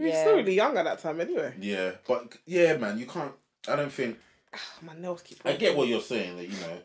She's 0.01 0.09
Yeah. 0.13 0.23
still 0.23 0.37
really 0.37 0.55
young 0.55 0.77
at 0.77 0.85
that 0.87 0.99
time, 0.99 1.21
anyway. 1.21 1.55
yeah. 1.61 1.93
But 2.09 2.35
yeah, 2.47 2.77
man, 2.79 2.99
you 2.99 3.07
can't. 3.07 3.33
I 3.69 3.77
don't 3.77 3.93
think. 3.93 4.19
My 4.83 4.95
nails 4.99 5.23
keep. 5.23 5.39
I 5.45 5.53
get 5.55 5.77
what 5.77 5.89
you're 5.89 6.01
saying. 6.01 6.37
That 6.37 6.45
you 6.49 6.59
know. 6.61 6.79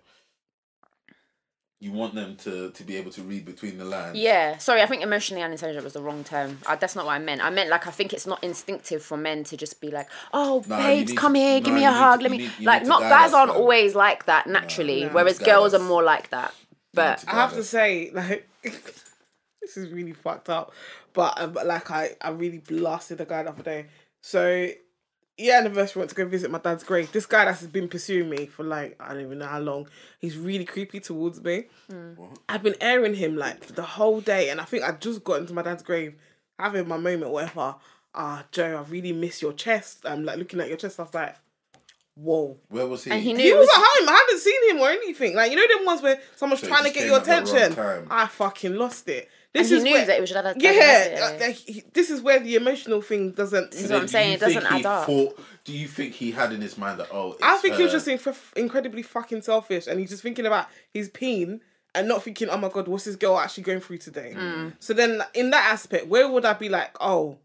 You 1.81 1.91
want 1.91 2.15
them 2.15 2.37
to 2.37 2.71
to 2.71 2.83
be 2.83 2.95
able 2.95 3.11
to 3.11 3.21
read 3.21 3.45
between 3.45 3.77
the 3.77 3.85
lines. 3.85 4.17
Yeah, 4.17 4.57
sorry, 4.57 4.81
I 4.81 4.85
think 4.87 5.03
emotionally 5.03 5.43
unintelligent 5.43 5.83
was 5.83 5.93
the 5.93 6.01
wrong 6.01 6.23
term. 6.23 6.57
I, 6.65 6.77
that's 6.77 6.95
not 6.95 7.05
what 7.05 7.11
I 7.11 7.19
meant. 7.19 7.43
I 7.43 7.49
meant 7.49 7.69
like 7.69 7.85
I 7.85 7.91
think 7.91 8.13
it's 8.13 8.25
not 8.25 8.41
instinctive 8.43 9.03
for 9.03 9.17
men 9.17 9.43
to 9.43 9.57
just 9.57 9.81
be 9.81 9.91
like, 9.91 10.07
"Oh, 10.33 10.63
Nah, 10.67 10.77
babes, 10.77 11.11
come 11.13 11.33
to- 11.33 11.39
here, 11.39 11.59
nah, 11.59 11.65
give 11.65 11.73
me 11.75 11.83
a 11.85 11.91
hug, 11.91 12.19
to- 12.21 12.23
let 12.23 12.31
you 12.31 12.37
me." 12.39 12.43
need- 12.45 12.59
you 12.59 12.65
like, 12.65 12.83
need 12.83 12.87
not 12.87 13.01
guys 13.01 13.27
us, 13.29 13.33
aren't 13.35 13.51
man. 13.51 13.61
always 13.61 13.93
like 13.93 14.25
that 14.25 14.47
naturally, 14.47 14.99
you 14.99 15.05
need 15.07 15.13
whereas 15.13 15.37
girls 15.37 15.73
us. 15.73 15.81
are 15.81 15.83
more 15.83 16.01
like 16.01 16.29
that. 16.29 16.53
But 16.93 17.25
I 17.27 17.31
have 17.33 17.51
guide 17.51 17.57
to 17.57 17.63
say, 17.63 18.09
like, 18.13 18.47
this 18.63 19.75
is 19.75 19.89
really 19.91 20.13
fucked 20.13 20.49
up. 20.49 20.71
But, 21.13 21.39
um, 21.39 21.53
like, 21.65 21.91
I, 21.91 22.11
I 22.21 22.29
really 22.29 22.59
blasted 22.59 23.17
the 23.17 23.25
guy 23.25 23.43
the 23.43 23.49
other 23.49 23.63
day. 23.63 23.87
So, 24.21 24.69
yeah, 25.37 25.57
anniversary 25.57 25.99
went 25.99 26.09
to 26.09 26.15
go 26.15 26.25
visit 26.25 26.49
my 26.49 26.59
dad's 26.59 26.83
grave. 26.83 27.11
This 27.11 27.25
guy 27.25 27.45
that's 27.45 27.63
been 27.63 27.87
pursuing 27.89 28.29
me 28.29 28.45
for 28.45 28.63
like 28.63 28.95
I 28.99 29.13
don't 29.13 29.23
even 29.23 29.39
know 29.39 29.47
how 29.47 29.59
long. 29.59 29.87
He's 30.19 30.37
really 30.37 30.65
creepy 30.65 30.99
towards 30.99 31.41
me. 31.43 31.65
I've 32.47 32.63
been 32.63 32.75
airing 32.81 33.15
him 33.15 33.35
like 33.35 33.63
for 33.63 33.73
the 33.73 33.83
whole 33.83 34.21
day, 34.21 34.49
and 34.49 34.61
I 34.61 34.63
think 34.63 34.83
I 34.83 34.91
just 34.93 35.23
got 35.23 35.39
into 35.41 35.53
my 35.53 35.61
dad's 35.61 35.83
grave, 35.83 36.15
having 36.57 36.87
my 36.87 36.97
moment, 36.97 37.31
whatever. 37.31 37.75
Ah, 38.13 38.45
Joe, 38.51 38.77
I 38.85 38.89
really 38.89 39.11
miss 39.11 39.41
your 39.41 39.51
chest. 39.53 40.05
I'm 40.05 40.23
like 40.23 40.37
looking 40.37 40.61
at 40.61 40.69
your 40.69 40.77
chest. 40.77 40.99
I 41.01 41.03
was 41.03 41.13
like, 41.13 41.35
whoa. 42.15 42.57
Where 42.69 42.87
was 42.87 43.03
he? 43.03 43.11
and 43.11 43.21
he 43.21 43.33
knew 43.33 43.43
He 43.43 43.51
was 43.53 43.67
was. 43.67 43.77
at 43.77 43.83
home. 43.83 44.09
I 44.09 44.13
haven't 44.13 44.39
seen 44.39 44.69
him 44.69 44.79
or 44.81 44.89
anything. 44.89 45.35
Like 45.35 45.51
you 45.51 45.57
know 45.57 45.77
them 45.77 45.85
ones 45.85 46.01
where 46.01 46.19
someone's 46.37 46.61
So 46.61 46.67
trying 46.67 46.85
to 46.85 46.91
get 46.91 47.05
your 47.05 47.17
at 47.17 47.25
the 47.25 47.31
wrong 47.31 47.43
attention. 47.43 48.07
I 48.09 48.27
fucking 48.27 48.75
lost 48.75 49.09
it. 49.09 49.29
And 49.55 49.63
This 49.63 49.69
he 49.69 49.77
is 49.77 49.83
knew 49.83 49.93
where, 49.93 50.05
that 50.05 50.17
it 50.17 50.21
was 50.21 50.31
that. 50.31 50.61
yeah. 50.61 51.37
like, 51.39 51.55
he- 51.55 51.83
this 51.93 52.09
is 52.09 52.21
where 52.21 52.39
the 52.39 52.55
emotional 52.55 53.01
thing 53.01 53.31
doesn't. 53.31 53.71
That's 53.71 53.89
what 53.89 54.01
I'm 54.01 54.07
saying, 54.09 54.33
it 54.33 54.39
doesn't 54.41 54.65
add 54.65 54.85
up. 54.85 55.05
Thought, 55.05 55.39
do 55.63 55.71
you 55.71 55.87
think 55.87 56.13
he 56.13 56.31
had 56.31 56.51
in 56.51 56.59
his 56.59 56.77
mind 56.77 56.99
that 56.99 57.07
oh? 57.11 57.37
I 57.41 57.53
it's 57.53 57.61
think 57.61 57.75
he 57.75 57.83
was 57.83 57.93
just 57.93 58.07
inf- 58.09 58.53
incredibly 58.57 59.01
fucking 59.01 59.43
selfish, 59.43 59.87
and 59.87 59.97
he's 59.99 60.09
just 60.09 60.23
thinking 60.23 60.45
about 60.45 60.67
his 60.93 61.07
peen 61.09 61.61
and 61.93 62.09
not 62.09 62.21
thinking, 62.21 62.49
oh 62.49 62.57
my 62.57 62.67
god, 62.67 62.89
what's 62.89 63.05
this 63.05 63.15
girl 63.15 63.39
actually 63.39 63.63
going 63.63 63.79
through 63.79 63.99
today? 63.99 64.33
Mm. 64.35 64.73
So 64.79 64.93
then, 64.93 65.21
in 65.33 65.51
that 65.51 65.71
aspect, 65.71 66.07
where 66.07 66.29
would 66.29 66.43
I 66.43 66.51
be 66.53 66.67
like, 66.67 66.91
oh, 66.99 67.37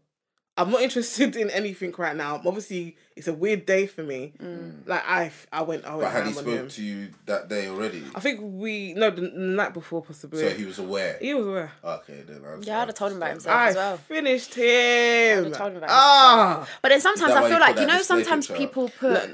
I'm 0.57 0.69
not 0.69 0.81
interested 0.81 1.35
in 1.43 1.49
anything 1.49 1.93
right 1.97 2.15
now. 2.15 2.41
Obviously, 2.45 2.97
it's 3.15 3.27
a 3.27 3.33
weird 3.33 3.65
day 3.65 3.87
for 3.87 4.03
me. 4.03 4.33
Mm. 4.37 4.85
Like 4.85 5.01
I, 5.07 5.31
I 5.51 5.61
went, 5.61 5.83
Oh, 5.85 5.91
I 5.91 5.95
went 5.95 6.01
But 6.01 6.11
had 6.11 6.27
he 6.27 6.33
ham 6.33 6.43
spoke 6.43 6.47
him. 6.59 6.67
to 6.69 6.83
you 6.83 7.09
that 7.25 7.47
day 7.47 7.67
already? 7.67 8.03
I 8.13 8.19
think 8.19 8.39
we 8.43 8.93
no 8.93 9.09
the, 9.11 9.21
the 9.21 9.29
night 9.39 9.73
before 9.73 10.01
possibly. 10.01 10.39
So 10.39 10.49
he 10.49 10.65
was 10.65 10.77
aware. 10.79 11.17
he 11.21 11.33
was 11.33 11.47
aware. 11.47 11.71
Okay, 11.83 12.21
then 12.27 12.41
I 12.45 12.57
Yeah, 12.61 12.81
I'd 12.81 12.87
have 12.89 12.95
told 12.95 13.11
him 13.11 13.17
about 13.17 13.31
himself 13.31 13.55
I 13.55 13.69
as 13.69 13.75
well. 13.75 13.97
finished 13.97 14.53
him. 14.53 15.39
I'd 15.39 15.43
have 15.47 15.57
told 15.57 15.71
him 15.71 15.77
about 15.77 15.89
ah, 15.89 16.67
But 16.81 16.89
then 16.89 17.01
sometimes 17.01 17.33
I 17.33 17.49
feel 17.49 17.59
like 17.59 17.79
you 17.79 17.85
know 17.87 18.01
sometimes 18.01 18.47
picture 18.47 18.59
people 18.61 18.89
put. 18.99 19.33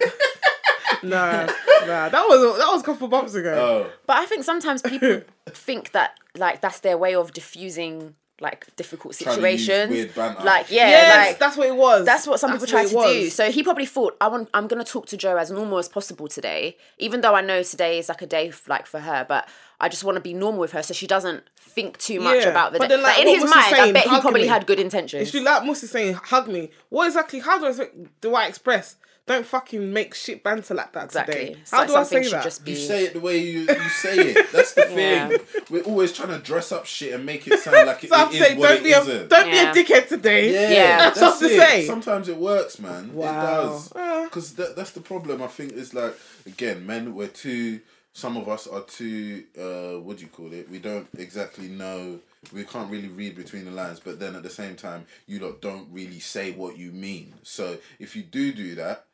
nah, 1.03 1.45
nah. 1.85 2.09
That 2.09 2.25
was 2.29 2.57
that 2.59 2.67
was 2.71 2.81
a 2.81 2.85
couple 2.85 3.07
months 3.07 3.33
ago. 3.33 3.53
Oh, 3.87 3.91
But 4.05 4.17
I 4.17 4.25
think 4.25 4.43
sometimes 4.43 4.81
people 4.81 5.21
think 5.49 5.91
that 5.91 6.17
like 6.37 6.61
that's 6.61 6.79
their 6.81 6.97
way 6.97 7.15
of 7.15 7.33
diffusing 7.33 8.15
like 8.39 8.67
difficult 8.75 9.17
Trying 9.17 9.35
situations. 9.35 9.91
weird 9.91 10.13
banter. 10.15 10.43
Like 10.43 10.69
yeah, 10.71 10.89
yes, 10.89 11.27
like 11.29 11.39
that's 11.39 11.57
what 11.57 11.67
it 11.67 11.75
was. 11.75 12.05
that's 12.05 12.27
what 12.27 12.39
some 12.39 12.51
That's 12.51 12.65
people 12.65 12.71
try 12.79 12.85
to 12.87 13.09
it 13.09 13.23
do. 13.23 13.29
So 13.29 13.51
he 13.51 13.63
probably 13.63 13.85
thought 13.85 14.15
I 14.21 14.27
want 14.27 14.49
I'm 14.53 14.67
gonna 14.67 14.83
talk 14.83 15.07
to 15.07 15.17
Joe 15.17 15.37
as 15.37 15.49
normal 15.51 15.77
as 15.79 15.89
possible 15.89 16.27
today, 16.27 16.77
even 16.99 17.21
though 17.21 17.33
I 17.35 17.41
know 17.41 17.63
today 17.63 17.97
is 17.99 18.09
like 18.09 18.21
a 18.21 18.27
day 18.27 18.49
f- 18.49 18.67
like 18.67 18.85
for 18.85 18.99
her, 18.99 19.25
but 19.27 19.47
I 19.79 19.89
just 19.89 20.03
want 20.03 20.15
to 20.17 20.21
be 20.21 20.33
normal 20.33 20.59
with 20.59 20.71
her 20.73 20.83
so 20.83 20.93
she 20.93 21.07
doesn't 21.07 21.43
think 21.57 21.97
too 21.99 22.19
much 22.19 22.43
Yeah, 22.43 22.49
about 22.49 22.73
the 22.73 22.79
but 22.79 22.89
day. 22.89 22.95
then, 22.95 23.03
like, 23.03 23.17
Like, 23.17 23.27
in 23.27 23.33
his 23.33 23.43
was 23.43 23.51
he 23.53 23.59
mind, 23.59 23.75
I 23.75 23.91
bet 23.91 24.03
he 24.03 24.19
probably 24.21 24.41
me. 24.41 24.47
had 24.47 24.65
good 24.65 24.79
intentions. 24.79 25.27
If 25.29 25.33
you 25.35 25.43
like 25.43 25.61
Musi 25.63 25.85
saying 25.85 26.13
hug 26.15 26.47
me, 26.47 26.71
what 26.89 27.05
exactly? 27.07 27.39
How 27.39 27.59
do 27.59 27.65
I 27.81 27.87
do 28.21 28.35
I 28.35 28.47
express? 28.47 28.95
Don't 29.27 29.45
fucking 29.45 29.91
make 29.93 30.13
shit 30.13 30.41
banter 30.41 30.73
like 30.73 30.93
that 30.93 31.05
Exactly. 31.05 31.35
today. 31.35 31.57
It's 31.61 31.71
How 31.71 31.79
like 31.79 31.87
do 31.89 31.95
I 31.95 32.03
say 32.03 32.29
that? 32.29 32.43
just 32.43 32.63
be 32.65 32.71
you 32.71 32.77
say 32.77 33.03
it 33.05 33.13
the 33.13 33.19
way 33.19 33.37
you, 33.39 33.59
you 33.59 33.89
say 33.89 34.15
it. 34.17 34.51
That's 34.53 34.73
the 34.73 34.81
thing. 34.87 35.31
Yeah. 35.31 35.37
We're 35.69 35.83
always 35.83 36.13
trying 36.13 36.29
to 36.29 36.39
dress 36.39 36.71
up 36.71 36.85
shit 36.85 37.13
and 37.13 37.25
make 37.25 37.45
it 37.45 37.59
sound 37.59 37.87
like 37.87 38.03
it, 38.05 38.09
So 38.11 38.27
it 38.29 38.33
is 38.33 38.39
saying, 38.39 38.57
what 38.57 38.69
don't 38.69 38.77
it 38.79 38.83
be 38.85 38.91
a 38.93 39.01
isn't. 39.01 39.29
don't 39.29 39.47
Yeah. 39.49 39.73
be 39.73 39.81
a 39.81 39.83
dickhead 39.83 40.07
today. 40.07 40.53
Yeah, 40.53 40.69
Yeah. 40.71 40.97
that's, 40.97 41.19
That's 41.19 41.41
what 41.41 41.47
to 41.49 41.53
it. 41.55 41.59
say. 41.59 41.85
Sometimes 41.85 42.29
it 42.29 42.37
works, 42.37 42.79
man. 42.79 43.13
Wow. 43.13 43.29
It 43.29 43.33
does. 43.67 43.91
Yeah. 43.95 44.23
Because 44.23 44.53
that, 44.55 44.75
that's 44.77 44.91
the 44.91 45.01
problem. 45.01 45.43
I 45.43 45.47
think 45.47 45.73
is 45.73 45.93
like 45.93 46.15
again, 46.45 46.85
men. 46.85 47.13
We're 47.13 47.27
too. 47.27 47.81
Some 48.13 48.35
of 48.37 48.47
us 48.49 48.65
are 48.65 48.81
too. 48.83 49.43
Uh, 49.59 49.99
what 50.01 50.17
do 50.17 50.23
you 50.23 50.29
call 50.29 50.51
it? 50.53 50.69
We 50.71 50.79
don't 50.79 51.07
exactly 51.17 51.67
know. 51.67 52.19
We 52.53 52.63
can't 52.63 52.89
really 52.89 53.09
read 53.09 53.35
between 53.35 53.65
the 53.65 53.71
lines. 53.71 53.99
But 53.99 54.19
then 54.19 54.35
at 54.35 54.41
the 54.43 54.49
same 54.49 54.75
time, 54.75 55.05
you 55.27 55.39
lot 55.39 55.61
don't 55.61 55.87
really 55.91 56.19
say 56.19 56.51
what 56.53 56.77
you 56.77 56.91
mean. 56.93 57.33
So 57.43 57.77
if 57.99 58.15
you 58.15 58.23
do 58.23 58.53
do 58.53 58.73
that, 58.75 59.05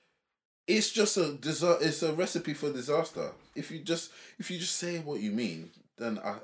it's 0.67 0.91
just 0.91 1.17
a 1.17 1.33
disa- 1.33 1.77
It's 1.81 2.03
a 2.03 2.13
recipe 2.13 2.53
for 2.53 2.71
disaster. 2.71 3.31
If 3.55 3.71
you 3.71 3.79
just 3.79 4.11
if 4.39 4.49
you 4.51 4.59
just 4.59 4.75
say 4.77 4.99
what 4.99 5.19
you 5.21 5.31
mean, 5.31 5.71
then 5.97 6.19
I. 6.23 6.29
I 6.31 6.35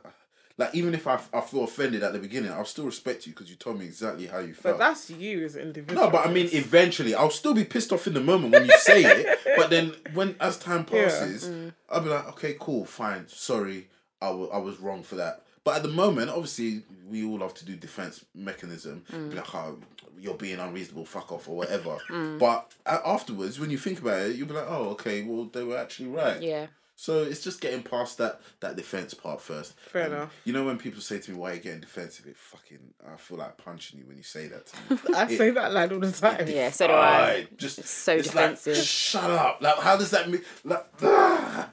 like 0.58 0.76
even 0.76 0.94
if 0.94 1.08
I, 1.08 1.18
I 1.34 1.40
feel 1.40 1.64
offended 1.64 2.04
at 2.04 2.12
the 2.12 2.20
beginning, 2.20 2.52
I'll 2.52 2.66
still 2.66 2.84
respect 2.86 3.26
you 3.26 3.32
because 3.32 3.50
you 3.50 3.56
told 3.56 3.80
me 3.80 3.86
exactly 3.86 4.26
how 4.28 4.40
you 4.40 4.54
felt. 4.54 4.78
But 4.78 4.90
that's 4.90 5.10
you 5.10 5.46
as 5.46 5.56
an 5.56 5.62
individual. 5.62 6.04
No, 6.04 6.12
but 6.12 6.28
I 6.28 6.34
mean, 6.34 6.50
eventually, 6.52 7.16
I'll 7.16 7.30
still 7.30 7.54
be 7.54 7.64
pissed 7.64 7.94
off 7.94 8.08
in 8.08 8.14
the 8.14 8.20
moment 8.20 8.52
when 8.52 8.66
you 8.66 8.78
say 8.80 9.04
it. 9.06 9.40
But 9.56 9.70
then, 9.70 9.94
when 10.14 10.36
as 10.42 10.58
time 10.58 10.84
passes, 10.84 11.48
mm. 11.48 11.72
I'll 11.90 12.02
be 12.02 12.10
like, 12.10 12.28
okay, 12.32 12.58
cool, 12.60 12.84
fine, 12.84 13.26
sorry, 13.30 13.88
I 14.22 14.32
wa- 14.32 14.48
I 14.48 14.58
was 14.58 14.82
wrong 14.82 15.02
for 15.02 15.16
that. 15.16 15.44
But 15.64 15.78
at 15.78 15.84
the 15.84 15.90
moment, 15.90 16.30
obviously, 16.30 16.84
we 17.10 17.26
all 17.26 17.40
have 17.40 17.54
to 17.56 17.66
do 17.66 17.76
defense 17.76 18.24
mechanism. 18.34 19.04
Be 19.12 19.36
like, 19.36 19.54
oh, 19.56 19.78
you're 20.20 20.34
being 20.36 20.60
unreasonable, 20.60 21.06
fuck 21.06 21.32
off, 21.32 21.48
or 21.50 21.56
whatever. 21.62 21.98
But 22.40 22.72
afterwards, 22.86 23.60
when 23.60 23.70
you 23.70 23.78
think 23.78 24.00
about 24.00 24.22
it, 24.22 24.36
you'll 24.36 24.48
be 24.48 24.54
like, 24.54 24.68
oh, 24.68 24.90
okay, 24.90 25.24
well, 25.24 25.46
they 25.46 25.64
were 25.64 25.78
actually 25.78 26.10
right. 26.10 26.42
yeah. 26.42 26.68
So 26.96 27.24
it's 27.24 27.42
just 27.42 27.62
getting 27.62 27.82
past 27.82 28.18
that 28.18 28.42
that 28.60 28.76
defense 28.76 29.14
part 29.14 29.40
first. 29.40 29.74
Fair 29.88 30.04
And 30.04 30.14
enough. 30.16 30.36
You 30.44 30.52
know 30.52 30.66
when 30.66 30.78
people 30.78 31.00
say 31.00 31.18
to 31.18 31.32
me, 31.32 31.38
"Why 31.38 31.52
are 31.52 31.54
you 31.54 31.62
getting 31.62 31.80
defensive?" 31.80 32.26
It 32.28 32.36
fucking 32.36 32.94
I 33.10 33.16
feel 33.16 33.38
like 33.38 33.56
punching 33.56 34.00
you 34.02 34.06
when 34.06 34.18
you 34.18 34.24
say 34.24 34.48
that 34.50 34.66
to 34.66 34.76
me. 34.96 35.00
I 35.16 35.24
It- 35.32 35.38
say 35.38 35.50
that 35.52 35.72
line 35.72 35.94
all 35.94 36.00
the 36.02 36.12
time. 36.12 36.46
Yeah, 36.50 36.70
so 36.72 36.88
do 36.88 36.94
I. 36.94 37.48
Just 37.56 37.86
so 37.86 38.16
it's 38.18 38.28
defensive. 38.28 38.76
Like, 38.76 38.86
Shut 38.86 39.24
up! 39.32 39.62
Like, 39.62 39.78
how 39.78 39.96
does 39.96 40.12
that 40.12 40.30
mean? 40.30 40.42
Like, 40.66 40.86
ah, 41.02 41.70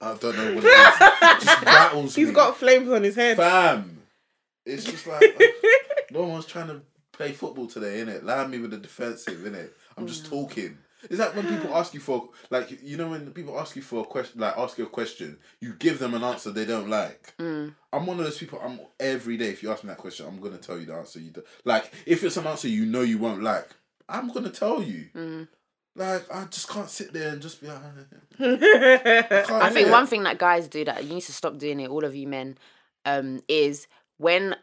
I 0.00 0.14
don't 0.14 0.36
know 0.36 0.54
what 0.54 0.64
it 0.64 0.68
is. 0.68 1.42
It 1.42 1.44
just 1.44 1.62
rattles 1.66 2.14
He's 2.14 2.28
me. 2.28 2.34
got 2.34 2.56
flames 2.56 2.88
on 2.90 3.02
his 3.02 3.16
head. 3.16 3.36
fam. 3.36 4.02
It's 4.64 4.84
just 4.84 5.06
like 5.06 5.22
uh, 5.22 5.44
no 6.12 6.24
one's 6.24 6.46
trying 6.46 6.68
to 6.68 6.82
play 7.12 7.32
football 7.32 7.66
today, 7.66 8.02
innit? 8.04 8.22
Land 8.22 8.50
me 8.50 8.58
with 8.58 8.70
the 8.70 8.76
defensive, 8.78 9.38
innit? 9.40 9.70
I'm 9.96 10.06
just 10.06 10.26
talking. 10.26 10.78
Is 11.10 11.18
that 11.18 11.34
when 11.36 11.46
people 11.46 11.76
ask 11.76 11.94
you 11.94 12.00
for 12.00 12.28
like 12.50 12.82
you 12.82 12.96
know 12.96 13.08
when 13.10 13.30
people 13.30 13.58
ask 13.58 13.76
you 13.76 13.82
for 13.82 14.02
a 14.02 14.04
question 14.04 14.40
like 14.40 14.56
ask 14.58 14.76
you 14.78 14.84
a 14.84 14.88
question, 14.88 15.38
you 15.60 15.74
give 15.74 15.98
them 16.00 16.14
an 16.14 16.22
answer 16.24 16.50
they 16.50 16.64
don't 16.64 16.88
like. 16.90 17.34
Mm. 17.38 17.72
I'm 17.92 18.04
one 18.06 18.18
of 18.18 18.24
those 18.24 18.38
people. 18.38 18.60
I'm 18.62 18.80
every 18.98 19.36
day. 19.36 19.46
If 19.48 19.62
you 19.62 19.70
ask 19.70 19.84
me 19.84 19.88
that 19.88 19.98
question, 19.98 20.26
I'm 20.26 20.40
gonna 20.40 20.58
tell 20.58 20.78
you 20.78 20.86
the 20.86 20.94
answer. 20.94 21.20
You 21.20 21.30
do. 21.30 21.42
like 21.64 21.92
if 22.04 22.22
it's 22.24 22.36
an 22.36 22.46
answer 22.48 22.68
you 22.68 22.84
know 22.84 23.02
you 23.02 23.18
won't 23.18 23.42
like, 23.44 23.68
I'm 24.08 24.28
gonna 24.32 24.50
tell 24.50 24.82
you. 24.82 25.06
Mm. 25.14 25.48
Like 25.98 26.32
I 26.32 26.44
just 26.44 26.68
can't 26.68 26.88
sit 26.88 27.12
there 27.12 27.32
and 27.32 27.42
just 27.42 27.60
be 27.60 27.66
like. 27.66 27.80
I 28.40 29.70
think 29.72 29.90
one 29.90 30.06
thing 30.06 30.22
that 30.22 30.38
guys 30.38 30.68
do 30.68 30.84
that 30.84 31.02
you 31.02 31.14
need 31.14 31.22
to 31.22 31.32
stop 31.32 31.58
doing 31.58 31.80
it, 31.80 31.90
all 31.90 32.04
of 32.04 32.14
you 32.14 32.28
men, 32.28 32.56
um, 33.04 33.40
is 33.48 33.88
when 34.16 34.54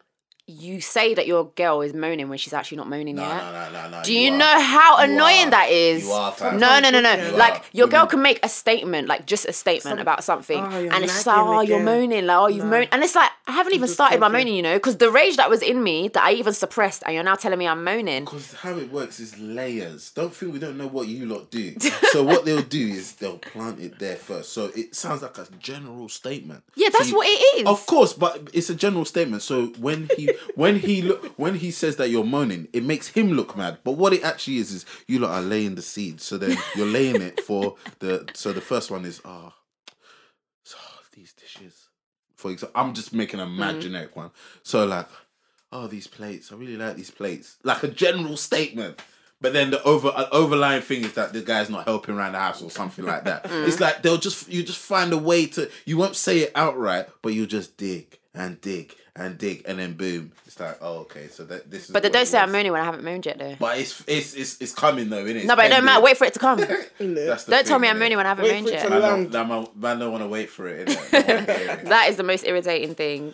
you 0.48 0.80
say 0.80 1.16
that 1.16 1.26
your 1.26 1.46
girl 1.56 1.82
is 1.82 1.96
moaning 1.96 2.30
when 2.30 2.38
she's 2.38 2.54
actually 2.54 2.78
not 2.78 2.88
moaning 2.88 3.16
No, 3.16 3.24
yet. 3.24 3.38
no, 3.38 3.52
no, 3.52 3.72
no, 3.72 3.90
no. 3.98 4.04
Do 4.04 4.14
you, 4.14 4.32
are. 4.32 4.38
know 4.38 4.60
how 4.62 4.98
annoying 5.00 5.48
are. 5.48 5.50
that 5.52 5.70
is? 5.72 6.04
You 6.06 6.12
are, 6.12 6.32
fam. 6.32 6.60
no, 6.60 6.80
no, 6.80 6.92
no, 6.92 7.02
no. 7.02 7.16
You 7.16 7.32
like 7.36 7.54
are. 7.56 7.62
your 7.74 7.88
girl 7.88 8.06
can 8.06 8.22
make 8.22 8.40
a 8.46 8.50
statement, 8.50 9.08
like 9.08 9.26
just 9.26 9.46
a 9.46 9.54
statement 9.54 9.94
Some- 9.96 10.00
about 10.00 10.24
something, 10.24 10.60
Oh, 10.60 10.70
and 10.70 11.04
it's 11.04 11.14
just 11.14 11.26
like, 11.26 11.38
nagging 11.38 11.50
oh, 11.52 11.62
you're 11.62 11.78
again. 11.78 11.86
moaning, 11.86 12.26
like, 12.28 12.38
oh, 12.38 12.48
you've 12.48 12.64
No. 12.66 12.70
moaned, 12.72 12.90
and 12.92 13.04
it's 13.04 13.16
like 13.16 13.32
I 13.48 13.54
haven't 13.54 13.74
even 13.74 13.88
started 13.88 14.20
my 14.20 14.28
moaning, 14.28 14.54
you 14.54 14.62
know, 14.62 14.76
because 14.76 14.98
the 14.98 15.10
rage 15.10 15.38
that 15.38 15.50
was 15.50 15.64
in 15.64 15.82
me 15.82 16.10
that 16.10 16.22
I 16.24 16.34
even 16.34 16.54
suppressed, 16.54 17.02
and 17.08 17.16
you're 17.16 17.24
now 17.24 17.34
telling 17.36 17.58
me 17.58 17.68
I'm 17.68 17.84
moaning. 17.84 18.26
Because 18.26 18.54
how 18.54 18.78
it 18.78 18.92
works 18.92 19.20
is 19.20 19.38
layers. 19.40 20.12
Don't 20.12 20.32
think 20.34 20.54
we 20.54 20.60
don't 20.60 20.78
know 20.78 20.88
what 20.88 21.08
you 21.08 21.26
lot 21.26 21.50
do. 21.50 21.74
so 22.12 22.22
what 22.24 22.46
they'll 22.46 22.62
do 22.62 22.86
is 22.88 23.14
they'll 23.14 23.40
plant 23.40 23.80
it 23.80 23.98
there 23.98 24.16
first. 24.16 24.54
So 24.54 24.66
it 24.76 24.94
sounds 24.96 25.24
like 25.24 25.38
a 25.40 25.48
general 25.60 26.08
statement. 26.08 26.64
Yeah, 26.76 26.90
So 26.90 26.98
that's 27.00 27.10
you- 27.10 27.16
what 27.16 27.28
it 27.28 27.62
is. 27.62 27.68
Of 27.68 27.84
course, 27.88 28.14
but 28.14 28.48
it's 28.54 28.70
a 28.70 28.76
general 28.76 29.06
statement. 29.06 29.42
So 29.42 29.68
when 29.80 30.08
he 30.18 30.35
when 30.56 30.78
he 30.78 31.02
look 31.02 31.34
when 31.38 31.56
he 31.56 31.72
says 31.72 31.96
that 31.98 32.10
you're 32.10 32.24
moaning, 32.24 32.68
it 32.74 32.84
makes 32.84 33.08
him 33.10 33.32
look 33.32 33.56
mad. 33.58 33.80
But 33.84 33.94
what 33.94 34.14
it 34.14 34.24
actually 34.24 34.58
is 34.58 34.72
is 34.72 34.86
you 35.08 35.20
lot 35.20 35.32
are 35.32 35.42
laying 35.42 35.76
the 35.76 35.82
seed. 35.82 36.22
So 36.22 36.38
then 36.38 36.58
you're 36.76 36.88
laying 36.88 37.22
it 37.22 37.42
for 37.42 37.76
the. 38.00 38.30
So 38.34 38.54
the 38.54 38.62
first 38.62 38.92
one 38.92 39.06
is 39.06 39.22
ah, 39.26 39.54
so 40.64 40.78
these 41.14 41.34
dishes. 41.34 41.90
For 42.36 42.52
example, 42.52 42.80
I'm 42.80 42.94
just 42.94 43.14
making 43.14 43.40
a 43.40 43.46
mad 43.48 43.82
generic 43.82 44.16
one. 44.16 44.32
So 44.64 44.86
like, 44.86 45.08
oh 45.72 45.88
these 45.88 46.08
plates, 46.08 46.52
I 46.52 46.56
really 46.56 46.78
like 46.78 46.96
these 46.96 47.12
plates. 47.12 47.58
Like 47.64 47.84
a 47.84 47.88
general 47.88 48.38
statement. 48.38 49.02
But 49.42 49.54
then 49.54 49.70
the 49.70 49.84
over 49.84 50.08
uh, 50.08 50.28
overlying 50.32 50.82
thing 50.82 51.04
is 51.04 51.14
that 51.14 51.34
the 51.34 51.42
guy's 51.42 51.70
not 51.70 51.86
helping 51.86 52.16
around 52.16 52.34
the 52.34 52.40
house 52.40 52.62
or 52.62 52.72
something 52.72 53.06
like 53.06 53.26
that. 53.26 53.46
It's 53.52 53.80
like 53.80 54.02
they'll 54.02 54.18
just 54.18 54.50
you 54.50 54.64
just 54.64 54.80
find 54.80 55.12
a 55.14 55.18
way 55.18 55.46
to 55.48 55.70
you 55.86 55.98
won't 55.98 56.16
say 56.16 56.40
it 56.40 56.52
outright, 56.56 57.10
but 57.22 57.34
you 57.34 57.46
just 57.46 57.78
dig 57.78 58.18
and 58.36 58.60
dig 58.62 58.94
and 59.18 59.38
dig 59.38 59.64
and 59.66 59.80
then 59.80 59.94
boom. 59.94 60.32
It's 60.46 60.60
like 60.60 60.78
oh 60.82 61.00
okay, 61.00 61.28
so 61.30 61.44
that 61.46 61.72
this 61.72 61.86
is. 61.86 61.92
But 61.92 62.04
they 62.04 62.10
don't 62.10 62.24
it 62.24 62.28
say 62.28 62.38
I'm 62.38 62.50
was. 62.50 62.54
moaning 62.54 62.72
when 62.74 62.82
I 62.82 62.86
haven't 62.86 63.04
moaned 63.04 63.26
yet, 63.26 63.38
though. 63.40 63.56
But 63.60 63.80
it's 63.80 64.04
it's 64.08 64.34
it's, 64.36 64.62
it's 64.62 64.74
coming 64.74 65.10
though, 65.10 65.24
isn't 65.26 65.38
it 65.38 65.46
No, 65.46 65.56
but 65.56 65.66
it 65.66 65.70
don't 65.70 65.86
matter. 65.86 66.02
Wait 66.04 66.18
for 66.18 66.26
it 66.26 66.34
to 66.34 66.40
come. 66.40 66.58
Don't 67.00 67.66
tell 67.68 67.80
me 67.80 67.88
I'm 67.88 67.96
innit? 67.96 68.00
moaning 68.00 68.18
when 68.18 68.26
I 68.26 68.30
haven't 68.30 68.46
Wait 68.46 68.54
moaned 68.64 68.70
yet. 68.70 68.84
to 68.84 68.90
Man 68.90 69.02
land. 69.02 69.32
don't, 69.32 69.48
man, 69.50 69.68
man 69.76 70.00
don't 70.00 70.12
want 70.12 70.24
to 70.24 70.28
wait 70.28 70.50
for 70.50 70.68
it. 70.68 70.88
innit? 70.88 71.12
They 71.26 71.34
wanna 71.36 71.54
hear 71.58 71.72
it. 71.72 71.86
That 71.86 72.10
is 72.10 72.18
the 72.18 72.24
most 72.24 72.46
irritating 72.46 72.96
thing. 72.96 73.34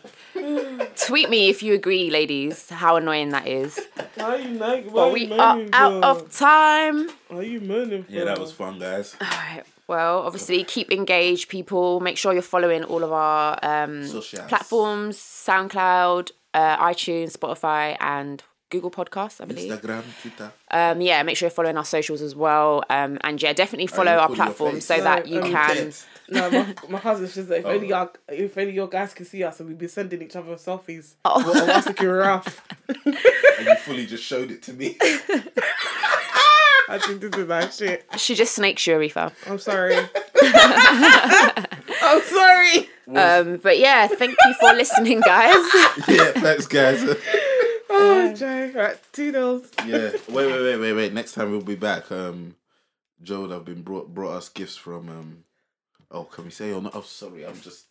Tweet 0.95 1.30
me 1.30 1.49
if 1.49 1.62
you 1.64 1.74
agree, 1.74 2.10
ladies, 2.10 2.70
how 2.70 2.95
annoying 2.97 3.30
that 3.30 3.47
is. 3.47 3.80
Why 4.16 4.26
are 4.26 4.38
you 4.38 4.49
nagging? 4.52 4.91
Why 4.91 4.93
But 4.93 5.08
are 5.10 5.12
we 5.14 5.26
you 5.26 5.34
are 5.34 5.56
moaning 5.56 5.70
out 5.74 6.04
of 6.04 6.32
time. 6.32 7.10
Why 7.30 7.38
are 7.38 7.43
you 7.43 7.62
moaning 7.62 8.06
yeah, 8.10 8.26
that 8.26 8.39
was 8.39 8.52
fun, 8.52 8.80
guys. 8.80 9.16
Alright. 9.22 9.64
Well, 9.92 10.20
obviously, 10.22 10.64
keep 10.64 10.89
engaged, 10.89 11.50
people. 11.50 12.00
Make 12.00 12.18
sure 12.18 12.32
you're 12.32 12.42
following 12.42 12.86
all 12.86 13.04
of 13.04 13.12
our 13.12 13.60
um, 13.62 14.06
Socials. 14.08 14.48
platforms 14.48 15.18
SoundCloud, 15.18 16.32
uh, 16.54 16.78
iTunes, 16.78 17.38
Spotify, 17.38 17.98
and 18.00 18.42
Google 18.70 18.89
Podcasts, 18.89 19.42
I 19.42 19.46
believe. 19.46 19.70
Instagram, 19.70 20.04
Twitter. 20.22 20.54
Um, 20.72 21.02
yeah, 21.02 21.22
make 21.24 21.36
sure 21.36 21.48
you're 21.48 21.52
following 21.52 21.76
our 21.76 21.84
socials 21.84 22.22
as 22.22 22.34
well. 22.34 22.84
Um, 22.89 23.18
and 23.26 23.42
yeah, 23.44 23.52
definitely 23.52 23.88
follow 23.88 24.14
our 24.14 24.30
put 24.30 24.38
your 24.38 24.46
platforms 24.46 24.86
so 24.86 24.96
No, 24.96 25.04
that 25.04 25.28
you 25.28 25.42
um, 25.42 25.52
can. 25.52 25.76
Tent. 25.76 26.06
No, 26.30 26.50
my, 26.50 26.74
my 26.88 26.98
husband's 27.00 27.36
just 27.36 27.50
like, 27.50 27.60
if 27.60 27.66
Oh. 27.66 27.72
only 27.72 27.88
y'all, 27.89 28.10
if 28.30 28.58
only 28.58 28.72
your 28.72 28.88
guys 28.88 29.14
can 29.14 29.26
see 29.26 29.44
us, 29.44 29.60
and 29.60 29.68
we've 29.68 29.78
been 29.78 29.89
sending 29.89 30.22
each 30.22 30.38
other 30.38 30.56
selfies. 30.56 31.16
Oh. 31.26 31.44
Well, 31.46 31.70
I 31.70 31.76
was 31.76 31.86
looking 31.88 32.08
rough. 32.08 32.66
and 32.88 33.68
you 33.68 33.76
fully 33.84 34.06
just 34.06 34.24
showed 34.24 34.52
it 34.52 34.62
to 34.64 34.72
me. 34.74 34.98
I 36.92 36.98
think 37.00 37.22
this 37.22 37.36
is 37.38 37.48
that 37.48 37.74
shit. 37.74 38.06
She 38.18 38.36
just 38.36 38.54
snakes 38.54 38.86
you, 38.86 38.96
Arifa. 38.96 39.32
I'm 39.48 39.60
sorry. 39.60 39.96
I'm 42.02 42.22
sorry. 42.24 42.89
Um, 43.16 43.58
but 43.64 43.80
yeah, 43.80 44.08
thank 44.08 44.32
you 44.46 44.54
for 44.60 44.74
listening, 44.74 45.22
guys. 45.22 45.56
yeah, 46.08 46.32
thanks, 46.34 46.68
guys. 46.68 47.04
Oh, 47.94 48.34
Jay. 48.34 48.72
Right, 48.72 48.98
toodles. 49.12 49.70
yeah. 49.86 50.12
Wait, 50.30 50.48
wait, 50.48 50.62
wait, 50.62 50.78
wait, 50.78 50.94
wait. 50.94 51.14
Next 51.14 51.34
time 51.34 51.52
we'll 51.52 51.60
be 51.62 51.76
back. 51.76 52.10
Um, 52.10 52.56
Joe 53.22 53.42
would 53.42 53.52
have 53.52 53.66
been 53.66 53.82
brought 53.82 54.14
brought 54.14 54.32
us 54.38 54.48
gifts 54.48 54.78
from 54.78 55.10
um. 55.10 55.44
Oh, 56.10 56.24
can 56.24 56.46
we 56.46 56.52
say 56.52 56.72
or 56.72 56.82
not? 56.82 56.96
Oh, 56.96 57.02
sorry, 57.02 57.46
I'm 57.46 57.60
just. 57.60 57.88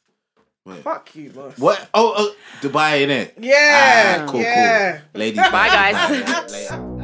Wait. 0.64 0.78
Fuck 0.82 1.14
you, 1.14 1.28
boss. 1.28 1.58
What? 1.58 1.86
Oh, 1.92 2.14
oh 2.16 2.34
Dubai, 2.62 3.06
innit? 3.06 3.32
Yeah. 3.38 4.24
Ah, 4.26 4.30
cool, 4.32 4.40
yeah. 4.40 5.00
cool. 5.12 5.20
Ladies, 5.20 5.36
Bye, 5.36 5.68
guys. 5.68 6.50
Later. 6.50 6.99